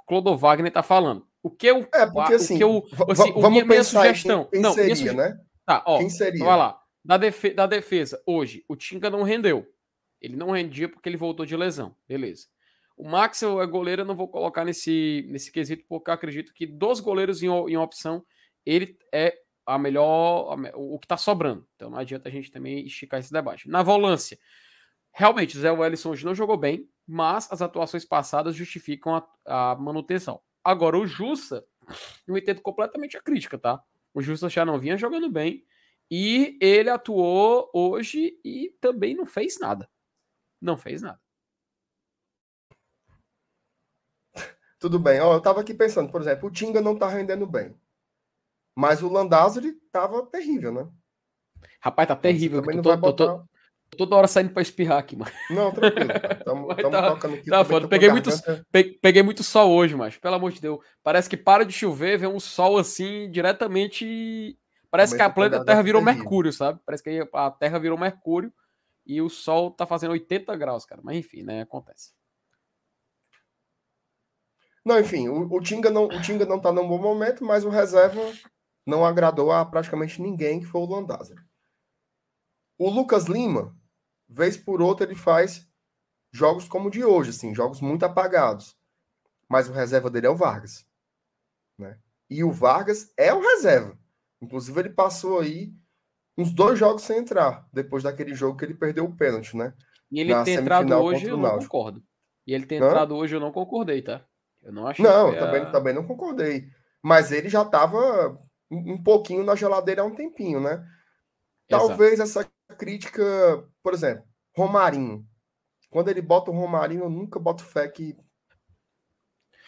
[0.06, 1.26] Clodovagner está falando.
[1.42, 1.88] O que eu.
[1.92, 2.54] É, porque assim.
[2.54, 4.44] O que eu, assim vamos minha, minha sugestão.
[4.44, 5.14] Quem, quem não, seria, suge...
[5.14, 5.40] né?
[5.64, 5.98] Tá, ó.
[5.98, 6.44] Quem seria?
[6.44, 6.80] Vai lá.
[7.04, 7.50] Da, defe...
[7.50, 9.66] da defesa, hoje, o Tinga não rendeu.
[10.20, 11.94] Ele não rendia porque ele voltou de lesão.
[12.06, 12.46] Beleza.
[12.96, 17.00] O Maxwell é goleiro, eu não vou colocar nesse, nesse quesito, porque acredito que dos
[17.00, 18.24] goleiros em, em opção,
[18.64, 21.66] ele é a melhor, a, o que está sobrando.
[21.76, 23.68] Então não adianta a gente também esticar esse debate.
[23.68, 24.38] Na volância,
[25.12, 29.76] realmente, o Zé Wellison hoje não jogou bem, mas as atuações passadas justificam a, a
[29.76, 30.40] manutenção.
[30.62, 31.64] Agora, o Jussa,
[32.26, 33.82] eu entendo completamente a crítica, tá?
[34.12, 35.64] O Jussa já não vinha jogando bem
[36.10, 39.88] e ele atuou hoje e também não fez nada.
[40.60, 41.20] Não fez nada.
[44.80, 45.20] Tudo bem.
[45.20, 47.74] Ó, eu estava aqui pensando, por exemplo, o Tinga não está rendendo bem.
[48.74, 50.88] Mas o Landázuri estava terrível, né?
[51.80, 52.60] Rapaz, tá terrível.
[52.62, 53.26] Também não tô, botar...
[53.26, 53.38] tô,
[53.90, 55.30] tô, toda hora saindo para espirrar aqui, mano.
[55.50, 56.10] Não, tranquilo.
[56.38, 57.50] Estamos tá, tocando aqui.
[57.50, 57.88] Tá foda.
[57.88, 58.30] Peguei muito,
[59.02, 60.78] peguei muito sol hoje, mas pelo amor de Deus.
[61.02, 64.58] Parece que para de chover, vem um sol assim diretamente.
[64.90, 66.22] Parece que a planeta Terra virou terrível.
[66.22, 66.80] Mercúrio, sabe?
[66.86, 68.50] Parece que a Terra virou Mercúrio
[69.06, 71.00] e o sol tá fazendo 80 graus, cara.
[71.02, 71.62] Mas enfim, né?
[71.62, 72.12] Acontece.
[74.84, 77.68] Não, enfim, o, o, Tinga não, o Tinga não tá num bom momento, mas o
[77.68, 78.20] reserva
[78.86, 81.44] não agradou a praticamente ninguém, que foi o Landázar.
[82.78, 83.76] O Lucas Lima,
[84.28, 85.68] vez por outra, ele faz
[86.32, 88.76] jogos como o de hoje, assim, jogos muito apagados.
[89.48, 90.86] Mas o reserva dele é o Vargas.
[91.76, 91.98] Né?
[92.28, 93.98] E o Vargas é o reserva.
[94.40, 95.74] Inclusive, ele passou aí
[96.40, 99.74] uns dois jogos sem entrar, depois daquele jogo que ele perdeu o pênalti, né?
[100.10, 102.02] E ele ter entrado hoje, eu não concordo.
[102.46, 104.24] E ele ter entrado hoje, eu não concordei, tá?
[104.62, 105.04] Eu não achei.
[105.04, 105.70] Não, também, a...
[105.70, 106.68] também não concordei.
[107.02, 108.38] Mas ele já estava
[108.70, 110.84] um pouquinho na geladeira há um tempinho, né?
[111.68, 112.50] Talvez Exato.
[112.68, 113.22] essa crítica,
[113.82, 114.24] por exemplo,
[114.56, 115.26] Romarinho.
[115.90, 118.16] Quando ele bota o Romarinho, eu nunca boto fé que,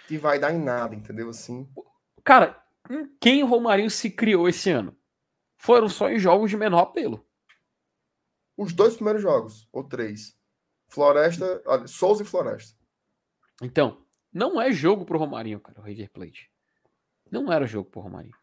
[0.06, 1.28] que vai dar em nada, entendeu?
[1.28, 1.68] Assim.
[2.24, 2.60] Cara,
[3.20, 4.96] quem Romarinho se criou esse ano?
[5.62, 7.24] Foram só em jogos de menor apelo.
[8.56, 10.36] Os dois primeiros jogos, ou três.
[10.88, 12.76] Floresta, Souza e Floresta.
[13.62, 16.50] Então, não é jogo pro Romarinho, cara, o River Plate.
[17.30, 18.36] Não era jogo pro Romarinho.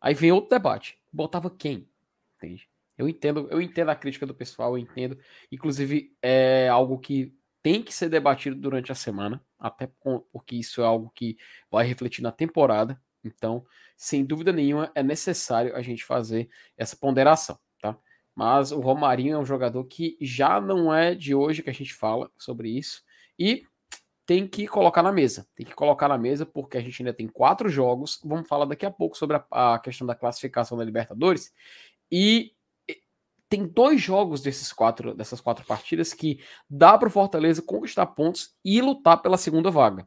[0.00, 1.00] Aí vem outro debate.
[1.12, 1.88] Botava quem?
[2.36, 2.68] Entende?
[2.98, 5.16] Eu entendo, eu entendo a crítica do pessoal, eu entendo.
[5.52, 9.88] Inclusive, é algo que tem que ser debatido durante a semana, até
[10.32, 11.36] porque isso é algo que
[11.70, 13.00] vai refletir na temporada.
[13.26, 13.64] Então,
[13.96, 17.96] sem dúvida nenhuma, é necessário a gente fazer essa ponderação, tá?
[18.34, 21.94] Mas o Romarinho é um jogador que já não é de hoje que a gente
[21.94, 23.02] fala sobre isso.
[23.38, 23.64] E
[24.26, 25.46] tem que colocar na mesa.
[25.54, 28.20] Tem que colocar na mesa porque a gente ainda tem quatro jogos.
[28.24, 31.52] Vamos falar daqui a pouco sobre a, a questão da classificação da Libertadores.
[32.10, 32.52] E
[33.48, 38.54] tem dois jogos desses quatro, dessas quatro partidas que dá para o Fortaleza conquistar pontos
[38.64, 40.06] e lutar pela segunda vaga.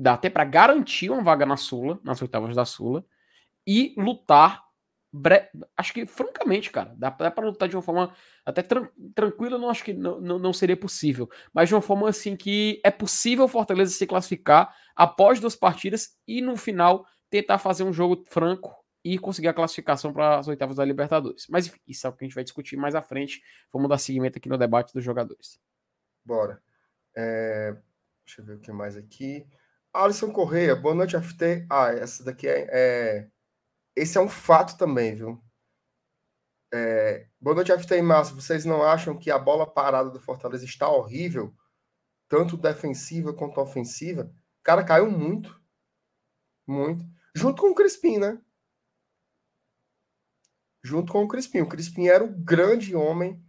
[0.00, 3.04] Dá até para garantir uma vaga na Sula, nas oitavas da Sula,
[3.66, 4.62] e lutar.
[5.12, 5.50] Bre...
[5.76, 8.14] Acho que, francamente, cara, dá, para lutar de uma forma
[8.46, 12.08] até tran tranquila, não acho que não, não, não, seria possível, mas de uma forma
[12.08, 17.58] assim que é possível o Fortaleza se classificar após duas partidas e no final tentar
[17.58, 21.46] fazer um jogo franco e conseguir a classificação para as oitavas da Libertadores.
[21.48, 23.42] Mas enfim, isso é o que a gente vai discutir mais à frente.
[23.72, 25.58] Vamos dar seguimento aqui no debate dos jogadores.
[26.24, 26.62] Bora.
[27.16, 27.74] É...
[28.24, 29.46] Deixa eu ver o que mais aqui.
[29.92, 31.66] Alisson Correia, boa noite, FT.
[31.70, 33.30] Ah, essa daqui é, é...
[33.96, 35.42] Esse é um fato também, viu?
[36.72, 37.26] É...
[37.40, 38.34] Boa noite, FT Márcio.
[38.34, 41.54] Vocês não acham que a bola parada do Fortaleza está horrível?
[42.28, 44.32] Tanto defensiva quanto ofensiva?
[44.62, 45.60] Cara caiu muito.
[46.66, 47.04] Muito.
[47.34, 48.38] Junto com o Crispim, né?
[50.82, 51.60] junto com o Crispim.
[51.60, 53.42] O Crispim era o grande homem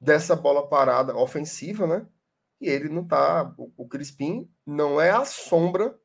[0.00, 2.06] dessa bola parada ofensiva, né?
[2.62, 3.52] E ele não tá.
[3.58, 6.00] O, o Crispim não é a sombra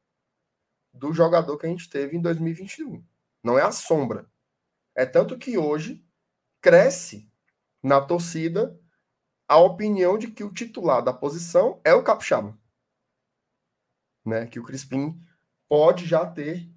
[0.92, 3.06] do jogador que a gente teve em 2021.
[3.44, 4.28] Não é a sombra.
[4.96, 6.04] É tanto que hoje
[6.60, 7.32] cresce
[7.84, 8.76] na torcida
[9.48, 12.58] a opinião de que o titular da posição é o Capixaba.
[14.26, 14.48] Né?
[14.48, 15.24] Que o Crispim
[15.70, 16.68] pode já ter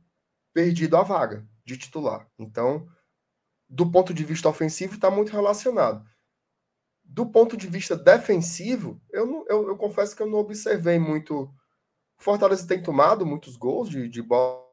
[0.53, 2.31] perdido a vaga de titular.
[2.39, 2.87] Então,
[3.67, 6.07] do ponto de vista ofensivo, está muito relacionado.
[7.13, 11.53] Do ponto de vista defensivo, eu, não, eu, eu, confesso que eu não observei muito.
[12.19, 14.65] Fortaleza tem tomado muitos gols de, de bola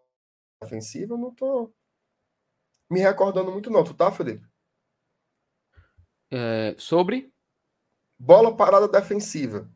[0.61, 1.73] defensiva, eu não estou
[2.89, 3.83] me recordando muito, não.
[3.83, 4.45] Tu tá, Felipe?
[6.31, 7.33] É, sobre?
[8.19, 9.67] Bola parada defensiva.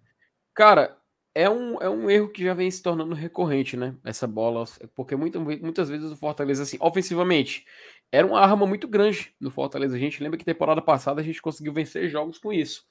[0.54, 1.02] Cara,
[1.34, 3.96] é um, é um erro que já vem se tornando recorrente, né?
[4.04, 7.66] Essa bola, porque muito, muitas vezes o Fortaleza, assim, ofensivamente,
[8.12, 9.96] era uma arma muito grande no Fortaleza.
[9.96, 12.86] A gente lembra que temporada passada a gente conseguiu vencer jogos com isso.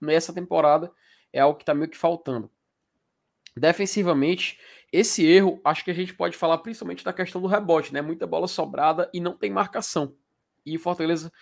[0.00, 0.92] Nessa temporada
[1.32, 2.50] é algo que tá meio que faltando.
[3.56, 4.58] Defensivamente,
[4.92, 8.00] esse erro, acho que a gente pode falar principalmente da questão do rebote, né?
[8.00, 10.14] Muita bola sobrada e não tem marcação.
[10.64, 11.32] E Fortaleza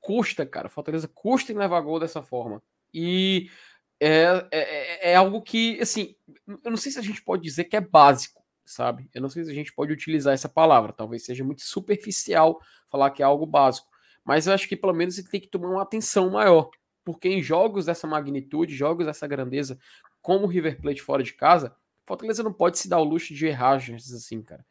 [0.00, 0.68] custa, cara.
[0.68, 2.62] Fortaleza custa em levar gol dessa forma.
[2.94, 3.50] E
[3.98, 6.14] é, é, é, algo que, assim,
[6.46, 9.08] eu não sei se a gente pode dizer que é básico, sabe?
[9.14, 13.10] Eu não sei se a gente pode utilizar essa palavra, talvez seja muito superficial falar
[13.10, 13.88] que é algo básico,
[14.24, 16.70] mas eu acho que pelo menos ele tem que tomar uma atenção maior,
[17.04, 19.78] porque em jogos dessa magnitude, jogos dessa grandeza,
[20.20, 23.46] como o River Plate fora de casa, Fortaleza não pode se dar o luxo de
[23.46, 24.64] errar chances assim, cara.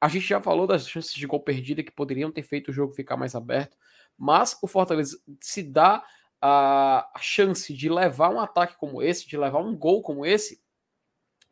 [0.00, 2.92] A gente já falou das chances de gol perdida que poderiam ter feito o jogo
[2.92, 3.76] ficar mais aberto,
[4.18, 6.04] mas o Fortaleza se dá
[6.40, 10.60] a, chance de levar um ataque como esse, de levar um gol como esse,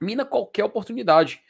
[0.01, 1.41] mina qualquer oportunidade.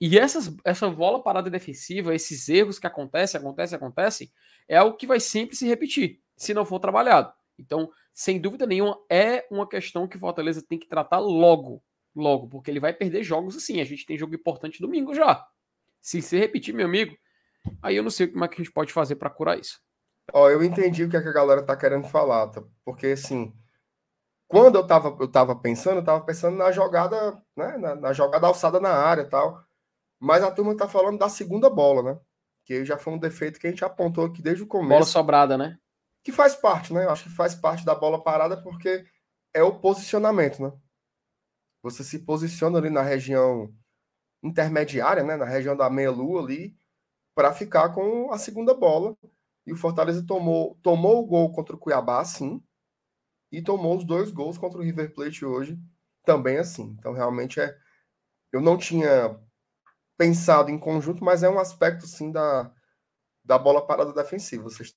[0.00, 4.32] E essas, essa bola parada defensiva, esses erros que acontecem, acontecem, acontecem,
[4.66, 7.32] é o que vai sempre se repetir, se não for trabalhado.
[7.58, 11.82] Então, sem dúvida nenhuma, é uma questão que o Fortaleza tem que tratar logo,
[12.16, 13.80] logo, porque ele vai perder jogos assim.
[13.80, 15.46] A gente tem jogo importante domingo já.
[16.00, 17.14] Se se repetir, meu amigo,
[17.82, 19.80] aí eu não sei como é que a gente pode fazer para curar isso.
[20.32, 22.62] Ó, eu entendi o que, é que a galera tá querendo falar, tá?
[22.84, 23.52] porque assim,
[24.48, 28.46] quando eu tava, eu tava pensando, eu tava pensando na jogada, né, na, na jogada
[28.46, 29.64] alçada na área e tal,
[30.20, 32.20] mas a turma tá falando da segunda bola, né?
[32.64, 34.90] Que já foi um defeito que a gente apontou aqui desde o começo.
[34.90, 35.78] Bola sobrada, né?
[36.22, 37.06] Que faz parte, né?
[37.06, 39.04] Eu acho que faz parte da bola parada porque
[39.54, 40.70] é o posicionamento, né?
[41.82, 43.74] Você se posiciona ali na região
[44.42, 45.36] intermediária, né?
[45.36, 46.76] Na região da meia-lua ali,
[47.34, 49.16] para ficar com a segunda bola
[49.66, 52.62] e o Fortaleza tomou, tomou o gol contra o Cuiabá, sim,
[53.50, 55.78] e tomou os dois gols contra o River Plate hoje,
[56.24, 56.94] também assim.
[56.98, 57.76] Então, realmente é.
[58.52, 59.38] Eu não tinha
[60.20, 62.70] pensado em conjunto, mas é um aspecto, sim, da,
[63.42, 64.64] da bola parada defensiva.
[64.64, 64.94] Vocês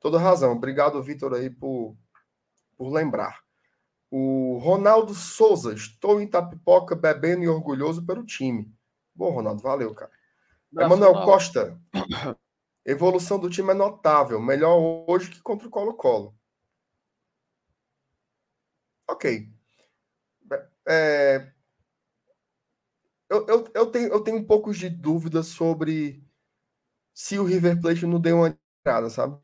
[0.00, 0.50] toda razão.
[0.50, 1.96] Obrigado, Vitor, aí, por,
[2.76, 3.40] por lembrar.
[4.10, 8.68] O Ronaldo Souza, estou em Tapipoca bebendo e orgulhoso pelo time.
[9.14, 10.10] Bom, Ronaldo, valeu, cara.
[10.76, 11.80] Emanuel Costa.
[12.84, 16.34] Evolução do time é notável, melhor hoje que contra o Colo-Colo.
[19.08, 19.52] Ok.
[20.88, 21.52] É,
[23.30, 26.22] eu, eu, eu, tenho, eu tenho um pouco de dúvida sobre
[27.12, 29.38] se o River Plate não deu uma entrada, sabe?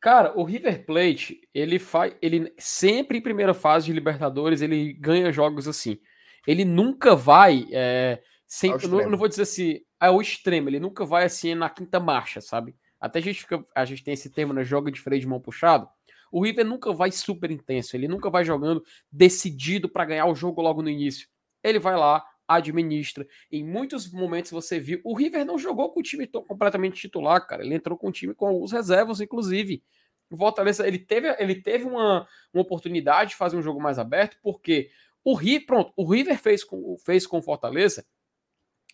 [0.00, 2.14] Cara, o River Plate, ele faz.
[2.22, 5.98] Ele sempre em primeira fase de Libertadores, ele ganha jogos assim.
[6.46, 7.66] Ele nunca vai.
[7.72, 11.68] É, sempre, não, não vou dizer assim, é o extremo, ele nunca vai assim na
[11.68, 12.76] quinta marcha, sabe?
[13.00, 14.62] Até a gente, fica, a gente tem esse termo, né?
[14.62, 15.88] Joga de freio de mão puxado.
[16.30, 20.60] O River nunca vai super intenso, ele nunca vai jogando decidido para ganhar o jogo
[20.60, 21.28] logo no início.
[21.62, 23.26] Ele vai lá, administra.
[23.50, 27.64] Em muitos momentos você viu, o River não jogou com o time completamente titular, cara.
[27.64, 29.82] Ele entrou com o time com alguns reservas, inclusive.
[30.30, 34.38] O Fortaleza, ele teve, ele teve uma, uma oportunidade de fazer um jogo mais aberto,
[34.42, 34.90] porque
[35.24, 38.04] o River, pronto, o River fez com, fez com o Fortaleza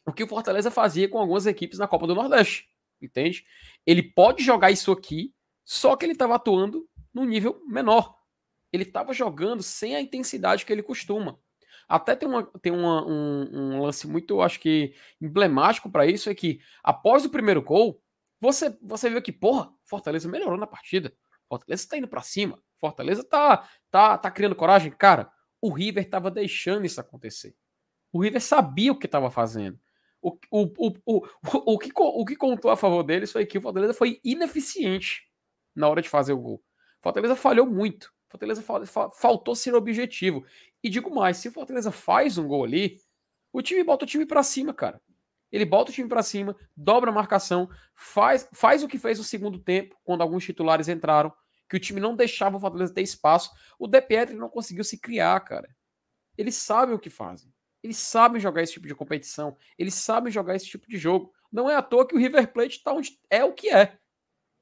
[0.07, 2.69] o que o Fortaleza fazia com algumas equipes na Copa do Nordeste,
[3.01, 3.47] entende?
[3.87, 5.33] Ele pode jogar isso aqui,
[5.65, 8.19] só que ele estava atuando num nível menor.
[8.73, 11.39] Ele estava jogando sem a intensidade que ele costuma.
[11.93, 16.35] Até tem, uma, tem uma, um, um lance muito, acho que, emblemático para isso, é
[16.35, 18.01] que após o primeiro gol,
[18.41, 21.13] você, você viu que, porra, Fortaleza melhorou na partida.
[21.47, 22.59] Fortaleza tá indo para cima.
[22.79, 24.91] Fortaleza tá, tá, tá criando coragem.
[24.91, 25.31] Cara,
[25.61, 27.55] o River tava deixando isso acontecer.
[28.11, 29.79] O River sabia o que estava fazendo.
[30.23, 33.61] O, o, o, o, o, que, o que contou a favor deles foi que o
[33.61, 35.29] Fortaleza foi ineficiente
[35.77, 36.65] na hora de fazer o gol.
[37.03, 38.11] Fortaleza falhou muito.
[38.31, 38.63] Fortaleza
[39.13, 40.43] faltou ser objetivo.
[40.83, 42.99] E digo mais, se o Fortaleza faz um gol ali,
[43.53, 45.01] o time bota o time para cima, cara.
[45.51, 49.25] Ele bota o time para cima, dobra a marcação, faz, faz o que fez no
[49.25, 51.33] segundo tempo, quando alguns titulares entraram,
[51.69, 53.51] que o time não deixava o Fortaleza ter espaço.
[53.79, 55.69] O De Pietri não conseguiu se criar, cara.
[56.37, 57.53] Eles sabem o que fazem.
[57.83, 59.57] Eles sabem jogar esse tipo de competição.
[59.79, 61.33] Eles sabem jogar esse tipo de jogo.
[61.51, 63.99] Não é à toa que o River Plate tá onde é o que é.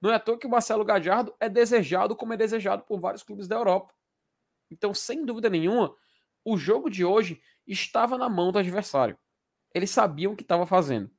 [0.01, 3.23] Não é à toa que o Marcelo Gadiardo é desejado como é desejado por vários
[3.23, 3.95] clubes da Europa.
[4.71, 5.95] Então, sem dúvida nenhuma,
[6.45, 9.19] o jogo de hoje estava na mão do adversário.
[9.75, 11.11] Eles sabiam o que estava fazendo.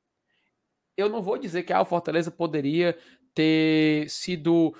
[0.96, 2.98] Eu não vou dizer que ah, o Fortaleza poderia
[3.34, 4.74] ter sido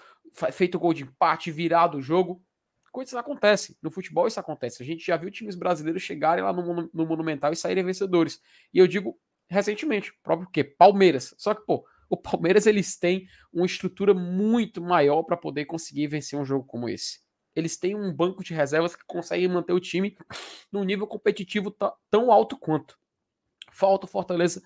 [0.53, 2.43] feito gol de empate, virado o jogo.
[2.90, 3.74] Coisas acontecem.
[3.82, 4.82] No futebol isso acontece.
[4.82, 8.40] A gente já viu times brasileiros chegarem lá no, no Monumental e saírem vencedores.
[8.72, 9.18] E eu digo
[9.49, 11.34] recentemente, próprio que Palmeiras.
[11.38, 16.38] Só que, pô, o Palmeiras eles têm uma estrutura muito maior para poder conseguir vencer
[16.38, 17.20] um jogo como esse.
[17.55, 20.16] Eles têm um banco de reservas que conseguem manter o time
[20.70, 21.74] num nível competitivo
[22.11, 22.98] tão alto quanto.
[23.70, 24.62] Falta Fortaleza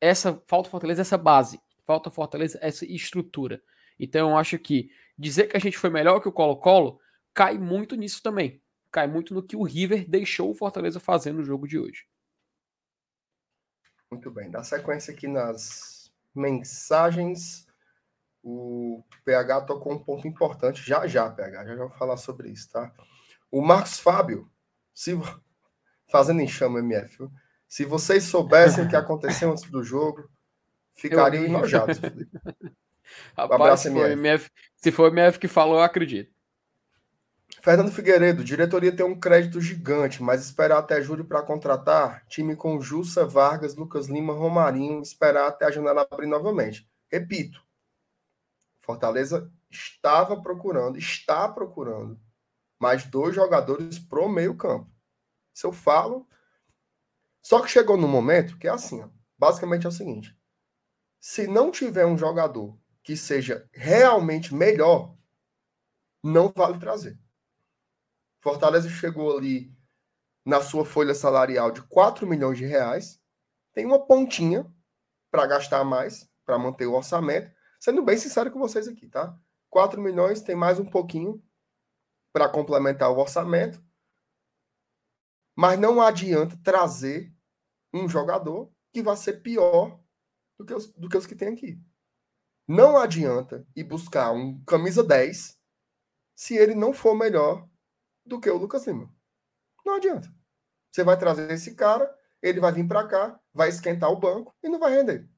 [0.00, 3.62] essa falta Fortaleza essa base, falta Fortaleza essa estrutura.
[3.98, 7.00] Então eu acho que dizer que a gente foi melhor que o Colo-Colo
[7.34, 8.62] cai muito nisso também.
[8.90, 12.06] Cai muito no que o River deixou o Fortaleza fazer no jogo de hoje.
[14.10, 17.67] Muito bem, dá sequência aqui nas mensagens.
[18.42, 20.82] O PH tocou um ponto importante.
[20.86, 22.92] Já, já, PH, já, já vou falar sobre isso, tá?
[23.50, 24.50] O Marcos Fábio,
[24.94, 25.18] se,
[26.10, 27.28] fazendo em chama MF,
[27.68, 30.28] se vocês soubessem o que aconteceu antes do jogo,
[30.94, 31.48] ficariam eu...
[31.48, 31.98] enojados.
[33.36, 36.30] Rapaz, se, foi MF, se foi o MF que falou, eu acredito.
[37.62, 42.80] Fernando Figueiredo, diretoria tem um crédito gigante, mas esperar até julho para contratar time com
[42.80, 46.88] Jussa, Vargas, Lucas Lima, Romarinho, esperar até a janela abrir novamente.
[47.10, 47.60] Repito,
[48.88, 52.18] Fortaleza estava procurando, está procurando
[52.80, 54.90] mais dois jogadores pro meio campo.
[55.52, 56.26] Se eu falo,
[57.42, 60.34] só que chegou no momento que é assim, ó, basicamente é o seguinte:
[61.20, 65.14] se não tiver um jogador que seja realmente melhor,
[66.24, 67.20] não vale trazer.
[68.40, 69.70] Fortaleza chegou ali
[70.46, 73.20] na sua folha salarial de 4 milhões de reais,
[73.74, 74.64] tem uma pontinha
[75.30, 77.57] para gastar mais, para manter o orçamento.
[77.80, 79.38] Sendo bem sincero com vocês aqui, tá?
[79.70, 81.42] 4 milhões tem mais um pouquinho
[82.32, 83.82] para complementar o orçamento.
[85.56, 87.32] Mas não adianta trazer
[87.92, 90.00] um jogador que vai ser pior
[90.58, 91.80] do que os, do que, os que tem aqui.
[92.66, 95.58] Não adianta ir buscar um camisa 10
[96.36, 97.68] se ele não for melhor
[98.24, 99.12] do que o Lucas Lima.
[99.84, 100.32] Não adianta.
[100.92, 104.68] Você vai trazer esse cara, ele vai vir para cá, vai esquentar o banco e
[104.68, 105.28] não vai render.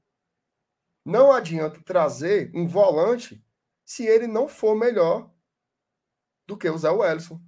[1.04, 3.44] Não adianta trazer um volante
[3.84, 5.32] se ele não for melhor
[6.46, 7.40] do que o Zé Wellison,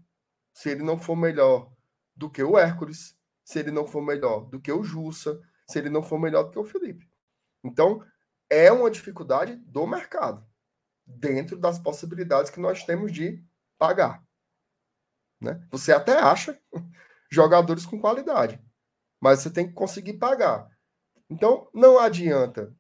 [0.52, 1.72] se ele não for melhor
[2.14, 5.90] do que o Hércules, se ele não for melhor do que o Jussa, se ele
[5.90, 7.08] não for melhor do que o Felipe.
[7.64, 8.04] Então,
[8.50, 10.46] é uma dificuldade do mercado,
[11.06, 13.42] dentro das possibilidades que nós temos de
[13.78, 14.24] pagar.
[15.40, 15.66] Né?
[15.70, 16.60] Você até acha
[17.30, 18.62] jogadores com qualidade,
[19.20, 20.70] mas você tem que conseguir pagar.
[21.28, 22.76] Então, não adianta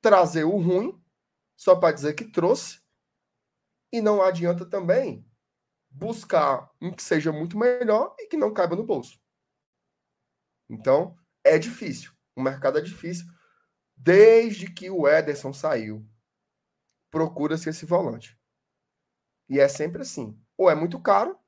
[0.00, 1.00] trazer o ruim
[1.56, 2.80] só para dizer que trouxe,
[3.92, 5.26] e não adianta também
[5.90, 9.20] buscar um que seja muito melhor e que não caiba no bolso.
[10.68, 12.12] Então, é difícil.
[12.36, 13.26] O mercado é difícil.
[13.96, 16.06] Desde que o Ederson saiu,
[17.10, 18.38] procura-se esse volante.
[19.48, 20.38] E é sempre assim.
[20.56, 21.38] Ou é muito caro,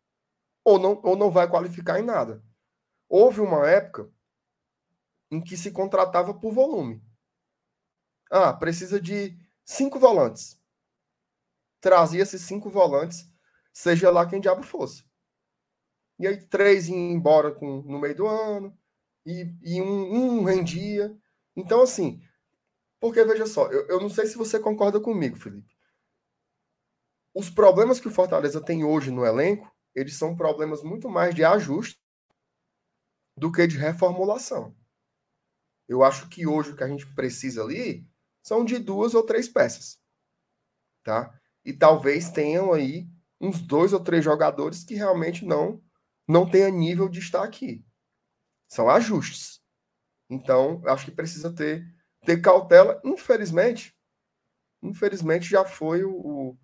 [0.64, 2.42] ou não, ou não vai qualificar em nada.
[3.08, 4.10] Houve uma época
[5.30, 7.04] em que se contratava por volume.
[8.30, 10.58] Ah, precisa de cinco volantes.
[11.80, 13.28] Trazia-se cinco volantes,
[13.72, 15.04] seja lá quem diabo fosse.
[16.18, 18.76] E aí três iam embora com, no meio do ano,
[19.26, 21.16] e, e um, um rendia.
[21.56, 22.22] Então, assim,
[23.00, 25.74] porque veja só, eu, eu não sei se você concorda comigo, Felipe.
[27.34, 31.44] Os problemas que o Fortaleza tem hoje no elenco eles são problemas muito mais de
[31.44, 32.00] ajuste
[33.36, 34.76] do que de reformulação.
[35.88, 38.08] Eu acho que hoje o que a gente precisa ali
[38.50, 39.96] são de duas ou três peças.
[41.04, 41.32] Tá?
[41.64, 43.08] E talvez tenham aí
[43.40, 45.80] uns dois ou três jogadores que realmente não
[46.26, 47.84] não tenha nível de estar aqui.
[48.68, 49.60] São ajustes.
[50.28, 51.84] Então, acho que precisa ter,
[52.24, 53.00] ter cautela.
[53.04, 53.96] Infelizmente,
[54.82, 56.58] infelizmente já foi o, o,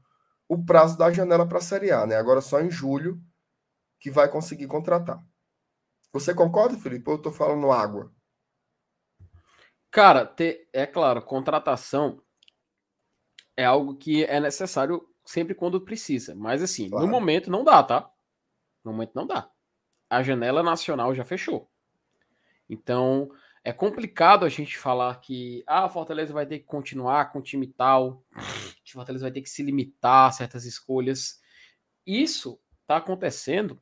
[0.48, 2.16] o prazo da janela para a Série A, né?
[2.16, 3.22] Agora só em julho
[4.00, 5.24] que vai conseguir contratar.
[6.12, 7.08] Você concorda, Felipe?
[7.08, 8.12] Ou eu estou falando água?
[9.90, 12.20] Cara, ter, é claro, contratação
[13.56, 16.34] é algo que é necessário sempre quando precisa.
[16.34, 17.06] Mas assim, claro.
[17.06, 18.10] no momento não dá, tá?
[18.84, 19.50] No momento não dá.
[20.08, 21.68] A janela nacional já fechou.
[22.68, 23.30] Então,
[23.64, 27.66] é complicado a gente falar que ah, Fortaleza vai ter que continuar com o time
[27.66, 28.22] tal,
[28.84, 31.40] que Fortaleza vai ter que se limitar a certas escolhas.
[32.06, 33.80] Isso está acontecendo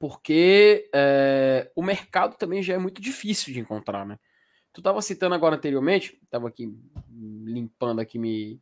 [0.00, 4.18] porque é, o mercado também já é muito difícil de encontrar, né?
[4.76, 6.70] Tu estava citando agora anteriormente, estava aqui
[7.10, 8.60] limpando aqui, me,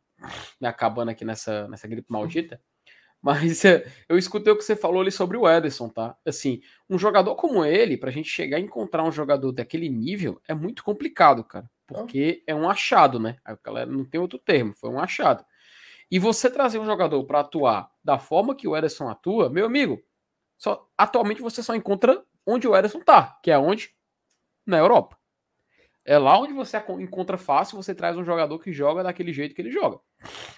[0.61, 2.57] me acabando aqui nessa, nessa gripe maldita,
[3.21, 6.15] mas é, eu escutei o que você falou ali sobre o Ederson, tá?
[6.25, 10.53] Assim, um jogador como ele, pra gente chegar a encontrar um jogador daquele nível, é
[10.53, 11.69] muito complicado, cara.
[11.85, 13.35] Porque é um achado, né?
[13.43, 15.43] A galera não tem outro termo, foi um achado.
[16.09, 20.01] E você trazer um jogador para atuar da forma que o Ederson atua, meu amigo,
[20.57, 23.93] só, atualmente você só encontra onde o Ederson tá, que é onde?
[24.65, 25.17] Na Europa.
[26.05, 29.61] É lá onde você encontra fácil, você traz um jogador que joga daquele jeito que
[29.61, 29.99] ele joga.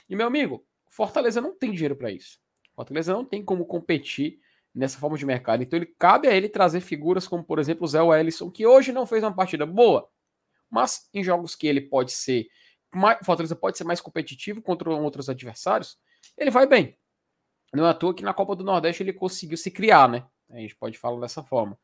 [0.09, 2.39] E meu amigo, Fortaleza não tem dinheiro para isso.
[2.75, 4.39] Fortaleza não tem como competir
[4.75, 5.63] nessa forma de mercado.
[5.63, 8.91] Então ele cabe a ele trazer figuras como, por exemplo, o Zé Wellison, que hoje
[8.91, 10.09] não fez uma partida boa,
[10.69, 12.47] mas em jogos que ele pode ser
[12.93, 15.97] mais, Fortaleza pode ser mais competitivo contra outros adversários,
[16.37, 16.97] ele vai bem.
[17.73, 20.25] Não é à toa que na Copa do Nordeste ele conseguiu se criar, né?
[20.49, 21.77] A gente pode falar dessa forma.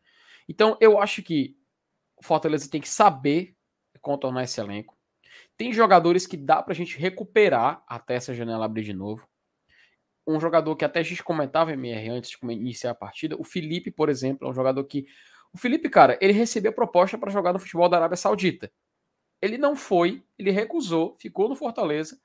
[0.48, 1.58] Então, eu acho que
[2.24, 3.56] Fortaleza tem que saber
[4.02, 4.98] contornar esse elenco.
[5.58, 9.28] Tem jogadores que dá pra gente recuperar até essa janela abrir de novo.
[10.28, 13.92] Um jogador que até a gente comentava, MR, antes de iniciar a partida, o Felipe,
[13.92, 15.06] por exemplo, é um jogador que.
[15.54, 18.72] O Felipe, cara, ele recebeu proposta para jogar no futebol da Arábia Saudita.
[19.42, 22.18] Ele não foi, ele recusou, ficou no Fortaleza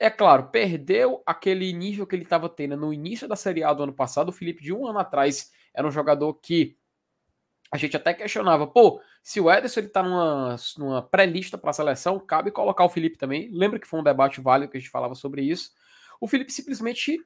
[0.00, 3.82] é claro, perdeu aquele nível que ele estava tendo no início da Série A do
[3.82, 4.28] ano passado.
[4.28, 6.76] O Felipe, de um ano atrás, era um jogador que
[7.70, 11.74] a gente até questionava, pô, se o Ederson ele tá numa, numa pré-lista para a
[11.74, 13.50] seleção, cabe colocar o Felipe também.
[13.52, 15.72] Lembra que foi um debate válido que a gente falava sobre isso.
[16.20, 17.18] O Felipe simplesmente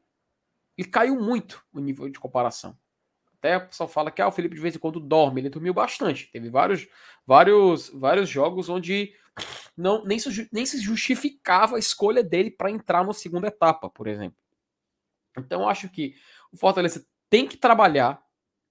[0.77, 2.77] ele caiu muito o nível de comparação.
[3.39, 5.75] Até o pessoal fala que ah, o Felipe de vez em quando dorme, ele dormiu
[5.75, 6.31] bastante.
[6.33, 6.89] Teve vários,
[7.27, 9.15] vários, vários jogos onde
[9.77, 14.07] não nem se, nem se justificava a escolha dele para entrar na segunda etapa, por
[14.07, 14.39] exemplo.
[15.37, 16.15] Então acho que
[16.53, 18.23] o Fortaleza tem que trabalhar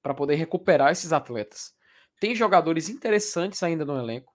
[0.02, 1.74] para poder recuperar esses atletas.
[2.20, 4.34] Tem jogadores interessantes ainda no elenco.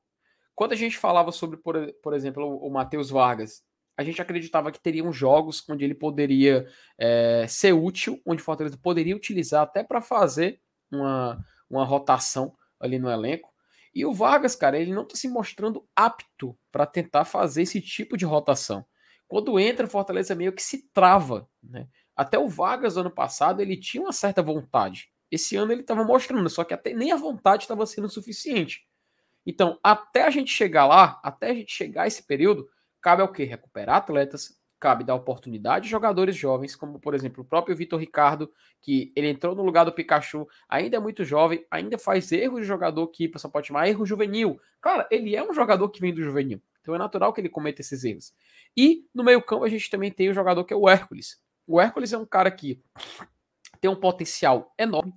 [0.55, 3.63] Quando a gente falava sobre, por, por exemplo, o, o Matheus Vargas,
[3.97, 6.67] a gente acreditava que teriam jogos onde ele poderia
[6.99, 10.61] é, ser útil, onde o Fortaleza poderia utilizar até para fazer
[10.91, 13.51] uma, uma rotação ali no elenco.
[13.95, 18.17] E o Vargas, cara, ele não está se mostrando apto para tentar fazer esse tipo
[18.17, 18.85] de rotação.
[19.27, 21.89] Quando entra, Fortaleza meio que se trava, né?
[22.15, 25.11] Até o Vargas ano passado ele tinha uma certa vontade.
[25.31, 28.87] Esse ano ele estava mostrando, só que até nem a vontade estava sendo suficiente.
[29.45, 32.69] Então, até a gente chegar lá, até a gente chegar a esse período,
[33.01, 33.45] cabe ao que?
[33.45, 38.51] Recuperar atletas, cabe dar oportunidade a jogadores jovens, como por exemplo o próprio Vitor Ricardo,
[38.81, 42.67] que ele entrou no lugar do Pikachu, ainda é muito jovem, ainda faz erros de
[42.67, 44.61] jogador que você pode chamar erro juvenil.
[44.81, 47.81] Cara, ele é um jogador que vem do juvenil, então é natural que ele cometa
[47.81, 48.35] esses erros.
[48.77, 51.41] E no meio-campo a gente também tem o jogador que é o Hércules.
[51.67, 52.83] O Hércules é um cara que
[53.77, 55.13] tem um potencial enorme.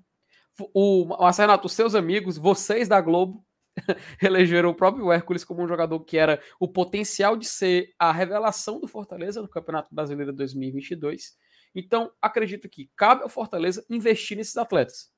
[0.74, 3.46] O Marcelo, os seus amigos, vocês da Globo,
[4.22, 8.80] elegeram o próprio Hércules como um jogador que era o potencial de ser a revelação
[8.80, 11.38] do Fortaleza no Campeonato Brasileiro 2022.
[11.74, 15.12] Então, acredito que cabe ao Fortaleza investir nesses atletas.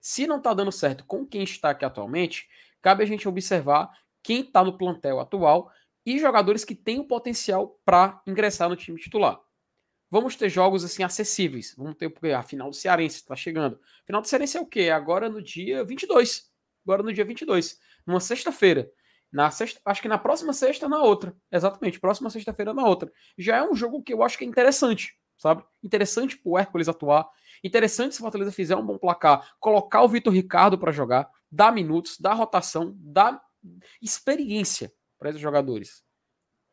[0.00, 2.48] Se não está dando certo com quem está aqui atualmente,
[2.80, 3.90] cabe a gente observar
[4.22, 5.70] quem está no plantel atual
[6.04, 9.38] e jogadores que têm o potencial para ingressar no time titular.
[10.10, 11.74] Vamos ter jogos assim acessíveis.
[11.76, 13.78] Vamos ter porque a final do Cearense está chegando.
[14.06, 14.90] Final do Cearense é o quê?
[14.90, 16.50] Agora no dia 22.
[16.84, 17.78] Agora no dia 22
[18.08, 18.90] numa sexta-feira.
[19.30, 21.36] Na sexta, acho que na próxima sexta, na outra.
[21.52, 23.12] Exatamente, próxima sexta-feira, na outra.
[23.36, 25.62] Já é um jogo que eu acho que é interessante, sabe?
[25.82, 27.28] Interessante pro Hércules atuar.
[27.62, 31.70] Interessante se o Fortaleza fizer um bom placar, colocar o Vitor Ricardo para jogar, dar
[31.70, 33.42] minutos, dar rotação, dar
[34.00, 36.02] experiência para esses jogadores.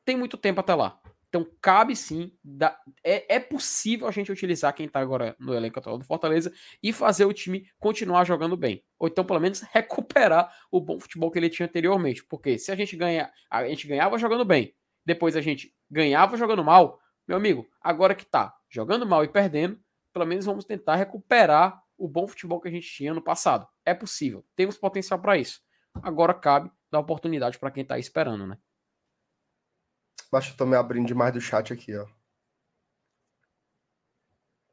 [0.05, 0.97] Tem muito tempo até lá.
[1.35, 5.77] Então, cabe sim, dá, é, é possível a gente utilizar quem tá agora no elenco
[5.77, 6.49] atual do Fortaleza
[6.81, 8.85] e fazer o time continuar jogando bem.
[8.97, 12.23] Ou então, pelo menos, recuperar o bom futebol que ele tinha anteriormente.
[12.23, 14.73] Porque se a gente ganha, a gente ganhava jogando bem,
[15.05, 19.77] depois a gente ganhava jogando mal, meu amigo, agora que tá jogando mal e perdendo,
[20.13, 23.67] pelo menos vamos tentar recuperar o bom futebol que a gente tinha no passado.
[23.85, 25.59] É possível, temos potencial para isso.
[26.01, 28.57] Agora cabe dar oportunidade para quem tá esperando, né?
[30.31, 32.05] Baixa, eu tô me abrindo demais do chat aqui, ó.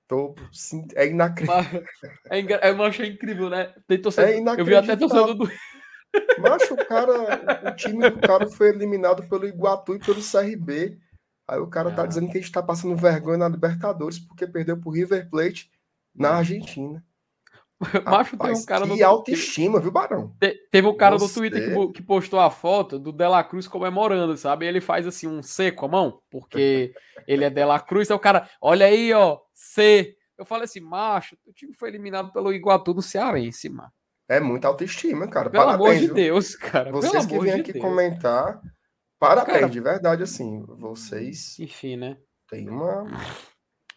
[0.08, 0.34] Tô,
[0.94, 1.84] é inacreditável.
[2.30, 3.74] É, é, eu achei incrível, né?
[3.86, 5.50] Tem torcedor, é eu vi até torcedor do.
[6.38, 10.98] Macho, o cara, o time do cara foi eliminado pelo Iguatu e pelo CRB.
[11.48, 14.78] Aí o cara tá dizendo que a gente tá passando vergonha na Libertadores porque perdeu
[14.78, 15.70] pro River Plate
[16.14, 17.02] na Argentina.
[18.04, 19.06] Macho, tem um cara que no...
[19.06, 20.34] autoestima, viu, Barão?
[20.40, 21.40] Te, teve um cara Você...
[21.40, 24.66] no Twitter que, que, postou a foto do Dela Cruz comemorando, sabe?
[24.66, 26.94] Ele faz assim um C com a mão, porque
[27.26, 28.10] ele é Dela Cruz.
[28.10, 30.14] É o cara, olha aí, ó, C.
[30.38, 33.90] Eu falei assim, macho, o time foi eliminado pelo Iguatu do Cearense, mano.
[34.28, 35.50] É muita autoestima, cara.
[35.50, 36.14] Pelo parabéns, amor de viu?
[36.14, 36.90] Deus, cara.
[36.90, 37.84] Vocês que vêm aqui Deus.
[37.84, 38.60] comentar,
[39.18, 40.64] parabéns, cara, de verdade, assim.
[40.66, 41.58] Vocês.
[41.58, 42.16] Enfim, né?
[42.48, 43.06] Tem uma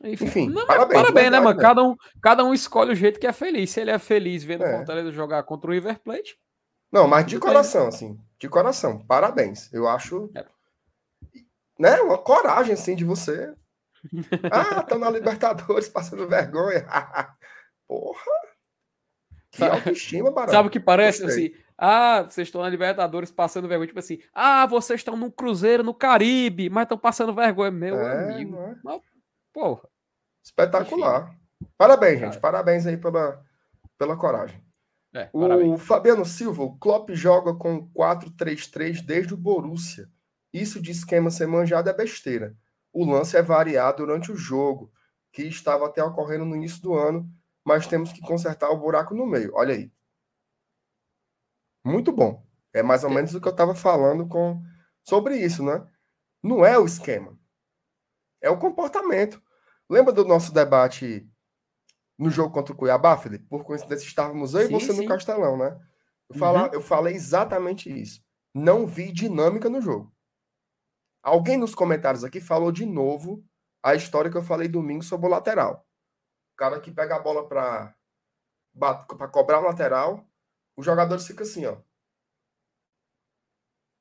[0.04, 1.60] enfim, Enfim não, parabéns, parabéns né, mano?
[1.60, 3.70] Cada um, cada um escolhe o jeito que é feliz.
[3.72, 4.78] Se ele é feliz vendo o é.
[4.78, 6.38] Fortaleza jogar contra o River Plate.
[6.92, 8.20] Não, mas de coração, assim.
[8.40, 9.00] De coração.
[9.06, 9.72] Parabéns.
[9.74, 10.30] Eu acho.
[10.36, 10.46] É.
[11.78, 13.54] Né, uma coragem, assim, de você.
[14.52, 16.86] Ah, estão na Libertadores passando vergonha.
[17.88, 18.32] Porra!
[19.50, 20.52] Que autoestima, barato.
[20.52, 21.26] Sabe o que parece?
[21.26, 23.88] Assim, ah, vocês estão na Libertadores passando vergonha.
[23.88, 27.72] Tipo assim, ah, vocês estão num cruzeiro no Caribe, mas estão passando vergonha.
[27.72, 28.58] Meu é, amigo.
[28.58, 29.00] É?
[29.56, 29.88] Porra.
[30.44, 31.30] Espetacular.
[31.30, 31.72] Enfim.
[31.78, 32.40] Parabéns, gente.
[32.42, 33.42] Parabéns aí pela,
[33.98, 34.62] pela coragem.
[35.14, 35.82] É, o parabéns.
[35.82, 40.10] Fabiano Silva, o Klopp joga com 4-3-3 desde o Borussia.
[40.54, 42.54] Isso de esquema ser manjado é besteira.
[42.92, 44.92] O lance é variado durante o jogo,
[45.32, 47.26] que estava até ocorrendo no início do ano,
[47.64, 49.52] mas temos que consertar o buraco no meio.
[49.54, 49.90] Olha aí.
[51.82, 52.46] Muito bom.
[52.74, 54.62] É mais ou menos o que eu estava falando com
[55.02, 55.86] sobre isso, né?
[56.44, 57.38] Não é o esquema.
[58.42, 59.42] É o comportamento.
[59.90, 61.28] Lembra do nosso debate
[62.18, 63.46] no jogo contra o Cuiabá, Felipe?
[63.46, 65.02] Por coincidência, estávamos eu sim, e você sim.
[65.02, 65.80] no Castelão, né?
[66.30, 66.66] Eu, uhum.
[66.74, 68.24] eu falei exatamente isso.
[68.54, 70.14] Não vi dinâmica no jogo.
[71.22, 73.44] Alguém nos comentários aqui falou de novo
[73.84, 75.86] a história que eu falei domingo sobre o lateral.
[76.54, 77.96] O cara que pega a bola para
[78.78, 80.28] para cobrar o lateral,
[80.76, 81.78] os jogadores ficam assim, ó.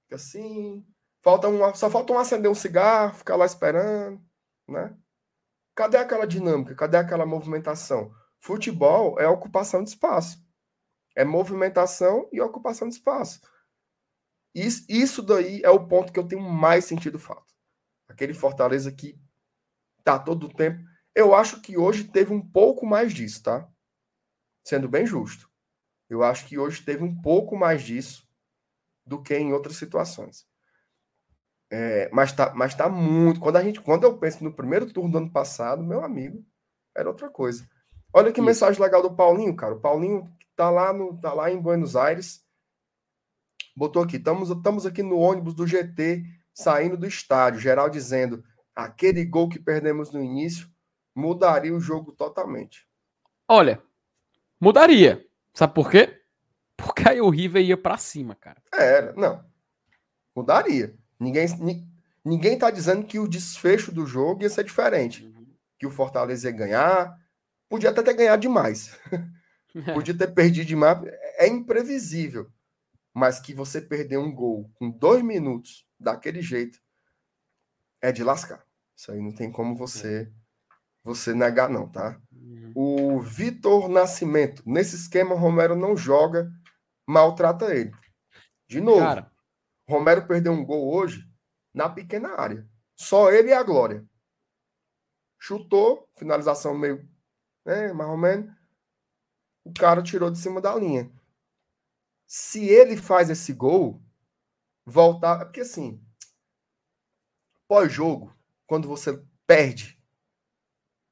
[0.04, 0.84] Fica assim.
[1.22, 4.20] Falta um, só falta um acender um cigarro, ficar lá esperando,
[4.68, 4.96] né?
[5.74, 6.74] Cadê aquela dinâmica?
[6.74, 8.14] Cadê aquela movimentação?
[8.40, 10.38] Futebol é ocupação de espaço.
[11.16, 13.40] É movimentação e ocupação de espaço.
[14.54, 17.52] Isso, isso daí é o ponto que eu tenho mais sentido falta.
[18.08, 19.18] Aquele Fortaleza que
[20.04, 20.84] tá todo o tempo.
[21.14, 23.68] Eu acho que hoje teve um pouco mais disso, tá?
[24.64, 25.50] Sendo bem justo.
[26.08, 28.28] Eu acho que hoje teve um pouco mais disso
[29.04, 30.46] do que em outras situações.
[31.70, 33.40] É, mas, tá, mas tá muito.
[33.40, 36.44] Quando, a gente, quando eu penso no primeiro turno do ano passado, meu amigo,
[36.96, 37.68] era outra coisa.
[38.12, 38.46] Olha que Isso.
[38.46, 39.74] mensagem legal do Paulinho, cara.
[39.74, 42.44] O Paulinho tá lá, no, tá lá em Buenos Aires.
[43.76, 47.60] Botou aqui: estamos, estamos aqui no ônibus do GT, saindo do estádio.
[47.60, 48.44] Geral dizendo:
[48.74, 50.68] aquele gol que perdemos no início
[51.14, 52.86] mudaria o jogo totalmente.
[53.48, 53.82] Olha,
[54.60, 55.24] mudaria.
[55.52, 56.20] Sabe por quê?
[56.76, 58.60] Porque aí o River ia para cima, cara.
[58.72, 59.44] Era, não.
[60.34, 60.96] Mudaria.
[61.24, 61.88] Ninguém,
[62.24, 65.24] ninguém tá dizendo que o desfecho do jogo ia ser diferente.
[65.24, 65.46] Uhum.
[65.78, 67.18] Que o Fortaleza ia ganhar.
[67.68, 68.98] Podia até ter ganhado demais.
[69.94, 71.00] Podia ter perdido demais.
[71.38, 72.50] É imprevisível.
[73.12, 76.78] Mas que você perder um gol com dois minutos daquele jeito
[78.02, 78.64] é de lascar.
[78.96, 80.30] Isso aí não tem como você
[81.02, 82.18] você negar, não, tá?
[82.32, 82.72] Uhum.
[82.74, 84.62] O Vitor Nascimento.
[84.64, 86.50] Nesse esquema, Romero não joga,
[87.06, 87.92] maltrata ele.
[88.66, 89.00] De novo.
[89.00, 89.30] Cara,
[89.88, 91.28] Romero perdeu um gol hoje
[91.72, 92.68] na pequena área.
[92.96, 94.06] Só ele e a Glória.
[95.38, 97.06] Chutou, finalização meio,
[97.64, 98.54] né, mais ou menos.
[99.64, 101.10] O cara tirou de cima da linha.
[102.26, 104.02] Se ele faz esse gol,
[104.86, 105.42] voltar.
[105.42, 106.02] É porque assim,
[107.68, 108.34] pós-jogo,
[108.66, 110.00] quando você perde,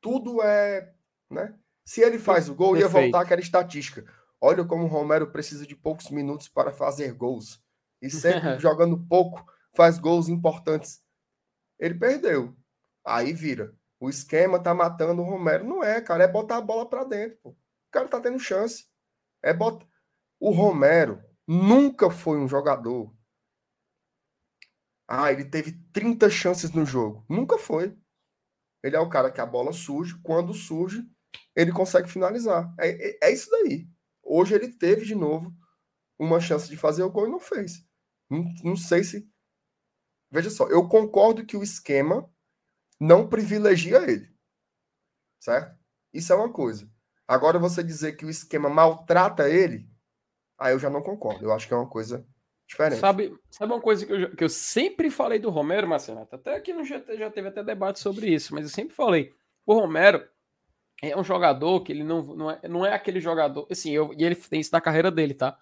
[0.01, 0.95] tudo é.
[1.31, 1.59] Né?
[1.85, 2.95] Se ele faz o gol, Perfeito.
[2.95, 4.05] ia voltar aquela estatística.
[4.41, 7.62] Olha como o Romero precisa de poucos minutos para fazer gols
[8.03, 11.01] e sempre jogando pouco, faz gols importantes.
[11.79, 12.55] Ele perdeu.
[13.05, 13.75] Aí vira.
[14.01, 15.65] O esquema tá matando o Romero.
[15.65, 16.25] Não é, cara.
[16.25, 17.39] É botar a bola para dentro.
[17.43, 17.51] Pô.
[17.51, 17.57] O
[17.93, 18.87] cara tá tendo chance.
[19.43, 19.87] É botar.
[20.41, 23.15] O Romero nunca foi um jogador.
[25.09, 27.25] Ah, ele teve 30 chances no jogo.
[27.29, 27.97] Nunca foi.
[28.83, 31.07] Ele é o cara que a bola surge, quando surge,
[31.55, 32.75] ele consegue finalizar.
[32.79, 33.89] É, é, é isso daí.
[34.23, 35.55] Hoje ele teve de novo
[36.19, 37.85] uma chance de fazer o gol e não fez.
[38.33, 39.31] Não, não sei se.
[40.31, 42.27] Veja só, eu concordo que o esquema
[42.99, 44.33] não privilegia ele.
[45.39, 45.79] Certo?
[46.15, 46.91] Isso é uma coisa.
[47.29, 49.87] Agora você dizer que o esquema maltrata ele,
[50.59, 51.45] aí eu já não concordo.
[51.45, 52.27] Eu acho que é uma coisa
[52.67, 53.01] diferente.
[53.01, 56.27] Sabe, sabe uma coisa que eu, que eu sempre falei do Romero, Marcelo?
[56.31, 59.35] Até aqui no GT já teve até debate sobre isso, mas eu sempre falei.
[59.67, 60.27] O Romero
[61.03, 63.67] é um jogador que ele não, não, é, não é aquele jogador.
[63.71, 65.59] Assim, eu, e ele tem isso na carreira dele, tá?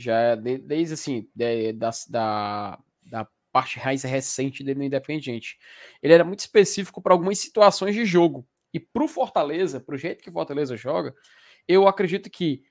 [0.00, 5.58] Já é de, desde assim, da, da, da parte mais recente dele no Independente.
[6.02, 8.46] Ele era muito específico para algumas situações de jogo.
[8.72, 11.14] E pro Fortaleza, pro jeito que o Fortaleza joga,
[11.66, 12.62] eu acredito que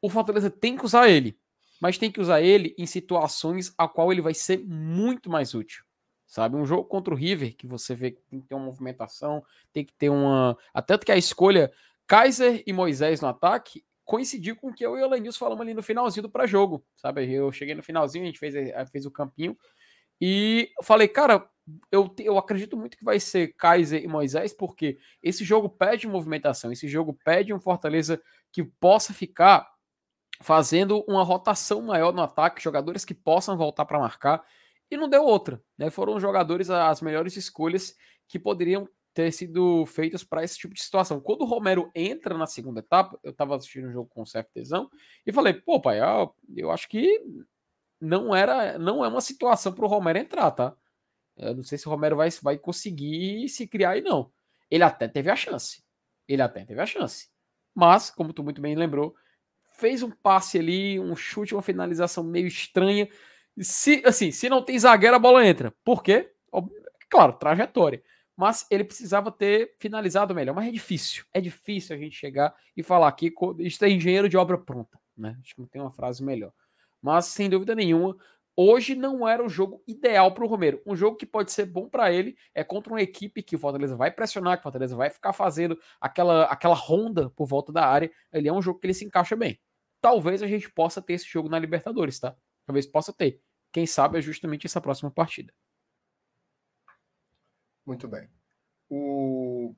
[0.00, 1.38] o Fortaleza tem que usar ele,
[1.80, 5.84] mas tem que usar ele em situações a qual ele vai ser muito mais útil.
[6.26, 9.44] Sabe, um jogo contra o River que você vê que tem que ter uma movimentação,
[9.72, 10.58] tem que ter uma.
[10.74, 11.72] Até que a escolha
[12.06, 15.74] Kaiser e Moisés no ataque coincidiu com o que eu e o Lenilson falamos ali
[15.74, 17.30] no finalzinho do pré-jogo, sabe?
[17.30, 18.54] Eu cheguei no finalzinho, a gente fez,
[18.90, 19.58] fez o campinho
[20.20, 21.46] e falei, cara,
[21.90, 26.70] eu, eu acredito muito que vai ser Kaiser e Moisés, porque esse jogo pede movimentação,
[26.70, 28.22] esse jogo pede um Fortaleza
[28.52, 29.68] que possa ficar
[30.40, 34.44] fazendo uma rotação maior no ataque, jogadores que possam voltar para marcar,
[34.88, 35.60] e não deu outra.
[35.76, 35.90] Né?
[35.90, 37.96] Foram jogadores as melhores escolhas
[38.28, 41.18] que poderiam ter sido feitas para esse tipo de situação.
[41.18, 44.90] Quando o Romero entra na segunda etapa, eu estava assistindo um jogo com certo tesão
[45.24, 46.00] e falei, pô, pai,
[46.54, 47.24] eu acho que
[47.98, 50.76] não era, não é uma situação para o Romero entrar, tá?
[51.34, 54.30] Eu não sei se o Romero vai, vai conseguir se criar aí, não.
[54.70, 55.82] Ele até teve a chance.
[56.28, 57.30] Ele até teve a chance.
[57.74, 59.14] Mas, como tu muito bem lembrou,
[59.78, 63.08] fez um passe ali, um chute, uma finalização meio estranha.
[63.58, 65.72] Se, assim, se não tem zagueiro, a bola entra.
[65.82, 66.30] Por quê?
[67.08, 68.02] Claro, trajetória.
[68.36, 70.54] Mas ele precisava ter finalizado melhor.
[70.54, 71.24] Mas é difícil.
[71.32, 73.32] É difícil a gente chegar e falar aqui.
[73.60, 75.00] Isso é engenheiro de obra pronta.
[75.16, 75.36] Né?
[75.40, 76.52] Acho que não tem uma frase melhor.
[77.00, 78.16] Mas, sem dúvida nenhuma,
[78.54, 80.82] hoje não era o jogo ideal para o Romero.
[80.86, 83.96] Um jogo que pode ser bom para ele é contra uma equipe que o Fortaleza
[83.96, 88.10] vai pressionar, que o Fortaleza vai ficar fazendo aquela, aquela ronda por volta da área.
[88.32, 89.58] Ele é um jogo que ele se encaixa bem.
[90.00, 92.36] Talvez a gente possa ter esse jogo na Libertadores, tá?
[92.66, 93.40] Talvez possa ter.
[93.72, 95.52] Quem sabe é justamente essa próxima partida.
[97.86, 98.28] Muito bem.
[98.90, 99.74] O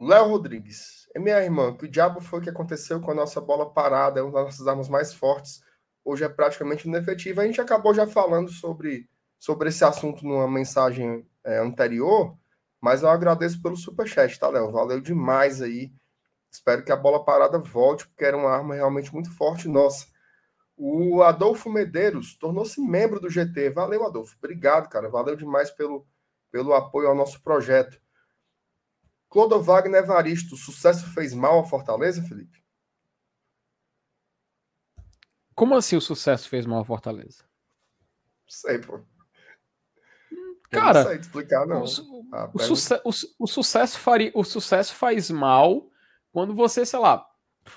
[0.00, 1.08] Léo Rodrigues.
[1.14, 4.22] É minha irmã, que o diabo foi que aconteceu com a nossa bola parada, é
[4.22, 5.62] uma das nossas armas mais fortes
[6.04, 7.42] hoje é praticamente inefetiva.
[7.42, 9.08] A gente acabou já falando sobre,
[9.38, 12.36] sobre esse assunto numa mensagem é, anterior,
[12.80, 14.72] mas eu agradeço pelo superchat, tá, Léo?
[14.72, 15.92] Valeu demais aí.
[16.52, 20.06] Espero que a bola parada volte, porque era uma arma realmente muito forte nossa.
[20.76, 23.70] O Adolfo Medeiros tornou-se membro do GT.
[23.70, 24.34] Valeu, Adolfo.
[24.38, 25.08] Obrigado, cara.
[25.10, 26.06] Valeu demais pelo,
[26.50, 28.00] pelo apoio ao nosso projeto.
[29.28, 32.60] Clodo Wagner Evaristo, sucesso fez mal a Fortaleza, Felipe?
[35.54, 37.44] Como assim o sucesso fez mal a Fortaleza?
[38.48, 39.00] Sei, pô.
[40.70, 41.82] Cara, não sei explicar, não.
[41.82, 43.10] O, ah, o, suce o,
[43.40, 45.90] o, sucesso faria, o sucesso faz mal
[46.32, 47.26] quando você, sei lá,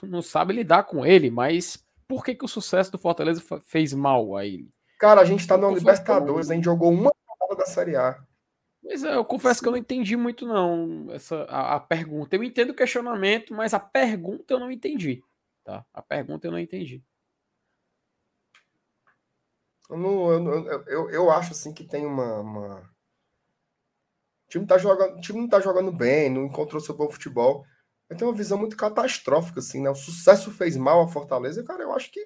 [0.02, 4.36] não sabe lidar com ele, mas por que, que o sucesso do Fortaleza fez mal
[4.36, 4.72] a ele?
[5.00, 8.24] Cara, a gente tá no Libertadores, a gente jogou uma rodada da Série A.
[8.84, 9.64] Mas é, eu confesso Sim.
[9.64, 12.36] que eu não entendi muito, não, essa, a, a, pergunta.
[12.36, 15.24] Eu entendo o questionamento, mas a pergunta eu não entendi.
[15.64, 15.86] Tá?
[15.94, 17.02] A pergunta eu não entendi.
[19.90, 22.40] Eu, não, eu, eu, eu, acho assim que tem uma.
[22.42, 22.94] uma...
[24.48, 27.66] O time, tá jogando, time não tá jogando bem, não encontrou seu bom futebol.
[28.10, 29.90] Eu tenho uma visão muito catastrófica, assim, né?
[29.90, 32.20] O sucesso fez mal à Fortaleza, cara, eu acho que.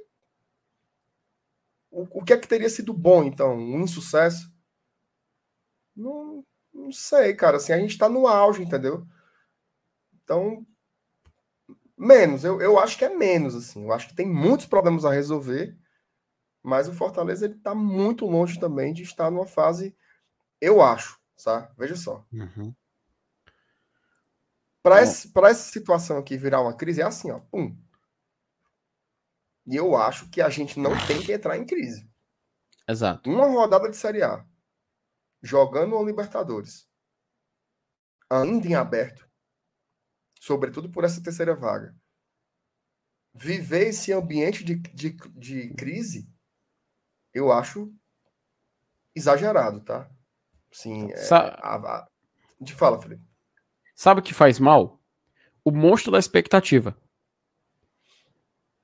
[1.92, 3.56] O, o que é que teria sido bom, então?
[3.56, 4.52] Um insucesso?
[5.96, 6.46] Não,
[6.88, 7.58] não sei, cara.
[7.58, 9.06] Assim, a gente tá no auge, entendeu?
[10.24, 10.66] Então,
[11.98, 12.44] menos.
[12.44, 13.86] Eu, eu acho que é menos, assim.
[13.86, 15.78] Eu acho que tem muitos problemas a resolver
[16.68, 19.96] mas o Fortaleza ele está muito longe também de estar numa fase,
[20.60, 21.72] eu acho, tá?
[21.78, 22.26] Veja só.
[22.30, 22.76] Uhum.
[24.84, 27.74] Para essa situação aqui virar uma crise, é assim, ó, pum.
[29.66, 32.06] E eu acho que a gente não tem que entrar em crise.
[32.86, 33.30] Exato.
[33.30, 34.46] Uma rodada de Série A,
[35.42, 36.88] jogando o Libertadores,
[38.30, 39.30] ainda em aberto,
[40.40, 41.96] sobretudo por essa terceira vaga,
[43.34, 46.30] viver esse ambiente de, de, de crise
[47.34, 47.94] eu acho
[49.16, 50.10] exagerado, tá?
[50.72, 52.08] Sim, é, a, a...
[52.60, 53.24] de fala, Felipe.
[53.96, 55.00] Sabe o que faz mal?
[55.64, 56.98] O monstro da expectativa.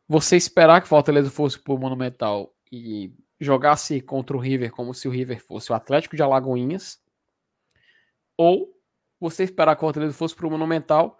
[0.07, 3.11] Você esperar que Fortaleza fosse pro Monumental e
[3.43, 7.01] jogasse contra o River como se o River fosse o Atlético de Alagoinhas,
[8.37, 8.73] ou
[9.19, 11.19] você esperar que o Fortaleza fosse para o Monumental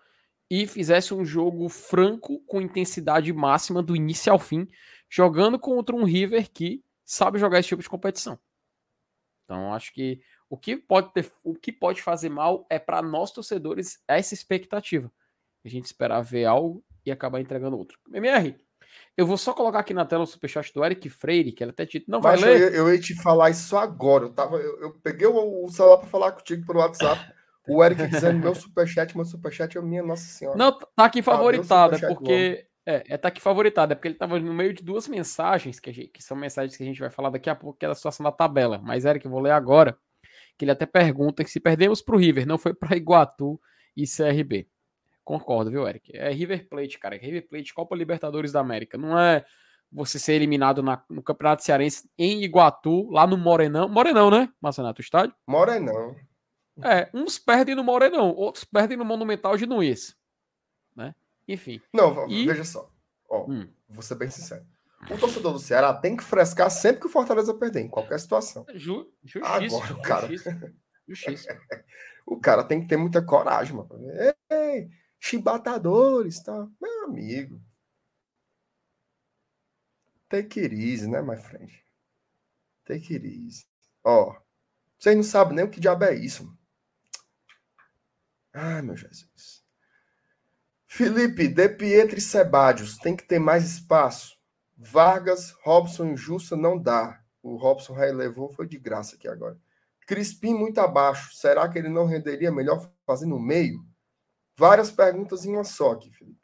[0.49, 4.67] e fizesse um jogo franco com intensidade máxima do início ao fim,
[5.09, 8.39] jogando contra um River que sabe jogar esse tipo de competição.
[9.43, 13.31] Então, acho que o que pode ter, o que pode fazer mal é para nós
[13.31, 15.11] torcedores essa expectativa.
[15.65, 17.97] A gente esperar ver algo e acabar entregando outro.
[18.11, 18.55] MR,
[19.15, 21.85] eu vou só colocar aqui na tela o superchat do Eric Freire, que ele até
[21.85, 22.73] dito, não vai ler.
[22.73, 24.25] Eu, eu, ia te falar isso agora.
[24.25, 27.19] Eu, tava, eu, eu peguei o, o celular para falar contigo pelo WhatsApp.
[27.65, 30.57] O Eric dizendo meu superchat, meu superchat é minha Nossa Senhora.
[30.57, 32.67] Não, tá aqui favoritado, é porque.
[32.85, 35.93] É, é, tá aqui favoritado, é porque ele tava no meio de duas mensagens, que,
[35.93, 37.95] gente, que, são mensagens que a gente vai falar daqui a pouco, que é da
[37.95, 38.81] situação da tabela.
[38.83, 39.97] Mas, Eric, eu vou ler agora,
[40.57, 43.57] que ele até pergunta que se perdemos pro River, não foi para Iguatu
[43.95, 44.67] e CRB.
[45.23, 46.15] Concordo, viu, Eric?
[46.15, 47.15] É River Plate, cara.
[47.15, 48.97] River Plate, Copa Libertadores da América.
[48.97, 49.45] Não é
[49.93, 53.87] você ser eliminado na, no Campeonato Cearense em Iguatu, lá no Morenão.
[53.87, 55.35] Morenão, né, Marcenato, o estádio?
[55.47, 56.15] Morenão.
[56.83, 60.17] É, uns perdem no Morenão, outros perdem no Monumental de Nunes.
[60.95, 61.13] Né?
[61.47, 61.79] Enfim.
[61.93, 62.47] Não, e...
[62.47, 62.89] veja só.
[63.29, 63.69] Ó, hum.
[63.87, 64.65] Vou ser bem sincero.
[65.09, 68.65] O torcedor do Ceará tem que frescar sempre que o Fortaleza perder, em qualquer situação.
[68.73, 70.27] Ju, justiça, Agora, o cara.
[70.27, 70.73] Justiça.
[71.07, 71.59] justiça.
[72.25, 73.89] o cara tem que ter muita coragem, mano.
[74.49, 74.89] Ei,
[75.23, 76.67] chibatadores, tá?
[76.81, 77.61] Meu amigo.
[80.27, 81.71] Take it easy, né, my friend?
[82.85, 83.65] Take it easy.
[84.03, 84.35] Ó,
[84.99, 86.53] vocês não sabem nem o que diabo é isso.
[88.53, 89.63] Ai, meu Jesus.
[90.85, 94.37] Felipe, De Pietri e Sebadios, tem que ter mais espaço.
[94.77, 97.23] Vargas, Robson e Jussa não dá.
[97.41, 99.57] O Robson relevou, foi de graça aqui agora.
[100.05, 101.33] Crispim muito abaixo.
[101.33, 103.92] Será que ele não renderia melhor fazer no meio?
[104.55, 106.39] Várias perguntas em uma só aqui, Felipe.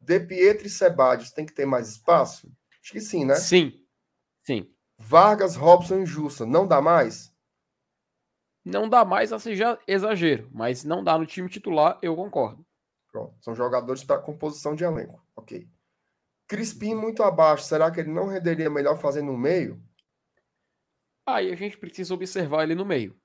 [0.00, 2.52] De Pietri e Sebadios, tem que ter mais espaço?
[2.82, 3.36] Acho que sim, né?
[3.36, 3.84] Sim.
[4.42, 4.74] Sim.
[4.98, 7.32] Vargas, Robson e Jussa, não dá mais?
[8.64, 12.64] Não dá mais, assim já exagero, mas não dá no time titular, eu concordo.
[13.10, 15.24] Pronto, são jogadores para composição de elenco.
[15.36, 15.68] Ok.
[16.46, 19.82] Crispim muito abaixo, será que ele não renderia melhor fazer no meio?
[21.26, 23.18] Aí a gente precisa observar ele no meio.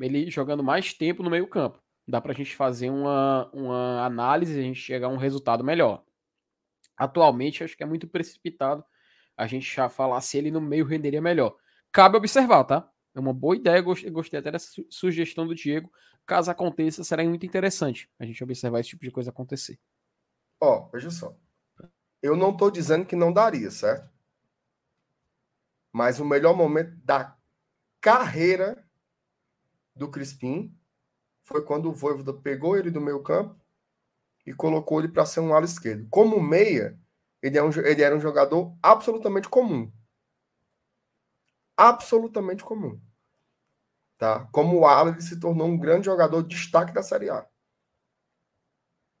[0.00, 1.82] Ele jogando mais tempo no meio-campo.
[2.06, 5.64] Dá para a gente fazer uma, uma análise e a gente chegar a um resultado
[5.64, 6.04] melhor.
[6.96, 8.84] Atualmente, acho que é muito precipitado
[9.36, 11.56] a gente já falar se ele no meio renderia melhor.
[11.92, 12.90] Cabe observar, tá?
[13.14, 15.90] É uma boa ideia, gostei, gostei até dessa sugestão do Diego.
[16.24, 19.78] Caso aconteça, será muito interessante a gente observar esse tipo de coisa acontecer.
[20.60, 21.36] Ó, oh, veja só.
[22.22, 24.10] Eu não estou dizendo que não daria, certo?
[25.92, 27.36] Mas o melhor momento da
[28.00, 28.84] carreira
[29.94, 30.76] do Crispim
[31.46, 33.58] foi quando o Voivoda pegou ele do meio campo
[34.44, 36.06] e colocou ele para ser um ala esquerdo.
[36.10, 36.98] Como meia,
[37.40, 39.90] ele, é um, ele era um jogador absolutamente comum.
[41.76, 43.00] Absolutamente comum.
[44.18, 44.46] Tá?
[44.46, 47.48] Como ala, ele se tornou um grande jogador de destaque da Série A.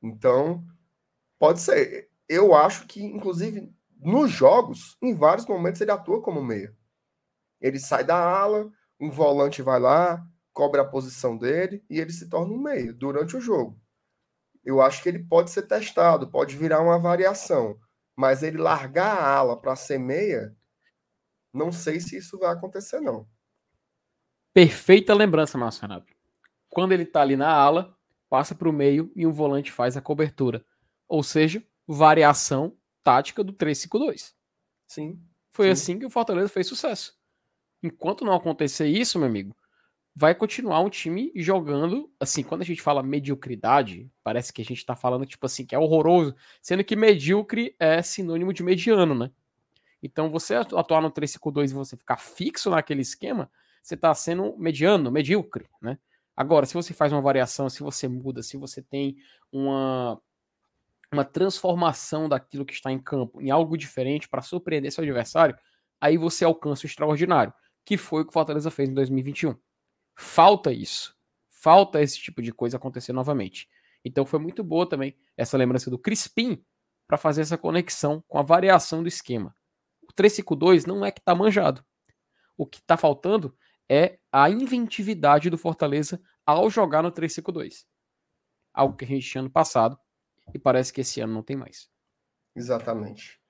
[0.02, 0.66] Então,
[1.38, 2.10] pode ser.
[2.28, 6.76] Eu acho que, inclusive, nos jogos, em vários momentos, ele atua como meia.
[7.60, 10.26] Ele sai da ala, um volante vai lá,
[10.56, 13.78] cobra a posição dele e ele se torna um meio durante o jogo.
[14.64, 17.78] Eu acho que ele pode ser testado, pode virar uma variação,
[18.16, 20.56] mas ele largar a ala para ser meia,
[21.52, 23.28] não sei se isso vai acontecer, não.
[24.54, 26.10] Perfeita lembrança, Márcio Renato.
[26.70, 27.94] Quando ele está ali na ala,
[28.30, 30.64] passa para o meio e um volante faz a cobertura.
[31.06, 32.74] Ou seja, variação
[33.04, 34.32] tática do 3-5-2.
[34.86, 35.22] Sim.
[35.50, 35.70] Foi sim.
[35.72, 37.14] assim que o Fortaleza fez sucesso.
[37.82, 39.54] Enquanto não acontecer isso, meu amigo,
[40.18, 44.84] vai continuar um time jogando, assim, quando a gente fala mediocridade, parece que a gente
[44.84, 49.30] tá falando, tipo assim, que é horroroso, sendo que medíocre é sinônimo de mediano, né?
[50.02, 53.50] Então, você atuar no 3-5-2 e você ficar fixo naquele esquema,
[53.82, 55.98] você tá sendo mediano, medíocre, né?
[56.34, 59.16] Agora, se você faz uma variação, se você muda, se você tem
[59.52, 60.18] uma,
[61.12, 65.56] uma transformação daquilo que está em campo em algo diferente para surpreender seu adversário,
[66.00, 67.52] aí você alcança o extraordinário,
[67.84, 69.54] que foi o que o Fortaleza fez em 2021.
[70.16, 71.14] Falta isso.
[71.50, 73.68] Falta esse tipo de coisa acontecer novamente.
[74.04, 76.64] Então foi muito boa também essa lembrança do Crispim
[77.06, 79.54] para fazer essa conexão com a variação do esquema.
[80.02, 81.84] O 352 não é que está manjado.
[82.56, 83.56] O que está faltando
[83.88, 87.86] é a inventividade do Fortaleza ao jogar no 352.
[88.72, 89.98] Algo que a gente tinha ano passado
[90.54, 91.88] e parece que esse ano não tem mais.
[92.54, 93.40] Exatamente.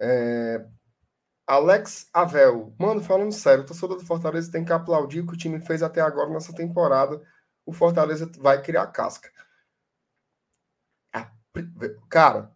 [0.00, 0.66] É,
[1.52, 2.74] Alex Avel.
[2.78, 5.82] Mano, falando sério, o torcedor do Fortaleza tem que aplaudir o que o time fez
[5.82, 7.22] até agora nessa temporada.
[7.66, 9.30] O Fortaleza vai criar casca.
[12.08, 12.50] Cara,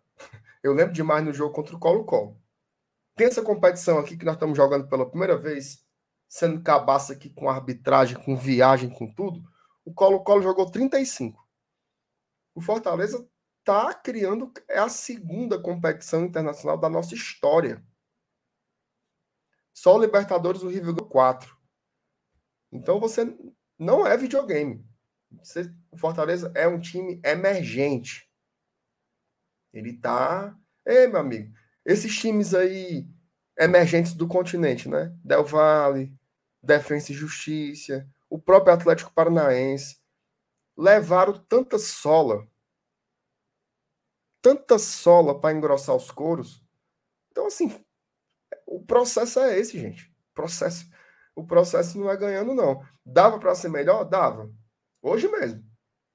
[0.62, 2.40] eu lembro demais no jogo contra o Colo-Colo.
[3.14, 5.84] tem essa competição aqui que nós estamos jogando pela primeira vez,
[6.26, 9.42] sendo cabaça aqui com arbitragem, com viagem, com tudo.
[9.84, 11.46] O Colo-Colo jogou 35.
[12.54, 13.28] O Fortaleza
[13.58, 14.50] está criando.
[14.66, 17.84] É a segunda competição internacional da nossa história.
[19.76, 21.54] Só o Libertadores o River 4.
[22.72, 23.36] Então você
[23.78, 24.82] não é videogame.
[25.30, 28.26] Você, o Fortaleza é um time emergente.
[29.74, 30.56] Ele tá.
[30.86, 31.52] Ei, meu amigo.
[31.84, 33.06] Esses times aí
[33.58, 35.14] emergentes do continente, né?
[35.22, 36.10] Del Valle,
[36.62, 39.98] Defensa e Justiça, o próprio Atlético Paranaense,
[40.74, 42.48] levaram tanta sola,
[44.40, 46.64] tanta sola para engrossar os coros.
[47.30, 47.68] Então, assim,
[48.66, 50.10] o processo é esse, gente.
[50.30, 50.88] O processo,
[51.34, 52.82] o processo não é ganhando, não.
[53.04, 54.04] Dava para ser melhor?
[54.04, 54.50] Dava.
[55.00, 55.64] Hoje mesmo.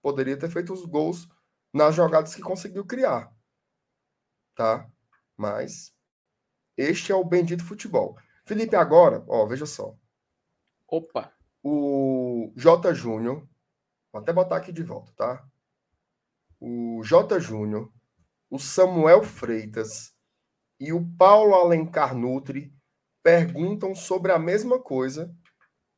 [0.02, 1.28] Poderia ter feito os gols
[1.74, 3.32] nas jogadas que conseguiu criar.
[4.56, 4.90] Tá?
[5.38, 5.94] Mas
[6.78, 8.18] este é o bendito futebol.
[8.46, 9.96] Felipe, agora, ó, veja só.
[10.88, 11.34] Opa!
[11.64, 12.94] O J.
[12.94, 13.48] Júnior,
[14.12, 15.48] vou até botar aqui de volta, tá?
[16.60, 17.40] O J.
[17.40, 17.92] Júnior,
[18.50, 20.11] o Samuel Freitas
[20.82, 22.74] e o Paulo Alencar Nutri
[23.22, 25.32] perguntam sobre a mesma coisa,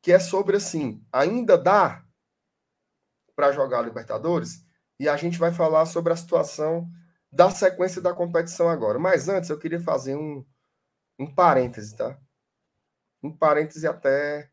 [0.02, 2.04] que é sobre assim, ainda dá
[3.34, 4.62] para jogar Libertadores?
[5.00, 6.86] E a gente vai falar sobre a situação
[7.32, 8.98] da sequência da competição agora.
[8.98, 10.44] Mas antes eu queria fazer um,
[11.18, 12.20] um parêntese, tá?
[13.22, 14.50] Um parêntese até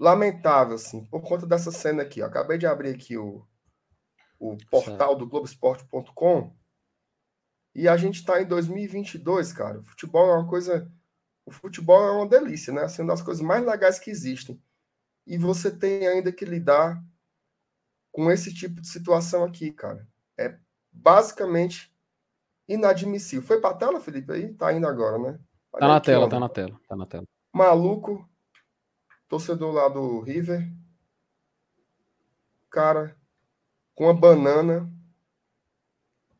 [0.00, 2.22] lamentável, assim, por conta dessa cena aqui.
[2.22, 2.26] Ó.
[2.26, 3.46] Acabei de abrir aqui o,
[4.40, 6.56] o portal do Globoesporte.com
[7.76, 9.80] e a gente está em 2022, cara.
[9.80, 10.90] O futebol é uma coisa.
[11.44, 12.84] O futebol é uma delícia, né?
[12.84, 14.58] Assim, uma das coisas mais legais que existem.
[15.26, 17.04] E você tem ainda que lidar
[18.10, 20.08] com esse tipo de situação aqui, cara.
[20.38, 20.56] É
[20.90, 21.94] basicamente
[22.66, 23.46] inadmissível.
[23.46, 24.32] Foi para a tela, Felipe?
[24.32, 25.38] Aí tá indo agora, né?
[25.78, 27.26] Tá na tela, tá na tela, tá na tela.
[27.52, 28.26] Maluco,
[29.28, 30.66] torcedor lá do River,
[32.70, 33.14] cara,
[33.94, 34.90] com a banana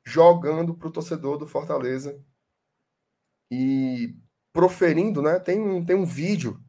[0.06, 2.16] jogando pro torcedor do Fortaleza
[3.50, 4.16] e
[4.52, 5.40] proferindo, né?
[5.40, 6.62] Tem um, tem um vídeo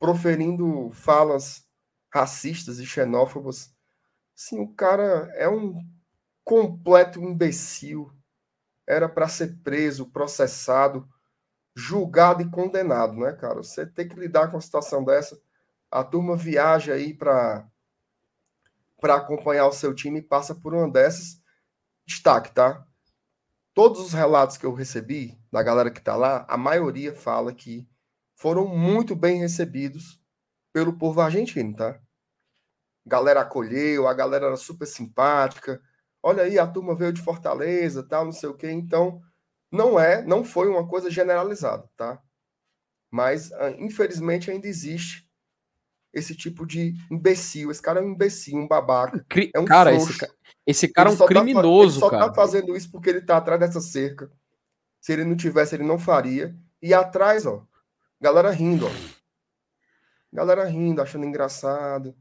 [0.00, 1.68] proferindo falas
[2.12, 3.74] racistas e xenófobas.
[4.34, 5.78] Sim, o cara é um
[6.42, 8.10] completo imbecil.
[8.86, 11.06] Era para ser preso, processado
[11.78, 13.62] julgado e condenado, né, cara?
[13.62, 15.40] Você tem que lidar com uma situação dessa.
[15.88, 17.68] A turma viaja aí para
[19.00, 21.40] para acompanhar o seu time e passa por uma dessas.
[22.08, 22.84] Destaque, tá?
[23.72, 27.88] Todos os relatos que eu recebi da galera que tá lá, a maioria fala que
[28.34, 30.20] foram muito bem recebidos
[30.72, 32.00] pelo povo argentino, tá?
[33.08, 35.80] galera acolheu, a galera era super simpática.
[36.22, 38.70] Olha aí, a turma veio de Fortaleza, tal, não sei o quê.
[38.70, 39.20] Então,
[39.70, 42.22] não é, não foi uma coisa generalizada, tá?
[43.10, 45.27] Mas, ah, infelizmente, ainda existe
[46.12, 47.70] esse tipo de imbecil.
[47.70, 49.24] Esse cara é um imbecil, um babaca.
[49.28, 49.50] Cri...
[49.54, 50.12] É um cara, esse,
[50.66, 53.36] esse, cara é um tá criminoso, tá, ele só tá fazendo isso porque ele tá
[53.36, 54.30] atrás dessa cerca.
[55.00, 56.56] Se ele não tivesse, ele não faria.
[56.82, 57.66] E atrás, ó,
[58.20, 58.90] galera rindo, ó.
[60.32, 62.14] Galera rindo, achando engraçado,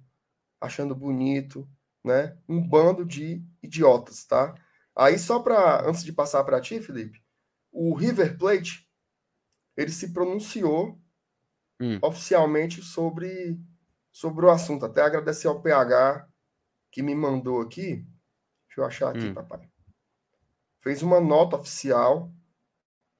[0.62, 1.68] achando bonito,
[2.04, 2.38] né?
[2.48, 4.56] Um bando de idiotas, tá?
[4.96, 7.22] Aí só para antes de passar para ti, Felipe,
[7.72, 8.88] o River Plate
[9.76, 11.00] ele se pronunciou
[11.80, 12.00] hum.
[12.02, 13.60] oficialmente sobre,
[14.18, 14.84] sobre o assunto.
[14.84, 16.28] Até agradecer ao PH
[16.92, 18.04] que me mandou aqui.
[18.66, 19.34] Deixa eu achar aqui, hum.
[19.36, 19.70] papai.
[20.82, 22.34] Fez uma nota oficial,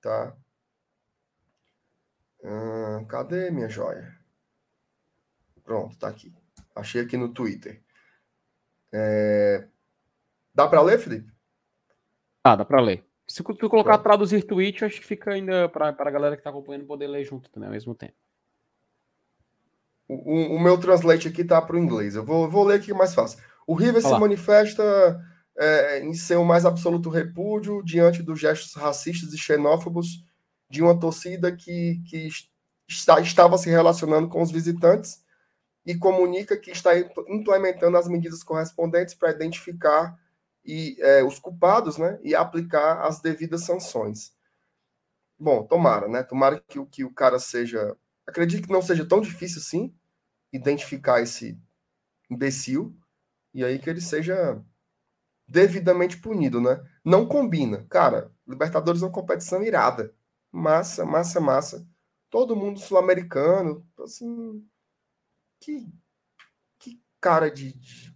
[0.02, 0.36] tá?
[2.44, 4.12] Hum, cadê minha joia?
[5.64, 6.34] Pronto, tá aqui.
[6.76, 7.84] Achei aqui no Twitter.
[8.92, 9.68] É...
[10.52, 11.32] Dá para ler, Felipe?
[12.44, 13.06] Ah, dá para ler.
[13.28, 14.04] Se tu colocar Pronto.
[14.04, 17.52] traduzir tweet, acho que fica ainda para a galera que está acompanhando poder ler junto
[17.52, 18.16] também ao mesmo tempo.
[20.08, 22.16] O, o meu translate aqui tá para o inglês.
[22.16, 23.40] Eu vou, vou ler aqui mais fácil.
[23.66, 24.16] O River Olá.
[24.16, 25.20] se manifesta
[25.58, 30.24] é, em seu mais absoluto repúdio diante dos gestos racistas e xenófobos
[30.70, 32.30] de uma torcida que, que
[32.88, 35.24] está, estava se relacionando com os visitantes
[35.86, 36.92] e comunica que está
[37.30, 40.18] implementando as medidas correspondentes para identificar
[40.66, 44.34] e é, os culpados, né, e aplicar as devidas sanções.
[45.40, 46.24] Bom, tomara, né?
[46.24, 47.96] Tomara que, que o cara seja.
[48.28, 49.96] Acredito que não seja tão difícil assim
[50.52, 51.60] identificar esse
[52.30, 52.96] imbecil
[53.54, 54.62] e aí que ele seja
[55.48, 56.84] devidamente punido, né?
[57.04, 57.86] Não combina.
[57.90, 60.14] Cara, Libertadores é uma competição irada.
[60.52, 61.88] Massa, massa, massa.
[62.30, 64.64] Todo mundo sul-americano, assim.
[65.60, 65.92] Que,
[66.78, 68.16] que cara de, de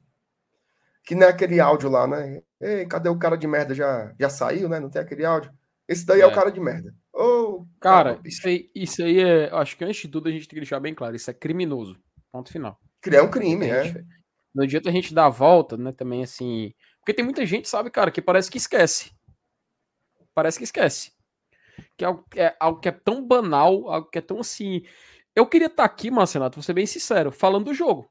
[1.04, 2.42] que nem aquele áudio lá, né?
[2.60, 3.74] Ei, cadê o cara de merda?
[3.74, 4.80] Já, já saiu, né?
[4.80, 5.52] Não tem aquele áudio?
[5.88, 6.96] Esse daí é, é o cara de merda.
[7.82, 9.50] Cara, isso aí, isso aí é.
[9.52, 12.00] Acho que antes de tudo a gente tem que deixar bem claro: isso é criminoso.
[12.32, 12.80] Ponto final.
[13.02, 13.92] Criar um crime, é.
[14.54, 15.92] Não adianta a gente dar a volta, né?
[15.92, 16.74] Também assim.
[17.00, 19.12] Porque tem muita gente, sabe, cara, que parece que esquece.
[20.36, 21.12] Parece que esquece.
[21.98, 24.84] Que é algo, é algo que é tão banal, algo que é tão assim.
[25.36, 28.08] Eu queria estar aqui, Marcenato, vou ser bem sincero, falando do jogo.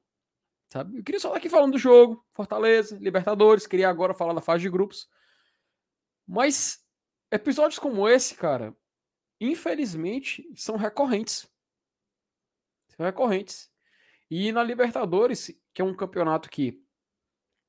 [0.72, 0.98] Sabe?
[0.98, 4.62] Eu queria só estar aqui falando do jogo, Fortaleza, Libertadores, queria agora falar da fase
[4.62, 5.08] de grupos.
[6.26, 6.78] Mas
[7.30, 8.74] episódios como esse, cara,
[9.40, 11.48] infelizmente, são recorrentes.
[12.96, 13.70] São recorrentes.
[14.30, 16.80] E na Libertadores, que é um campeonato que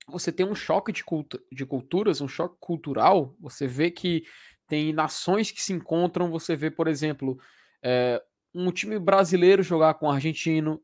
[0.08, 4.24] você tem um choque de, cultu de culturas, um choque cultural, você vê que
[4.68, 7.40] tem nações que se encontram, você vê, por exemplo,
[7.84, 8.22] é,
[8.54, 10.82] um time brasileiro jogar com um argentino.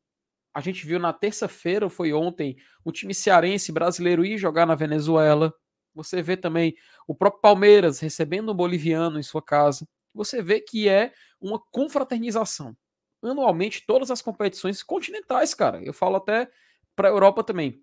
[0.53, 5.53] A gente viu na terça-feira, foi ontem, um time cearense brasileiro ir jogar na Venezuela.
[5.93, 6.76] Você vê também
[7.07, 9.88] o próprio Palmeiras recebendo um boliviano em sua casa.
[10.18, 12.76] Você vê que é uma confraternização.
[13.22, 15.81] Anualmente, todas as competições continentais, cara.
[15.84, 16.49] Eu falo até
[16.95, 17.81] para a Europa também.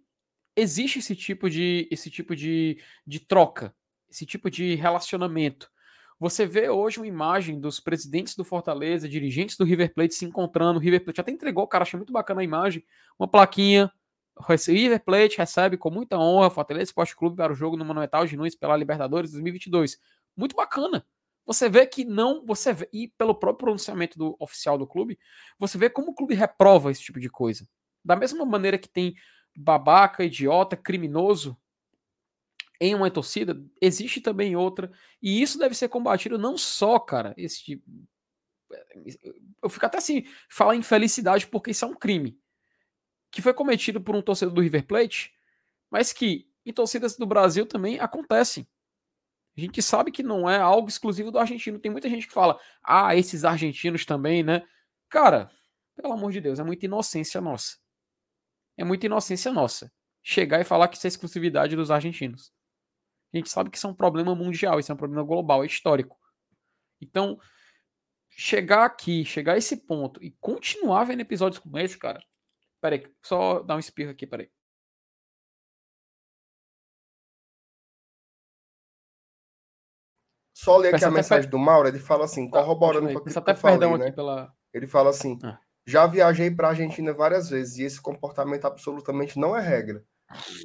[0.56, 3.74] Existe esse tipo de esse tipo de, de troca,
[4.08, 5.70] esse tipo de relacionamento.
[6.18, 10.78] Você vê hoje uma imagem dos presidentes do Fortaleza, dirigentes do River Plate se encontrando.
[10.78, 12.84] O River Plate até entregou, cara, achei muito bacana a imagem.
[13.18, 13.92] Uma plaquinha.
[14.68, 18.36] River Plate recebe com muita honra Fortaleza Esporte Clube para o jogo no Monumental de
[18.36, 19.98] Nunes pela Libertadores 2022.
[20.36, 21.04] Muito bacana.
[21.46, 25.18] Você vê que não, você vê, e pelo próprio pronunciamento do oficial do clube,
[25.58, 27.68] você vê como o clube reprova esse tipo de coisa.
[28.04, 29.14] Da mesma maneira que tem
[29.56, 31.56] babaca, idiota, criminoso
[32.80, 34.90] em uma torcida, existe também outra,
[35.22, 37.84] e isso deve ser combatido não só, cara, esse tipo.
[39.62, 42.38] Eu fico até assim, falar infelicidade, porque isso é um crime
[43.30, 45.32] que foi cometido por um torcedor do River Plate,
[45.90, 48.66] mas que em torcidas do Brasil também acontecem.
[49.56, 51.78] A gente sabe que não é algo exclusivo do argentino.
[51.78, 54.62] Tem muita gente que fala, ah, esses argentinos também, né?
[55.08, 55.50] Cara,
[55.94, 57.76] pelo amor de Deus, é muita inocência nossa.
[58.76, 59.92] É muita inocência nossa.
[60.22, 62.52] Chegar e falar que isso é exclusividade dos argentinos.
[63.32, 65.66] A gente sabe que isso é um problema mundial, isso é um problema global, é
[65.66, 66.18] histórico.
[67.00, 67.38] Então,
[68.30, 72.20] chegar aqui, chegar a esse ponto e continuar vendo episódios como esse, cara.
[72.80, 74.50] Peraí, só dar um espirro aqui, peraí.
[80.54, 83.50] Só ler aqui a mensagem do Mauro, ele fala assim, tá, corroborando com o que
[83.50, 84.12] eu falei, né?
[84.12, 84.52] Pela...
[84.72, 85.58] Ele fala assim, ah.
[85.84, 90.04] já viajei para a Argentina várias vezes e esse comportamento absolutamente não é regra.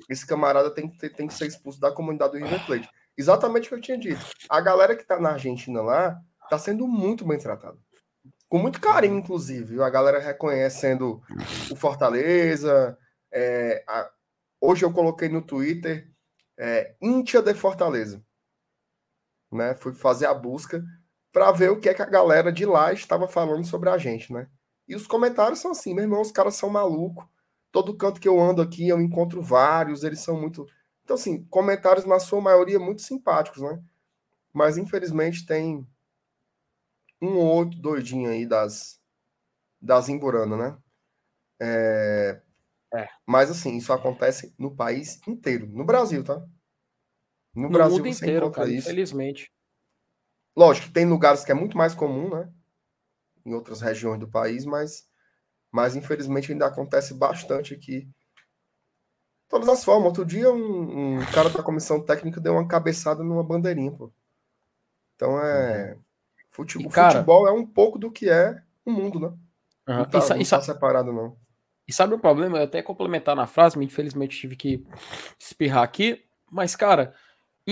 [0.08, 2.90] Esse camarada tem que, tem que ser expulso da comunidade do River Plate.
[3.18, 4.24] Exatamente o que eu tinha dito.
[4.48, 6.18] A galera que tá na Argentina lá
[6.50, 7.78] tá sendo muito bem tratada.
[8.48, 9.82] Com muito carinho, inclusive.
[9.82, 11.22] A galera reconhecendo
[11.70, 12.98] o Fortaleza.
[13.32, 14.10] É, a...
[14.62, 16.10] Hoje eu coloquei no Twitter
[16.58, 18.24] é, Íntia de Fortaleza.
[19.52, 19.76] Né?
[19.76, 20.84] Fui fazer a busca
[21.32, 24.34] para ver o que é que a galera de lá estava falando sobre a gente,
[24.34, 24.48] né?
[24.88, 27.26] E os comentários são assim, meu irmão, os caras são malucos
[27.72, 30.66] todo canto que eu ando aqui, eu encontro vários, eles são muito.
[31.04, 33.82] Então, assim, comentários, na sua maioria, muito simpáticos, né?
[34.54, 35.88] Mas, infelizmente, tem
[37.22, 39.00] um ou outro doidinho aí das,
[39.82, 40.78] das Imburana, né?
[41.62, 42.42] É...
[42.94, 43.08] é.
[43.26, 45.68] Mas, assim, isso acontece no país inteiro.
[45.68, 46.44] No Brasil, tá?
[47.54, 48.88] No, no Brasil, mundo inteiro, cara, isso.
[48.88, 49.52] infelizmente.
[50.56, 52.50] Lógico, tem lugares que é muito mais comum, né?
[53.46, 55.08] Em outras regiões do país, mas
[55.72, 58.10] mas infelizmente ainda acontece bastante aqui.
[59.48, 60.08] Todas as formas.
[60.08, 64.12] Outro dia um, um cara da comissão técnica deu uma cabeçada numa bandeirinha, pô.
[65.16, 65.94] Então é.
[65.94, 66.02] Uhum.
[66.52, 69.28] Futebol, cara, futebol é um pouco do que é o mundo, né?
[69.28, 69.98] Uhum.
[69.98, 71.38] Não, tá, não tá separado, não.
[71.88, 72.58] E sabe o problema?
[72.58, 74.86] Eu até complementar na frase, mas infelizmente tive que
[75.40, 76.24] espirrar aqui.
[76.52, 77.14] Mas, cara,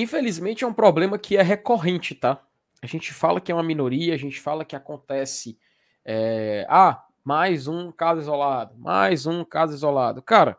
[0.02, 2.44] infelizmente é um problema que é recorrente, tá?
[2.82, 5.58] A gente fala que é uma minoria, a gente fala que acontece.
[6.06, 6.66] É...
[6.70, 10.22] Ah, mais um caso isolado, mais um caso isolado.
[10.22, 10.58] Cara,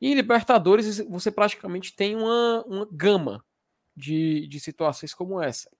[0.00, 3.44] em Libertadores você praticamente tem uma, uma gama
[3.94, 5.70] de, de situações como essa.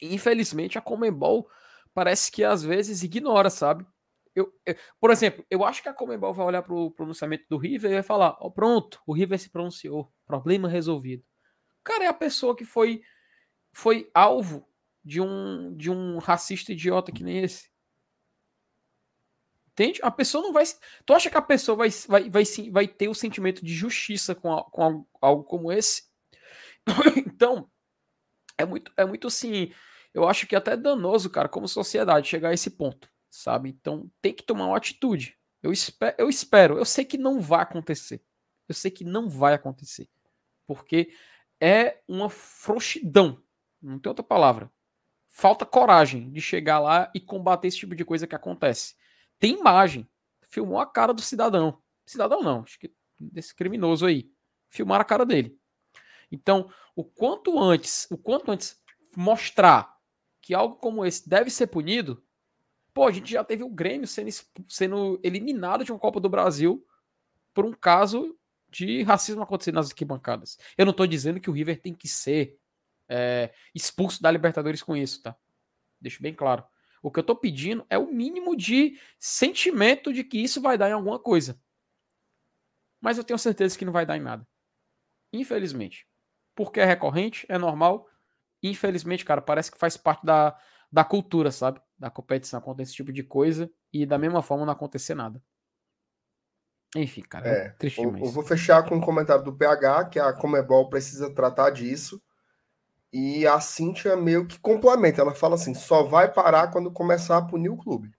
[0.00, 1.48] infelizmente a Comembol
[1.92, 3.84] parece que às vezes ignora, sabe?
[4.34, 7.56] Eu, eu, por exemplo, eu acho que a Comembol vai olhar para o pronunciamento do
[7.56, 11.24] River e vai falar: oh, pronto, o River se pronunciou, problema resolvido.
[11.86, 13.00] Cara é a pessoa que foi
[13.72, 14.68] foi alvo
[15.04, 17.70] de um de um racista idiota que nem esse.
[19.70, 20.00] Entende?
[20.02, 20.64] A pessoa não vai.
[21.04, 24.52] Tu acha que a pessoa vai, vai, vai, vai ter o sentimento de justiça com,
[24.52, 26.10] a, com algo como esse?
[27.24, 27.70] então,
[28.58, 29.72] é muito, é muito assim.
[30.12, 33.68] Eu acho que é até danoso, cara, como sociedade, chegar a esse ponto, sabe?
[33.68, 35.38] Então, tem que tomar uma atitude.
[35.62, 38.20] Eu espero, eu espero, eu sei que não vai acontecer.
[38.68, 40.08] Eu sei que não vai acontecer.
[40.66, 41.12] Porque
[41.60, 43.42] é uma frouxidão.
[43.80, 44.70] Não tem outra palavra.
[45.28, 48.94] falta coragem de chegar lá e combater esse tipo de coisa que acontece.
[49.38, 50.08] Tem imagem.
[50.48, 51.82] Filmou a cara do cidadão.
[52.06, 54.30] Cidadão não, acho que desse criminoso aí.
[54.70, 55.58] Filmar a cara dele.
[56.30, 58.80] Então, o quanto antes, o quanto antes
[59.14, 59.96] mostrar
[60.40, 62.22] que algo como esse deve ser punido,
[62.94, 64.30] pô, a gente já teve o Grêmio sendo,
[64.68, 66.86] sendo eliminado de uma Copa do Brasil
[67.52, 68.38] por um caso
[68.76, 70.58] de racismo acontecendo nas arquibancadas.
[70.76, 72.58] Eu não estou dizendo que o River tem que ser
[73.08, 75.36] é, expulso da Libertadores com isso, tá?
[76.00, 76.64] Deixo bem claro.
[77.02, 80.90] O que eu estou pedindo é o mínimo de sentimento de que isso vai dar
[80.90, 81.58] em alguma coisa.
[83.00, 84.46] Mas eu tenho certeza que não vai dar em nada.
[85.32, 86.06] Infelizmente.
[86.54, 88.08] Porque é recorrente, é normal.
[88.62, 90.58] Infelizmente, cara, parece que faz parte da,
[90.90, 91.80] da cultura, sabe?
[91.98, 92.58] Da competição.
[92.58, 95.42] Acontece esse tipo de coisa e da mesma forma não acontecer nada.
[97.00, 100.18] Enfim, cara, é, é triste eu, eu vou fechar com um comentário do PH, que
[100.18, 102.20] a Comebol precisa tratar disso.
[103.12, 105.20] E a Cintia meio que complementa.
[105.20, 108.12] Ela fala assim: só vai parar quando começar a punir o clube.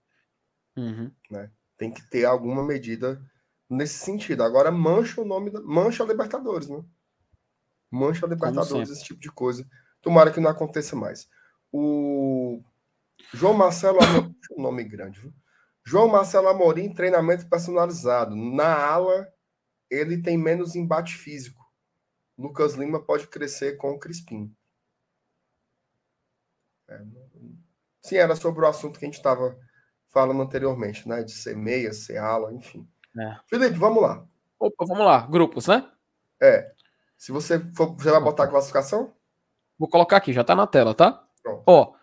[0.76, 1.10] Uhum.
[1.30, 1.50] Né?
[1.76, 3.20] Tem que ter alguma medida
[3.68, 4.42] nesse sentido.
[4.42, 5.60] Agora mancha o nome, da...
[5.60, 6.82] mancha a Libertadores, né?
[7.90, 9.66] Mancha a Libertadores, esse tipo de coisa.
[10.00, 11.28] Tomara que não aconteça mais.
[11.72, 12.62] O
[13.32, 13.98] João Marcelo,
[14.56, 15.32] um nome grande, viu?
[15.88, 18.36] João Marcelo Amorim, treinamento personalizado.
[18.36, 19.26] Na ala,
[19.90, 21.64] ele tem menos embate físico.
[22.36, 24.54] Lucas Lima pode crescer com o Crispim.
[26.90, 27.00] É,
[28.02, 29.58] sim, era sobre o assunto que a gente estava
[30.10, 31.22] falando anteriormente, né?
[31.22, 32.86] De ser meia, ser ala, enfim.
[33.18, 33.38] É.
[33.46, 34.28] Felipe, vamos lá.
[34.60, 35.26] Opa, vamos lá.
[35.26, 35.90] Grupos, né?
[36.38, 36.70] É.
[37.16, 39.14] Se você for, você vai botar a classificação?
[39.78, 41.26] Vou colocar aqui, já está na tela, tá?
[41.42, 41.62] Pronto.
[41.66, 41.94] Ó,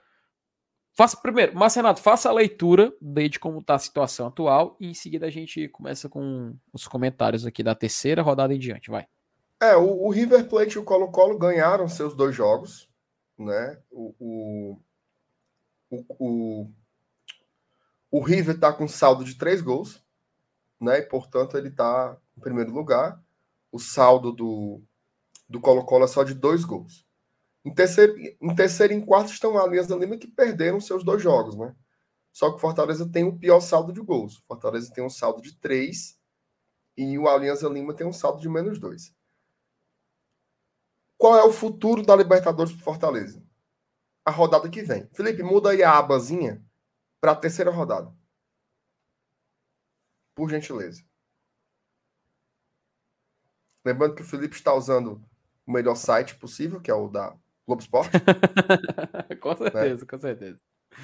[0.96, 4.94] Faça primeiro, mas Renato, faça a leitura de como está a situação atual e em
[4.94, 9.06] seguida a gente começa com os comentários aqui da terceira rodada em diante, vai.
[9.60, 12.90] É, o, o River Plate e o Colo-Colo ganharam seus dois jogos,
[13.38, 13.78] né?
[13.92, 14.82] O, o,
[15.90, 16.72] o, o,
[18.10, 20.02] o River está com saldo de três gols,
[20.80, 21.00] né?
[21.00, 23.22] E portanto ele está em primeiro lugar.
[23.70, 24.82] O saldo do,
[25.50, 27.05] do Colo-Colo é só de dois gols.
[27.66, 31.22] Em terceiro, em terceiro e em quarto estão a Aliança Lima que perderam seus dois
[31.22, 31.76] jogos, né?
[32.32, 34.38] Só que o Fortaleza tem o pior saldo de gols.
[34.38, 36.20] O Fortaleza tem um saldo de três
[36.96, 39.16] e o Aliança Lima tem um saldo de menos dois.
[41.18, 43.44] Qual é o futuro da Libertadores para Fortaleza?
[44.24, 45.10] A rodada que vem.
[45.14, 46.64] Felipe, muda aí a abazinha
[47.20, 48.14] para a terceira rodada.
[50.36, 51.04] Por gentileza.
[53.84, 55.24] Lembrando que o Felipe está usando
[55.66, 57.36] o melhor site possível, que é o da
[57.68, 58.12] Globo Esporte.
[59.42, 60.08] com certeza, né?
[60.08, 60.62] com certeza.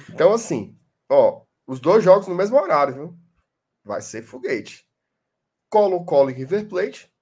[0.08, 0.78] Então, assim,
[1.10, 3.18] ó, os dois jogos no mesmo horário, viu?
[3.84, 4.88] Vai ser foguete.
[5.68, 7.12] Colo-Colo e River Plate,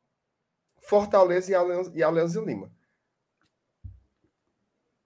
[0.82, 2.70] Fortaleza e Alianza, e Alianza Lima.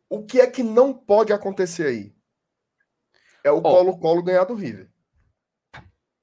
[0.09, 2.17] O que é que não pode acontecer aí?
[3.45, 4.91] É o Colo-Colo ganhar do River.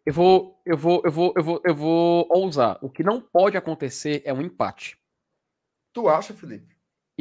[0.03, 2.79] Eu vou, eu vou, eu vou, eu vou, eu vou ousar.
[2.81, 4.99] O que não pode acontecer é um empate.
[5.93, 6.70] Tu acha, Felipe?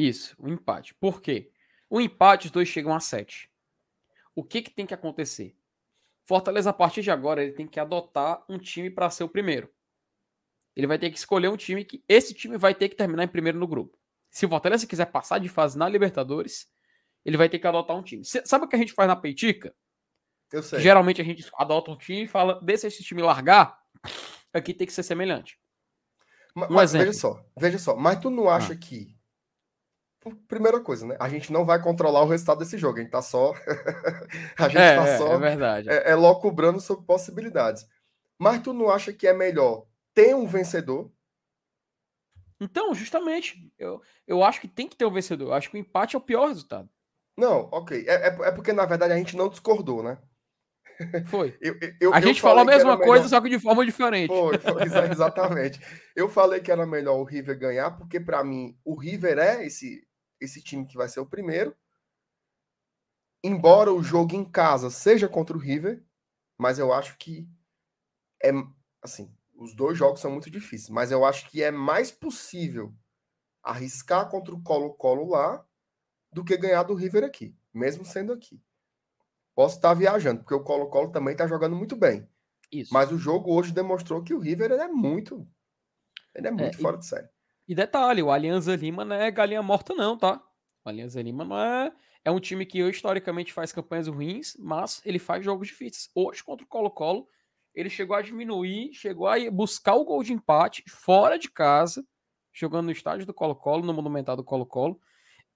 [0.01, 0.95] Isso, o um empate.
[0.95, 1.51] Por quê?
[1.89, 3.49] O empate, os dois chegam a 7.
[4.33, 5.55] O que, que tem que acontecer?
[6.25, 9.71] Fortaleza, a partir de agora, ele tem que adotar um time para ser o primeiro.
[10.75, 12.03] Ele vai ter que escolher um time que.
[12.07, 13.97] Esse time vai ter que terminar em primeiro no grupo.
[14.29, 16.71] Se o Fortaleza quiser passar de fase na Libertadores,
[17.25, 18.23] ele vai ter que adotar um time.
[18.23, 19.75] Sabe o que a gente faz na Peitica?
[20.51, 20.79] Eu sei.
[20.79, 23.77] Geralmente a gente adota um time e fala: deixa esse time largar,
[24.53, 25.59] aqui tem que ser semelhante.
[26.55, 28.77] Mas, um mas veja só, veja só, mas tu não acha ah.
[28.77, 29.15] que
[30.47, 31.17] primeira coisa, né?
[31.19, 33.53] A gente não vai controlar o resultado desse jogo, a gente tá só.
[34.57, 35.33] a gente é, tá é, só.
[35.33, 35.89] É verdade.
[35.89, 37.87] É, é locubrando sobre possibilidades.
[38.37, 41.11] Mas tu não acha que é melhor ter um vencedor?
[42.59, 45.47] Então, justamente, eu, eu acho que tem que ter um vencedor.
[45.47, 46.87] Eu acho que o empate é o pior resultado.
[47.35, 48.05] Não, ok.
[48.07, 50.19] É, é, é porque, na verdade, a gente não discordou, né?
[51.25, 51.57] Foi.
[51.61, 53.29] Eu, eu, a gente falou a mesma coisa, melhor...
[53.29, 54.27] só que de forma diferente.
[54.27, 55.79] Foi, foi exatamente.
[56.15, 60.05] eu falei que era melhor o River ganhar, porque para mim o River é esse
[60.41, 61.73] esse time que vai ser o primeiro.
[63.43, 66.03] Embora o jogo em casa seja contra o River,
[66.57, 67.47] mas eu acho que
[68.43, 68.51] é
[69.01, 72.93] assim, os dois jogos são muito difíceis, mas eu acho que é mais possível
[73.63, 75.65] arriscar contra o Colo-Colo lá
[76.33, 78.61] do que ganhar do River aqui, mesmo sendo aqui.
[79.55, 82.27] Posso estar viajando, porque o Colo-Colo também está jogando muito bem.
[82.71, 82.93] Isso.
[82.93, 85.47] Mas o jogo hoje demonstrou que o River é muito
[86.33, 87.29] ele é muito é, fora e, de série.
[87.67, 90.41] E detalhe, o Alianza Lima não é galinha morta, não, tá?
[90.83, 91.91] O Alianza Lima não é.
[92.23, 96.09] É um time que historicamente faz campanhas ruins, mas ele faz jogos difíceis.
[96.13, 97.27] Hoje, contra o Colo-Colo,
[97.73, 102.05] ele chegou a diminuir, chegou a buscar o gol de empate fora de casa,
[102.53, 104.99] jogando no estádio do Colo-Colo, no Monumental do Colo-Colo.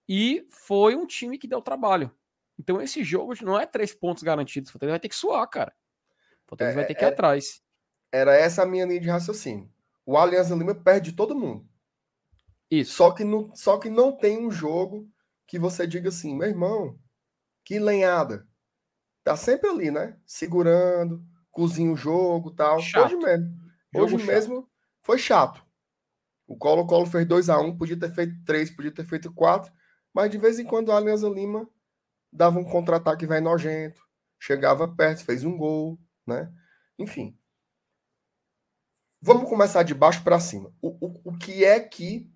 [0.08, 2.12] E foi um time que deu trabalho.
[2.58, 4.70] Então esse jogo não é três pontos garantidos.
[4.70, 5.74] O Fortaleza vai ter que suar, cara.
[6.46, 7.62] O Fortaleza é, vai ter que ir é, atrás.
[8.12, 9.70] Era essa a minha linha de raciocínio.
[10.06, 11.68] O Alianza Lima perde todo mundo.
[12.70, 12.94] Isso.
[12.94, 15.10] Só que, não, só que não tem um jogo
[15.48, 17.00] que você diga assim, meu irmão,
[17.64, 18.48] que lenhada.
[19.24, 20.20] Tá sempre ali, né?
[20.26, 22.80] Segurando, cozinha o jogo tal.
[22.80, 23.06] Chato.
[23.06, 23.56] Hoje mesmo.
[23.94, 24.28] Jogo hoje chato.
[24.28, 24.70] mesmo
[25.02, 25.66] foi chato.
[26.48, 29.74] O Colo-Colo fez 2 a 1 um, podia ter feito 3, podia ter feito 4,
[30.14, 31.68] mas de vez em quando a Alianza Lima
[32.32, 34.02] dava um contra-ataque vai nojento,
[34.40, 36.52] chegava perto, fez um gol, né?
[37.00, 37.36] Enfim.
[39.22, 40.72] Vamos começar de baixo para cima.
[40.80, 42.30] O, o, o que é que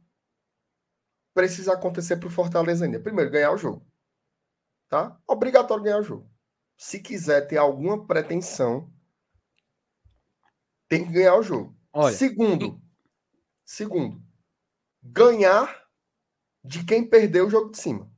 [1.33, 2.99] precisa acontecer para o Fortaleza ainda?
[2.99, 3.85] Primeiro, ganhar o jogo.
[4.87, 5.19] Tá?
[5.27, 6.29] Obrigatório ganhar o jogo.
[6.77, 8.91] Se quiser ter alguma pretensão,
[10.87, 11.77] tem que ganhar o jogo.
[11.93, 12.81] Olha, segundo,
[13.65, 14.23] segundo,
[15.03, 15.87] ganhar
[16.63, 18.11] de quem perdeu o jogo de cima.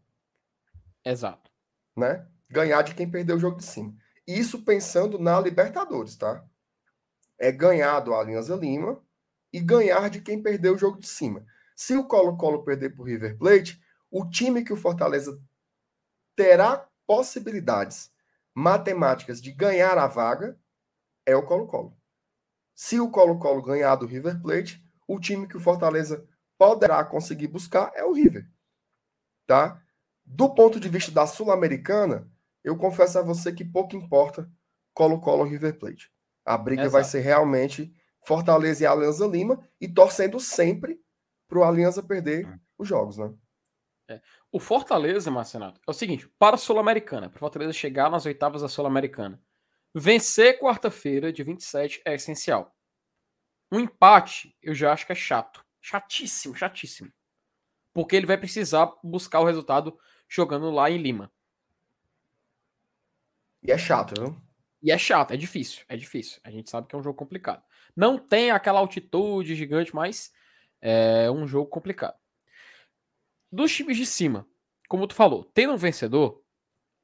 [1.04, 1.52] Exato
[1.96, 2.26] né?
[2.50, 3.96] Ganhar de quem perdeu o jogo de cima.
[4.28, 6.44] Isso pensando na Libertadores, tá?
[7.40, 9.02] É ganhar do Alianza Lima
[9.52, 11.46] e ganhar de quem perdeu o jogo de cima.
[11.76, 15.41] Se o Colo-Colo perder para o River Plate, o time que o Fortaleza
[16.35, 18.11] terá possibilidades
[18.53, 20.60] matemáticas de ganhar a vaga
[21.26, 21.98] é o Colo-Colo.
[22.76, 26.27] Se o Colo-Colo ganhar do River Plate, o time que o Fortaleza
[26.57, 28.49] poderá conseguir buscar é o River.
[29.45, 29.81] Tá?
[30.26, 32.30] Do ponto de vista da Sul-Americana,
[32.64, 34.49] eu confesso a você que pouco importa
[34.93, 36.11] Colo-Colo River Plate.
[36.45, 36.93] A briga Exato.
[36.93, 37.93] vai ser realmente
[38.23, 40.99] Fortaleza e Alianza Lima e torcendo sempre
[41.52, 42.57] para o Alianza perder hum.
[42.78, 43.34] os jogos, né?
[44.07, 44.22] É.
[44.49, 48.61] O Fortaleza, Marcenato, é o seguinte: para a Sul-Americana, para o Fortaleza chegar nas oitavas
[48.61, 49.41] da Sul-Americana,
[49.94, 52.73] vencer quarta-feira de 27 é essencial.
[53.69, 55.65] Um empate, eu já acho que é chato.
[55.82, 57.11] Chatíssimo, chatíssimo.
[57.94, 59.98] Porque ele vai precisar buscar o resultado
[60.30, 61.30] jogando lá em Lima.
[63.61, 64.41] E é chato, viu?
[64.82, 66.40] E é chato, é difícil, é difícil.
[66.44, 67.61] A gente sabe que é um jogo complicado.
[67.95, 70.32] Não tem aquela altitude gigante, mas
[70.82, 72.18] é um jogo complicado.
[73.52, 74.48] Dos times de cima,
[74.88, 76.44] como tu falou, tendo um vencedor,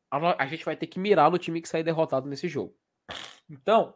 [0.10, 2.76] a gente vai ter que mirar no time que sair derrotado nesse jogo.
[3.49, 3.94] Então,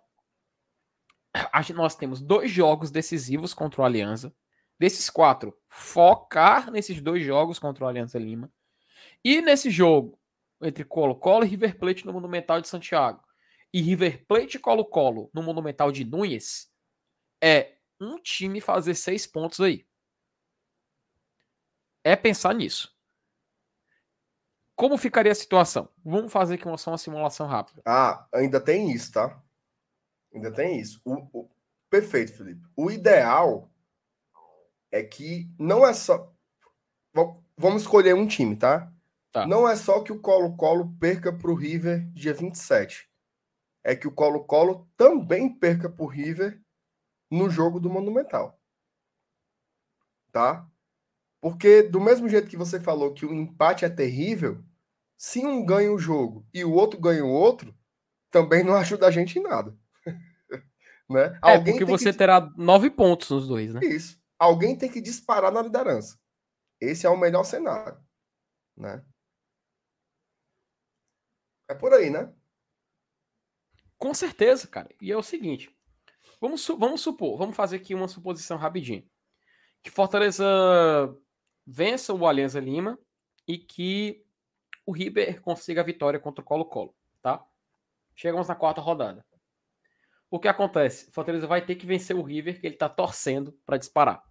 [1.73, 4.33] nós temos dois jogos decisivos contra o Aliança.
[4.77, 8.51] Desses quatro, focar nesses dois jogos contra o Aliança Lima.
[9.23, 10.19] E nesse jogo,
[10.61, 13.23] entre Colo-Colo e River Plate no Monumental de Santiago,
[13.73, 16.69] e River Plate e Colo-Colo no Monumental de Núñez,
[17.41, 19.85] é um time fazer seis pontos aí.
[22.03, 22.93] É pensar nisso.
[24.75, 25.87] Como ficaria a situação?
[26.03, 27.83] Vamos fazer aqui uma, só uma simulação rápida.
[27.85, 29.39] Ah, ainda tem isso, tá?
[30.33, 30.99] Ainda tem isso.
[31.05, 31.49] O, o...
[31.89, 32.67] Perfeito, Felipe.
[32.75, 33.69] O ideal
[34.91, 36.33] é que não é só.
[37.55, 38.91] Vamos escolher um time, tá?
[39.31, 39.45] Tá.
[39.45, 43.09] Não é só que o Colo-Colo perca para o River dia 27.
[43.83, 46.61] É que o Colo-Colo também perca para o River
[47.31, 48.59] no jogo do Monumental.
[50.31, 50.69] Tá?
[51.39, 54.63] Porque, do mesmo jeito que você falou que o empate é terrível,
[55.17, 57.75] se um ganha o jogo e o outro ganha o outro,
[58.29, 59.75] também não ajuda a gente em nada.
[61.09, 61.39] né?
[61.43, 62.17] É, Alguém porque você que...
[62.17, 63.79] terá nove pontos nos dois, né?
[63.83, 64.21] Isso.
[64.37, 66.19] Alguém tem que disparar na liderança.
[66.79, 67.99] Esse é o melhor cenário.
[68.75, 69.03] Né?
[71.69, 72.33] É por aí, né?
[73.97, 74.89] Com certeza, cara.
[74.99, 75.73] E é o seguinte:
[76.39, 79.03] vamos, vamos supor, vamos fazer aqui uma suposição rapidinho.
[79.83, 80.45] Que Fortaleza
[81.65, 82.99] vença o Alianza Lima
[83.47, 84.23] e que
[84.85, 87.43] o River consiga a vitória contra o Colo-Colo, tá?
[88.15, 89.25] Chegamos na quarta rodada.
[90.29, 91.11] O que acontece?
[91.11, 94.23] Fortaleza vai ter que vencer o River, que ele tá torcendo para disparar.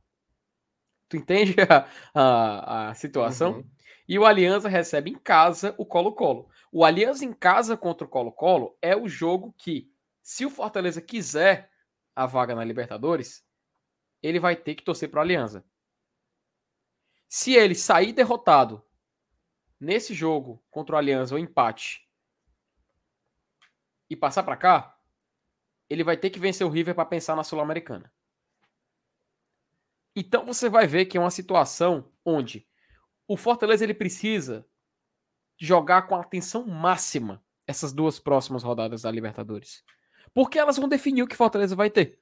[1.09, 3.57] Tu entende a, a, a situação?
[3.57, 3.71] Uhum.
[4.09, 6.49] E o Aliança recebe em casa o Colo-Colo.
[6.73, 9.91] O Aliança em casa contra o Colo-Colo é o jogo que,
[10.23, 11.70] se o Fortaleza quiser
[12.21, 13.43] a vaga na Libertadores,
[14.23, 15.65] ele vai ter que torcer para o Aliança.
[17.27, 18.85] Se ele sair derrotado
[19.81, 22.07] nesse jogo contra o Aliança, o empate,
[24.11, 25.01] e passar para cá,
[25.89, 28.13] ele vai ter que vencer o River para pensar na Sul-Americana.
[30.15, 32.69] Então você vai ver que é uma situação onde
[33.27, 34.69] o Fortaleza ele precisa
[35.59, 39.83] jogar com atenção máxima essas duas próximas rodadas da Libertadores.
[40.35, 42.19] Porque elas vão definir o que Fortaleza vai ter.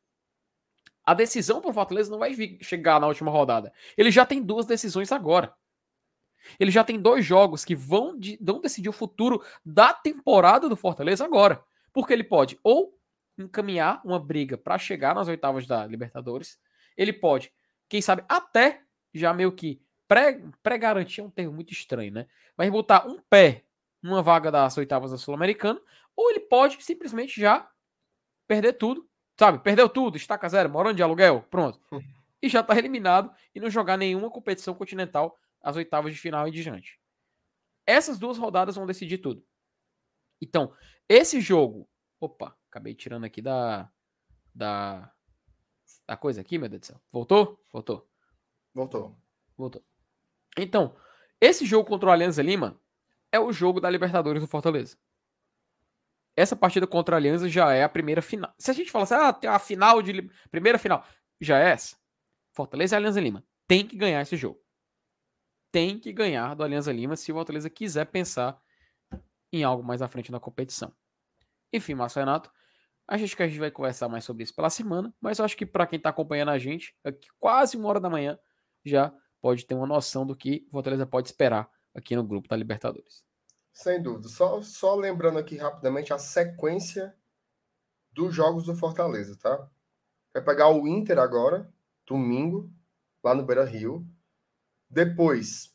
[1.05, 3.72] A decisão para o Fortaleza não vai chegar na última rodada.
[3.97, 5.55] Ele já tem duas decisões agora.
[6.59, 10.76] Ele já tem dois jogos que vão, de, vão decidir o futuro da temporada do
[10.76, 11.62] Fortaleza agora.
[11.93, 12.98] Porque ele pode ou
[13.39, 16.59] encaminhar uma briga para chegar nas oitavas da Libertadores,
[16.97, 17.52] ele pode,
[17.89, 18.82] quem sabe, até
[19.14, 19.80] já meio que
[20.62, 22.26] pré-garantir é um termo muito estranho, né?
[22.56, 23.64] Mas botar um pé
[24.02, 25.80] uma vaga das oitavas da Sul-Americana,
[26.16, 27.68] ou ele pode simplesmente já
[28.48, 29.08] perder tudo,
[29.38, 29.58] sabe?
[29.60, 31.78] Perdeu tudo, estaca zero, morando de aluguel, pronto.
[32.40, 36.52] E já tá eliminado e não jogar nenhuma competição continental às oitavas de final e
[36.52, 37.00] diante.
[37.84, 39.44] Essas duas rodadas vão decidir tudo.
[40.40, 40.72] Então,
[41.08, 41.88] esse jogo.
[42.20, 43.90] Opa, acabei tirando aqui da.
[44.54, 45.12] Da.
[46.06, 47.00] Da coisa aqui, meu Deus do céu.
[47.10, 47.60] Voltou?
[47.72, 48.08] Voltou.
[48.72, 49.16] Voltou.
[49.56, 49.84] Voltou.
[50.56, 50.94] Então,
[51.40, 52.80] esse jogo contra o Alianza Lima
[53.32, 54.96] é o jogo da Libertadores do Fortaleza.
[56.39, 58.55] Essa partida contra a Aliança já é a primeira final.
[58.56, 60.31] Se a gente fala assim, ah, tem a final de.
[60.52, 61.05] Primeira final.
[61.40, 61.97] Já é essa.
[62.55, 63.44] Fortaleza e Aliança Lima.
[63.66, 64.60] Tem que ganhar esse jogo.
[65.73, 68.56] Tem que ganhar do Aliança Lima se o Fortaleza quiser pensar
[69.52, 70.94] em algo mais à frente na competição.
[71.73, 72.52] Enfim, Márcio Renato,
[73.09, 75.66] acho que a gente vai conversar mais sobre isso pela semana, mas eu acho que
[75.66, 78.39] para quem está acompanhando a gente, aqui quase uma hora da manhã,
[78.85, 82.55] já pode ter uma noção do que o Fortaleza pode esperar aqui no grupo da
[82.55, 83.27] Libertadores.
[83.78, 84.28] Sem dúvida.
[84.28, 87.14] Só, só lembrando aqui rapidamente a sequência
[88.10, 89.70] dos jogos do Fortaleza, tá?
[90.34, 91.72] Vai pegar o Inter agora,
[92.05, 92.68] domingo,
[93.22, 94.05] lá no Beira Rio.
[94.90, 95.72] Depois.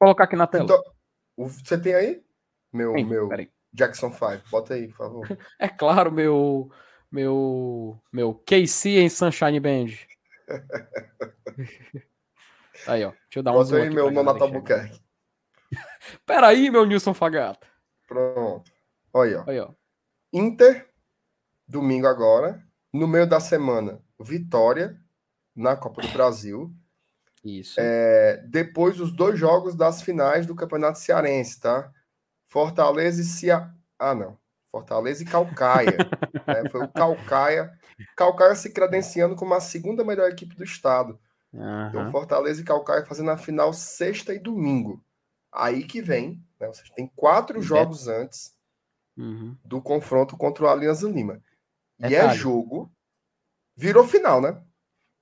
[0.00, 0.64] Vou colocar aqui na tela.
[0.64, 0.82] Então,
[1.36, 2.24] você tem aí?
[2.72, 3.28] Meu, Sim, meu
[3.74, 4.48] Jackson 5.
[4.50, 5.28] Bota aí, por favor.
[5.60, 6.72] É claro, meu.
[7.12, 8.00] Meu.
[8.10, 9.88] Meu KC em Sunshine Band.
[12.88, 13.10] aí, ó.
[13.10, 15.03] Deixa eu dar um Bota aí, meu Nonato Albuquerque.
[16.26, 17.66] Peraí, meu Nilson Fagata.
[18.06, 18.70] Pronto.
[19.12, 19.50] Olha, ó.
[19.50, 19.70] Aí, ó.
[20.32, 20.88] Inter,
[21.66, 22.62] domingo agora.
[22.92, 24.96] No meio da semana, Vitória,
[25.54, 26.72] na Copa do Brasil.
[27.44, 27.76] Isso.
[27.78, 31.92] É, depois, os dois jogos das finais do Campeonato Cearense, tá?
[32.46, 33.70] Fortaleza e Cia...
[33.98, 34.38] Ah, não.
[34.70, 35.96] Fortaleza e Calcaia.
[36.46, 36.68] né?
[36.70, 37.72] Foi o Calcaia.
[38.16, 41.18] Calcaia se credenciando como a segunda melhor equipe do estado.
[41.52, 41.88] Uhum.
[41.88, 45.03] Então, Fortaleza e Calcaia fazendo a final sexta e domingo.
[45.54, 46.66] Aí que vem, né?
[46.66, 48.56] Ou seja, tem quatro jogos antes
[49.16, 49.56] uhum.
[49.64, 51.40] do confronto contra o Alianza Lima.
[52.00, 52.92] E é jogo.
[53.76, 54.60] Virou final, né?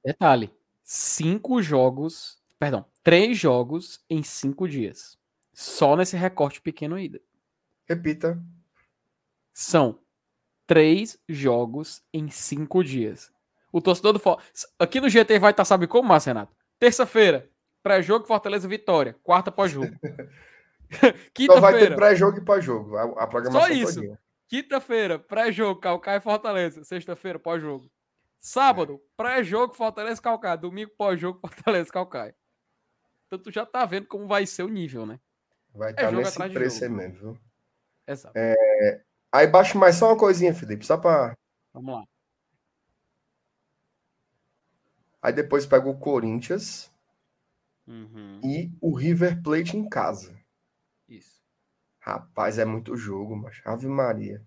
[0.02, 0.50] Detalhe:
[0.82, 5.18] cinco jogos, perdão, três jogos em cinco dias.
[5.52, 7.20] Só nesse recorte pequeno ainda.
[7.86, 8.42] Repita.
[9.52, 9.98] São
[10.66, 13.30] três jogos em cinco dias.
[13.70, 14.68] O torcedor do Fortaleza.
[14.78, 16.56] Aqui no GT vai estar, tá, sabe como, Márcio Renato?
[16.78, 17.50] Terça-feira,
[17.82, 19.16] Pré-jogo Fortaleza Vitória.
[19.22, 19.92] Quarta pós-jogo.
[21.34, 21.54] Quinta-feira.
[21.54, 22.96] Só vai ter pré-jogo e pós-jogo.
[22.96, 24.00] A, a programação Só isso.
[24.46, 26.84] Quinta-feira, pré-jogo, Calcaia e Fortaleza.
[26.84, 27.90] Sexta-feira, pós-jogo.
[28.38, 30.56] Sábado, pré-jogo, Fortaleza e Calcaia.
[30.56, 32.36] Domingo, pós-jogo, Fortaleza e Calcaia.
[33.26, 35.18] Então tu já tá vendo como vai ser o nível, né?
[35.74, 37.38] Vai estar é tá nesse preço mesmo, viu?
[38.06, 38.36] Exato.
[38.36, 39.02] É...
[39.32, 41.34] Aí baixo mais só uma coisinha, Felipe, só para.
[41.72, 42.04] Vamos lá.
[45.22, 46.91] Aí depois pega o Corinthians.
[47.86, 48.40] Uhum.
[48.44, 50.36] E o River Plate em casa.
[51.08, 51.42] Isso.
[51.98, 54.44] Rapaz, é muito jogo, mas Ave Maria.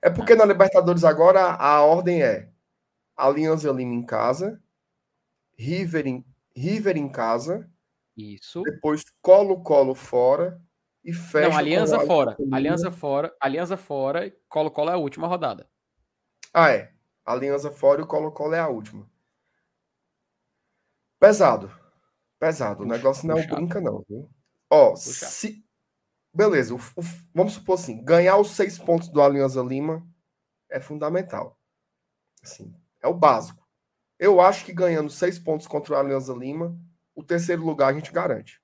[0.00, 0.36] É porque é.
[0.36, 2.50] na Libertadores agora a, ordem é
[3.16, 4.62] Aliança Lima em casa,
[5.56, 6.24] River em,
[6.54, 7.70] River em casa.
[8.16, 8.62] Isso.
[8.62, 10.60] Depois Colo-Colo fora
[11.02, 11.48] e fecha.
[11.48, 12.36] Não, Aliança fora.
[12.52, 13.36] Aliança fora.
[13.40, 14.36] Aliança fora.
[14.48, 15.68] Colo-Colo é a última rodada.
[16.52, 16.92] Ah, é.
[17.24, 19.10] Aliança fora e o Colo-Colo é a última.
[21.18, 21.83] Pesado.
[22.44, 22.82] Pesado.
[22.82, 24.30] O negócio não é um brinca, não, viu?
[24.70, 25.64] Ó, se.
[26.34, 27.02] Beleza, o, o,
[27.32, 30.06] vamos supor assim: ganhar os seis pontos do Alianza Lima
[30.70, 31.58] é fundamental.
[32.42, 33.66] Assim, é o básico.
[34.18, 36.78] Eu acho que ganhando seis pontos contra o Alianza Lima,
[37.14, 38.60] o terceiro lugar a gente garante.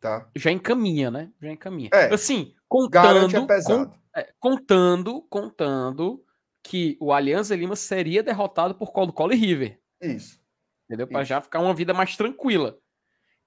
[0.00, 0.30] Tá?
[0.34, 1.30] Já encaminha, né?
[1.40, 1.90] Já encaminha.
[1.92, 3.90] É, assim, contando, é pesado.
[3.90, 6.24] Com, é, contando, contando
[6.62, 9.80] que o Alianza Lima seria derrotado por Colo-Colo e River.
[10.00, 10.41] Isso.
[10.86, 11.06] Entendeu?
[11.06, 12.78] Para já ficar uma vida mais tranquila.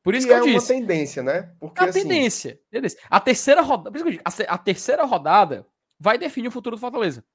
[0.06, 0.72] Por isso que, que eu é disse.
[0.72, 1.56] uma tendência, né?
[1.60, 2.02] Porque, a assim...
[2.02, 2.62] tendência.
[3.10, 3.91] A terceira rodada.
[3.91, 5.68] Por isso que eu digo, a, terceira rodada
[5.99, 7.26] vai definir o futuro do Fortaleza.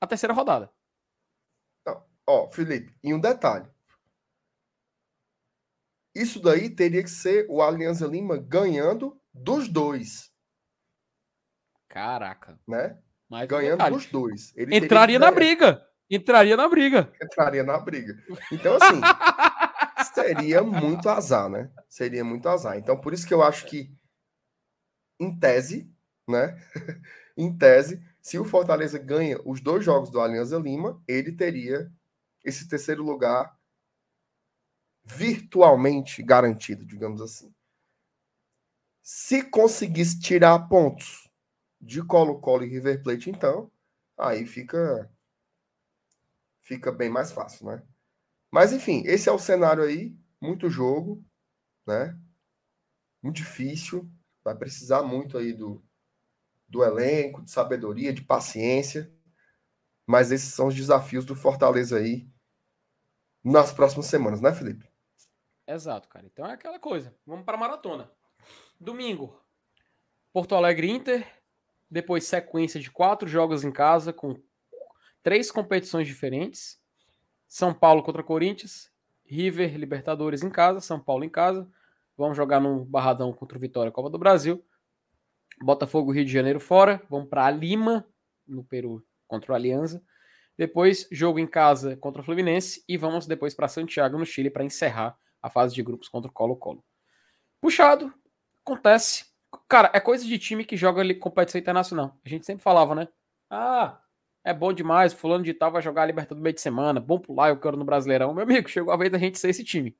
[0.00, 0.72] A terceira rodada.
[1.86, 2.04] Não.
[2.26, 3.68] Ó, Felipe, e um detalhe.
[6.14, 10.32] Isso daí teria que ser o Alianza Lima ganhando dos dois.
[11.88, 12.58] Caraca.
[12.66, 12.98] Né?
[13.28, 14.52] Mas ganhando dos dois.
[14.56, 15.86] Ele Entraria na briga.
[16.10, 17.12] Entraria na briga.
[17.22, 18.20] Entraria na briga.
[18.50, 19.00] Então, assim,
[20.12, 21.70] seria muito azar, né?
[21.88, 22.76] Seria muito azar.
[22.76, 23.94] Então, por isso que eu acho que,
[25.20, 25.88] em tese,
[26.28, 26.60] né?
[27.36, 31.90] em tese, se o Fortaleza ganha os dois jogos do Alianza Lima, ele teria
[32.44, 33.56] esse terceiro lugar
[35.04, 37.52] virtualmente garantido, digamos assim.
[39.02, 41.30] Se conseguisse tirar pontos
[41.80, 43.70] de Colo-Colo e River Plate, então,
[44.18, 45.10] aí fica
[46.70, 47.82] fica bem mais fácil, né?
[48.48, 51.24] Mas enfim, esse é o cenário aí, muito jogo,
[51.84, 52.16] né?
[53.20, 54.08] Muito difícil.
[54.44, 55.84] Vai precisar muito aí do,
[56.68, 59.12] do elenco, de sabedoria, de paciência.
[60.06, 62.30] Mas esses são os desafios do Fortaleza aí
[63.42, 64.88] nas próximas semanas, né, Felipe?
[65.66, 66.24] Exato, cara.
[66.24, 67.12] Então é aquela coisa.
[67.26, 68.08] Vamos para a maratona.
[68.78, 69.36] Domingo,
[70.32, 71.26] Porto Alegre Inter.
[71.90, 74.40] Depois sequência de quatro jogos em casa com
[75.22, 76.80] três competições diferentes.
[77.46, 78.90] São Paulo contra Corinthians,
[79.24, 81.68] River Libertadores em casa, São Paulo em casa.
[82.16, 84.64] Vamos jogar no Barradão contra o Vitória Copa do Brasil.
[85.62, 87.02] Botafogo Rio de Janeiro fora.
[87.08, 88.06] Vamos para Lima,
[88.46, 90.02] no Peru, contra o Aliança.
[90.56, 92.84] Depois, jogo em casa contra o Fluminense.
[92.88, 96.34] E vamos depois para Santiago, no Chile, para encerrar a fase de grupos contra o
[96.34, 96.84] Colo-Colo.
[97.60, 98.12] Puxado,
[98.64, 99.26] acontece.
[99.68, 102.18] Cara, é coisa de time que joga ali competição internacional.
[102.24, 103.08] A gente sempre falava, né?
[103.48, 104.00] Ah,
[104.42, 107.18] é bom demais, fulano de tal vai jogar a Libertadores no meio de semana, bom
[107.18, 108.32] pular, eu quero no Brasileirão.
[108.32, 109.96] Meu amigo, chegou a vez da gente ser esse time.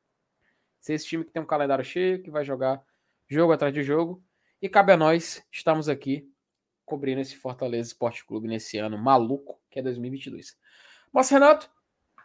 [0.81, 2.83] Ser esse time que tem um calendário cheio, que vai jogar
[3.29, 4.23] jogo atrás de jogo.
[4.63, 6.31] E cabe a nós, estamos aqui
[6.85, 10.59] cobrindo esse Fortaleza Esporte Clube nesse ano maluco, que é 2022.
[11.13, 11.71] Mas, Renato,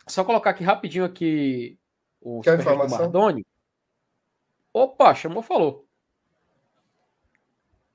[0.08, 1.78] só colocar aqui rapidinho aqui
[2.22, 3.00] o Quer informação?
[3.00, 3.46] Mardoni.
[4.74, 5.88] Opa, chamou, falou.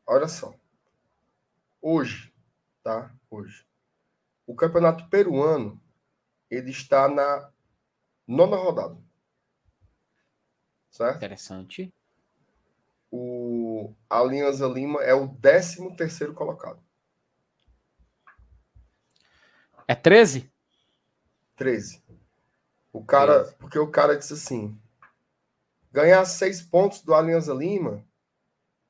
[0.07, 0.55] Olha só.
[1.83, 2.33] Hoje,
[2.83, 3.13] tá?
[3.31, 3.70] Hoje.
[4.51, 5.81] O campeonato peruano,
[6.51, 7.53] ele está na
[8.27, 8.99] nona rodada.
[10.91, 11.19] Certo?
[11.19, 11.95] Interessante.
[13.13, 16.83] O Alianza Lima é o 13 terceiro colocado.
[19.87, 20.51] É 13?
[21.55, 22.03] 13.
[22.93, 23.55] O cara, 13.
[23.55, 24.77] porque o cara disse assim:
[25.93, 28.05] ganhar seis pontos do Alianza Lima,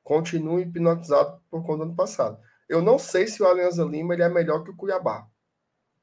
[0.03, 2.41] continue hipnotizado por conta do ano passado.
[2.67, 5.29] Eu não sei se o Alianza Lima ele é melhor que o Cuiabá,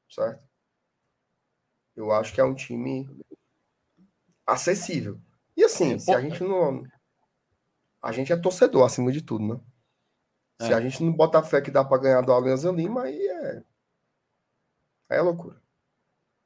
[0.09, 0.43] certo?
[1.95, 3.07] Eu acho que é um time
[4.45, 5.19] acessível.
[5.55, 6.83] E assim, é, se a gente não.
[8.01, 9.61] A gente é torcedor acima de tudo, né?
[10.61, 10.67] É.
[10.67, 13.63] Se a gente não bota fé que dá para ganhar do Alianza Lima, aí é.
[15.09, 15.61] Aí é loucura.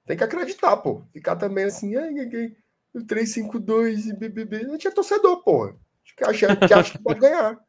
[0.06, 1.06] Tem que acreditar, pô.
[1.14, 2.56] Ficar também assim, ai, ai,
[2.96, 4.58] ai, 352 e BBB.
[4.58, 5.74] A gente é torcedor, pô.
[6.18, 7.60] Que acha, que acha que pode ganhar.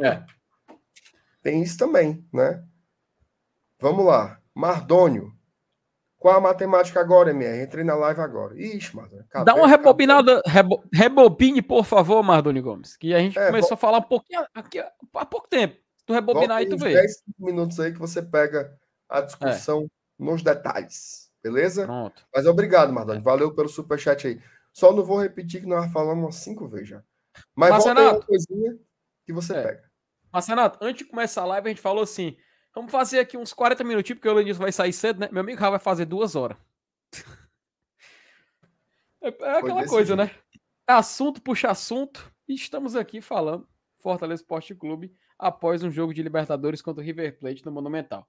[0.00, 0.24] É.
[1.42, 2.66] Tem isso também, né?
[3.78, 4.40] Vamos lá.
[4.54, 5.32] Mardônio.
[6.16, 7.64] Qual a matemática agora, MR?
[7.64, 8.58] Entrei na live agora.
[8.58, 9.26] Ixi, Mardônio.
[9.44, 10.40] Dá uma rebobinada.
[10.46, 12.96] Rebo, rebobine, por favor, Mardônio Gomes.
[12.96, 15.74] Que a gente é, começou a falar um pouquinho aqui há pouco tempo.
[15.98, 16.94] Se tu rebobinar aí, tu vê.
[16.94, 18.74] 10 minutos aí que você pega
[19.08, 19.86] a discussão é.
[20.18, 21.30] nos detalhes.
[21.42, 21.84] Beleza?
[21.84, 22.26] Pronto.
[22.34, 23.22] Mas obrigado, Mardônio.
[23.22, 24.40] Valeu pelo superchat aí.
[24.72, 27.02] Só não vou repetir que nós falamos umas cinco vezes já.
[27.54, 28.78] Mas, Mas volta Renato, uma coisinha
[29.26, 29.62] que você é.
[29.62, 29.90] pega.
[30.32, 32.36] Mas, Renato, antes de começar a live, a gente falou assim:
[32.74, 35.28] Vamos fazer aqui uns 40 minutinhos, porque o Lenilson vai sair cedo, né?
[35.30, 36.56] Meu amigo já vai fazer duas horas.
[39.22, 40.34] É, é aquela coisa, jeito.
[40.34, 40.38] né?
[40.86, 42.30] Assunto puxa assunto.
[42.46, 43.66] E estamos aqui falando
[43.98, 48.28] Fortaleza Esporte Clube após um jogo de Libertadores contra o River Plate no Monumental.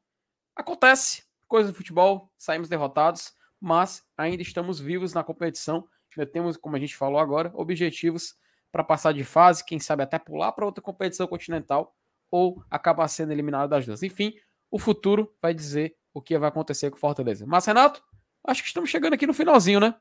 [0.55, 5.85] Acontece, coisa do futebol, saímos derrotados, mas ainda estamos vivos na competição.
[6.15, 8.35] Já temos, como a gente falou agora, objetivos
[8.71, 11.93] para passar de fase, quem sabe até pular para outra competição continental
[12.31, 14.03] ou acabar sendo eliminado das duas.
[14.03, 14.33] Enfim,
[14.69, 17.45] o futuro vai dizer o que vai acontecer com o Fortaleza.
[17.45, 18.03] Mas, Renato,
[18.45, 19.95] acho que estamos chegando aqui no finalzinho, né?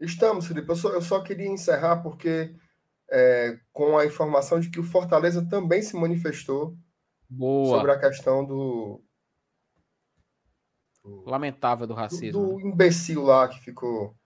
[0.00, 0.68] Estamos, Felipe.
[0.68, 2.54] Eu só, eu só queria encerrar porque
[3.10, 6.76] é, com a informação de que o Fortaleza também se manifestou
[7.28, 7.76] Boa.
[7.76, 9.02] sobre a questão do,
[11.02, 12.32] do lamentável do racismo.
[12.32, 14.16] Do, do, imbecil lá que ficou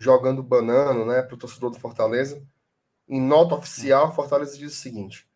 [0.00, 2.44] jogando banana, né, para o torcedor do Fortaleza.
[3.06, 5.27] Em nota oficial, Fortaleza diz o seguinte: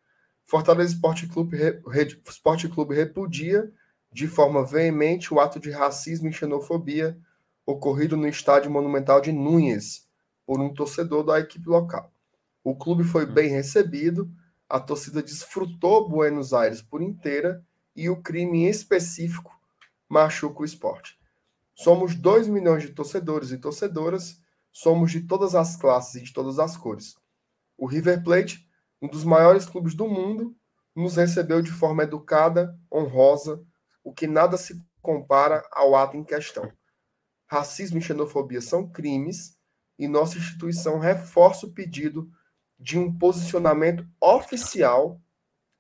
[0.53, 1.57] Fortaleza Esporte Clube,
[2.29, 3.73] Esporte Clube repudia
[4.13, 7.19] de forma veemente o ato de racismo e xenofobia
[7.65, 10.07] ocorrido no estádio monumental de Núñez
[10.45, 12.13] por um torcedor da equipe local.
[12.63, 14.31] O clube foi bem recebido,
[14.69, 17.65] a torcida desfrutou Buenos Aires por inteira
[17.97, 19.59] e o crime em específico
[20.07, 21.19] machuca o esporte.
[21.75, 24.39] Somos 2 milhões de torcedores e torcedoras,
[24.71, 27.17] somos de todas as classes e de todas as cores.
[27.75, 28.71] O River Plate
[29.03, 30.57] um dos maiores clubes do mundo,
[30.95, 33.61] nos recebeu de forma educada, honrosa,
[34.05, 36.73] o que nada se compara ao ato em questão.
[37.47, 39.59] Racismo e xenofobia são crimes
[39.99, 42.31] e nossa instituição reforça o pedido
[42.79, 45.21] de um posicionamento oficial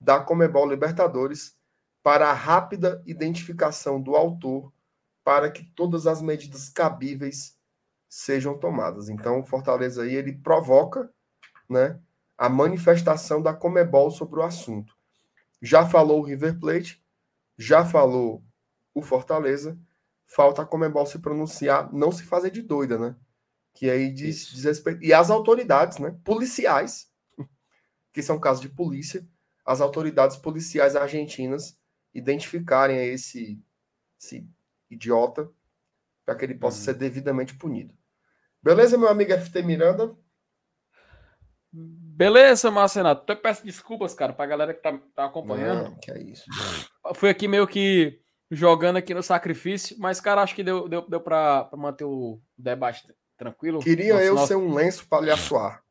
[0.01, 1.57] da Comebol Libertadores
[2.03, 4.73] para a rápida identificação do autor
[5.25, 7.57] para que todas as medidas cabíveis
[8.09, 9.09] sejam tomadas.
[9.09, 11.09] Então, o Fortaleza aí ele provoca,
[11.69, 12.01] né,
[12.43, 14.99] a manifestação da Comebol sobre o assunto.
[15.61, 17.01] Já falou o River Plate,
[17.57, 18.45] já falou
[18.93, 19.79] o Fortaleza,
[20.27, 23.15] falta a Comebol se pronunciar, não se fazer de doida, né?
[23.73, 25.05] Que aí diz, diz respeito.
[25.05, 26.19] E as autoridades, né?
[26.25, 27.09] Policiais,
[28.13, 29.25] que são casos de polícia,
[29.65, 31.79] as autoridades policiais argentinas
[32.13, 33.63] identificarem esse,
[34.21, 34.45] esse
[34.91, 35.49] idiota
[36.25, 36.85] para que ele possa uhum.
[36.87, 37.97] ser devidamente punido.
[38.61, 40.13] Beleza, meu amigo FT Miranda?
[42.23, 43.33] Beleza, Marcenato.
[43.33, 45.91] Eu peço desculpas, cara, pra galera que tá, tá acompanhando.
[45.91, 46.45] Não, que é isso.
[47.17, 51.21] Fui aqui meio que jogando aqui no sacrifício, mas, cara, acho que deu, deu, deu
[51.21, 53.03] pra, pra manter o debate
[53.37, 53.81] tranquilo.
[53.81, 54.47] Queria nosso, eu nosso...
[54.47, 55.83] ser um lenço para lhe assoar.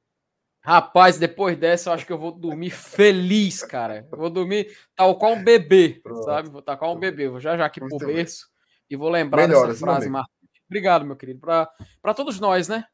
[0.64, 4.08] Rapaz, depois dessa, eu acho que eu vou dormir feliz, cara.
[4.10, 6.24] Eu vou dormir tal qual um bebê, Pronto.
[6.24, 6.50] sabe?
[6.50, 7.28] Vou estar qual um bebê.
[7.28, 8.48] Vou já já aqui Muito pro berço
[8.90, 10.64] e vou lembrar Melhoras, dessa frase marcante.
[10.70, 11.42] Obrigado, meu querido.
[11.42, 12.86] Para todos nós, né?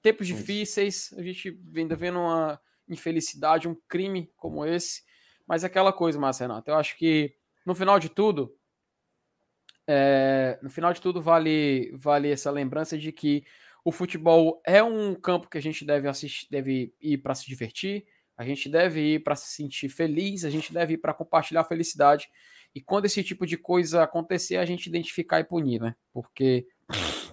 [0.00, 5.02] Tempos difíceis, a gente ainda vendo uma infelicidade, um crime como esse.
[5.46, 6.70] Mas é aquela coisa, Márcio Renato.
[6.70, 7.34] Eu acho que
[7.64, 8.56] no final de tudo,
[9.86, 13.44] é, no final de tudo vale vale essa lembrança de que
[13.84, 18.04] o futebol é um campo que a gente deve assistir, deve ir para se divertir,
[18.36, 22.28] a gente deve ir para se sentir feliz, a gente deve ir para compartilhar felicidade.
[22.74, 25.94] E quando esse tipo de coisa acontecer, a gente identificar e punir, né?
[26.12, 26.66] Porque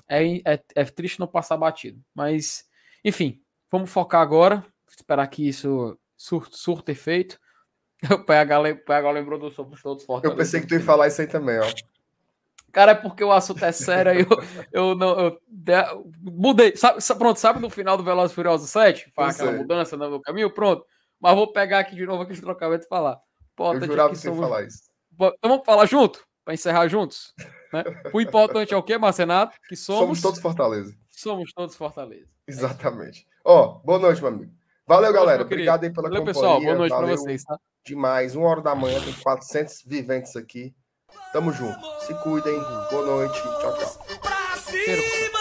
[0.08, 2.02] é, é, é triste não passar batido.
[2.14, 2.66] Mas,
[3.04, 4.66] enfim, vamos focar agora,
[4.98, 7.40] esperar que isso sur surta efeito.
[8.12, 10.30] O PH, PH lembrou do Somos Todos Fortes.
[10.30, 11.74] Eu pensei que tu ia falar isso aí também, ó.
[12.74, 14.28] Cara, é porque o assunto é sério,
[14.72, 15.18] eu, eu não.
[15.20, 15.42] Eu,
[16.20, 16.76] mudei.
[16.76, 19.12] Sabe, pronto, sabe no final do Velozes Furiosos 7?
[19.16, 20.52] Faz aquela mudança no caminho?
[20.52, 20.84] Pronto.
[21.20, 23.22] Mas vou pegar aqui de novo aqui de trocamento e falar.
[23.54, 24.40] Importante eu jurava que somos...
[24.40, 24.90] falar isso.
[25.14, 26.28] Então vamos falar junto?
[26.44, 27.34] Para encerrar juntos?
[27.72, 27.84] Né?
[28.12, 29.56] O importante é o quê, Marcenato?
[29.70, 30.02] Que somos...
[30.02, 30.98] somos todos Fortaleza.
[31.10, 32.28] Somos todos Fortaleza.
[32.48, 33.26] Exatamente.
[33.46, 34.52] Ó, oh, boa noite, meu amigo.
[34.86, 35.44] Valeu, galera.
[35.44, 36.42] Obrigado aí pela Valeu, companhia.
[36.42, 36.62] pessoal.
[36.62, 37.58] Boa noite para vocês, tá?
[37.86, 38.36] Demais.
[38.36, 40.74] Uma hora da manhã, tem 400 viventes aqui.
[41.32, 41.80] Tamo junto.
[42.02, 42.60] Se cuidem.
[42.90, 43.42] Boa noite.
[43.42, 45.33] Tchau, tchau.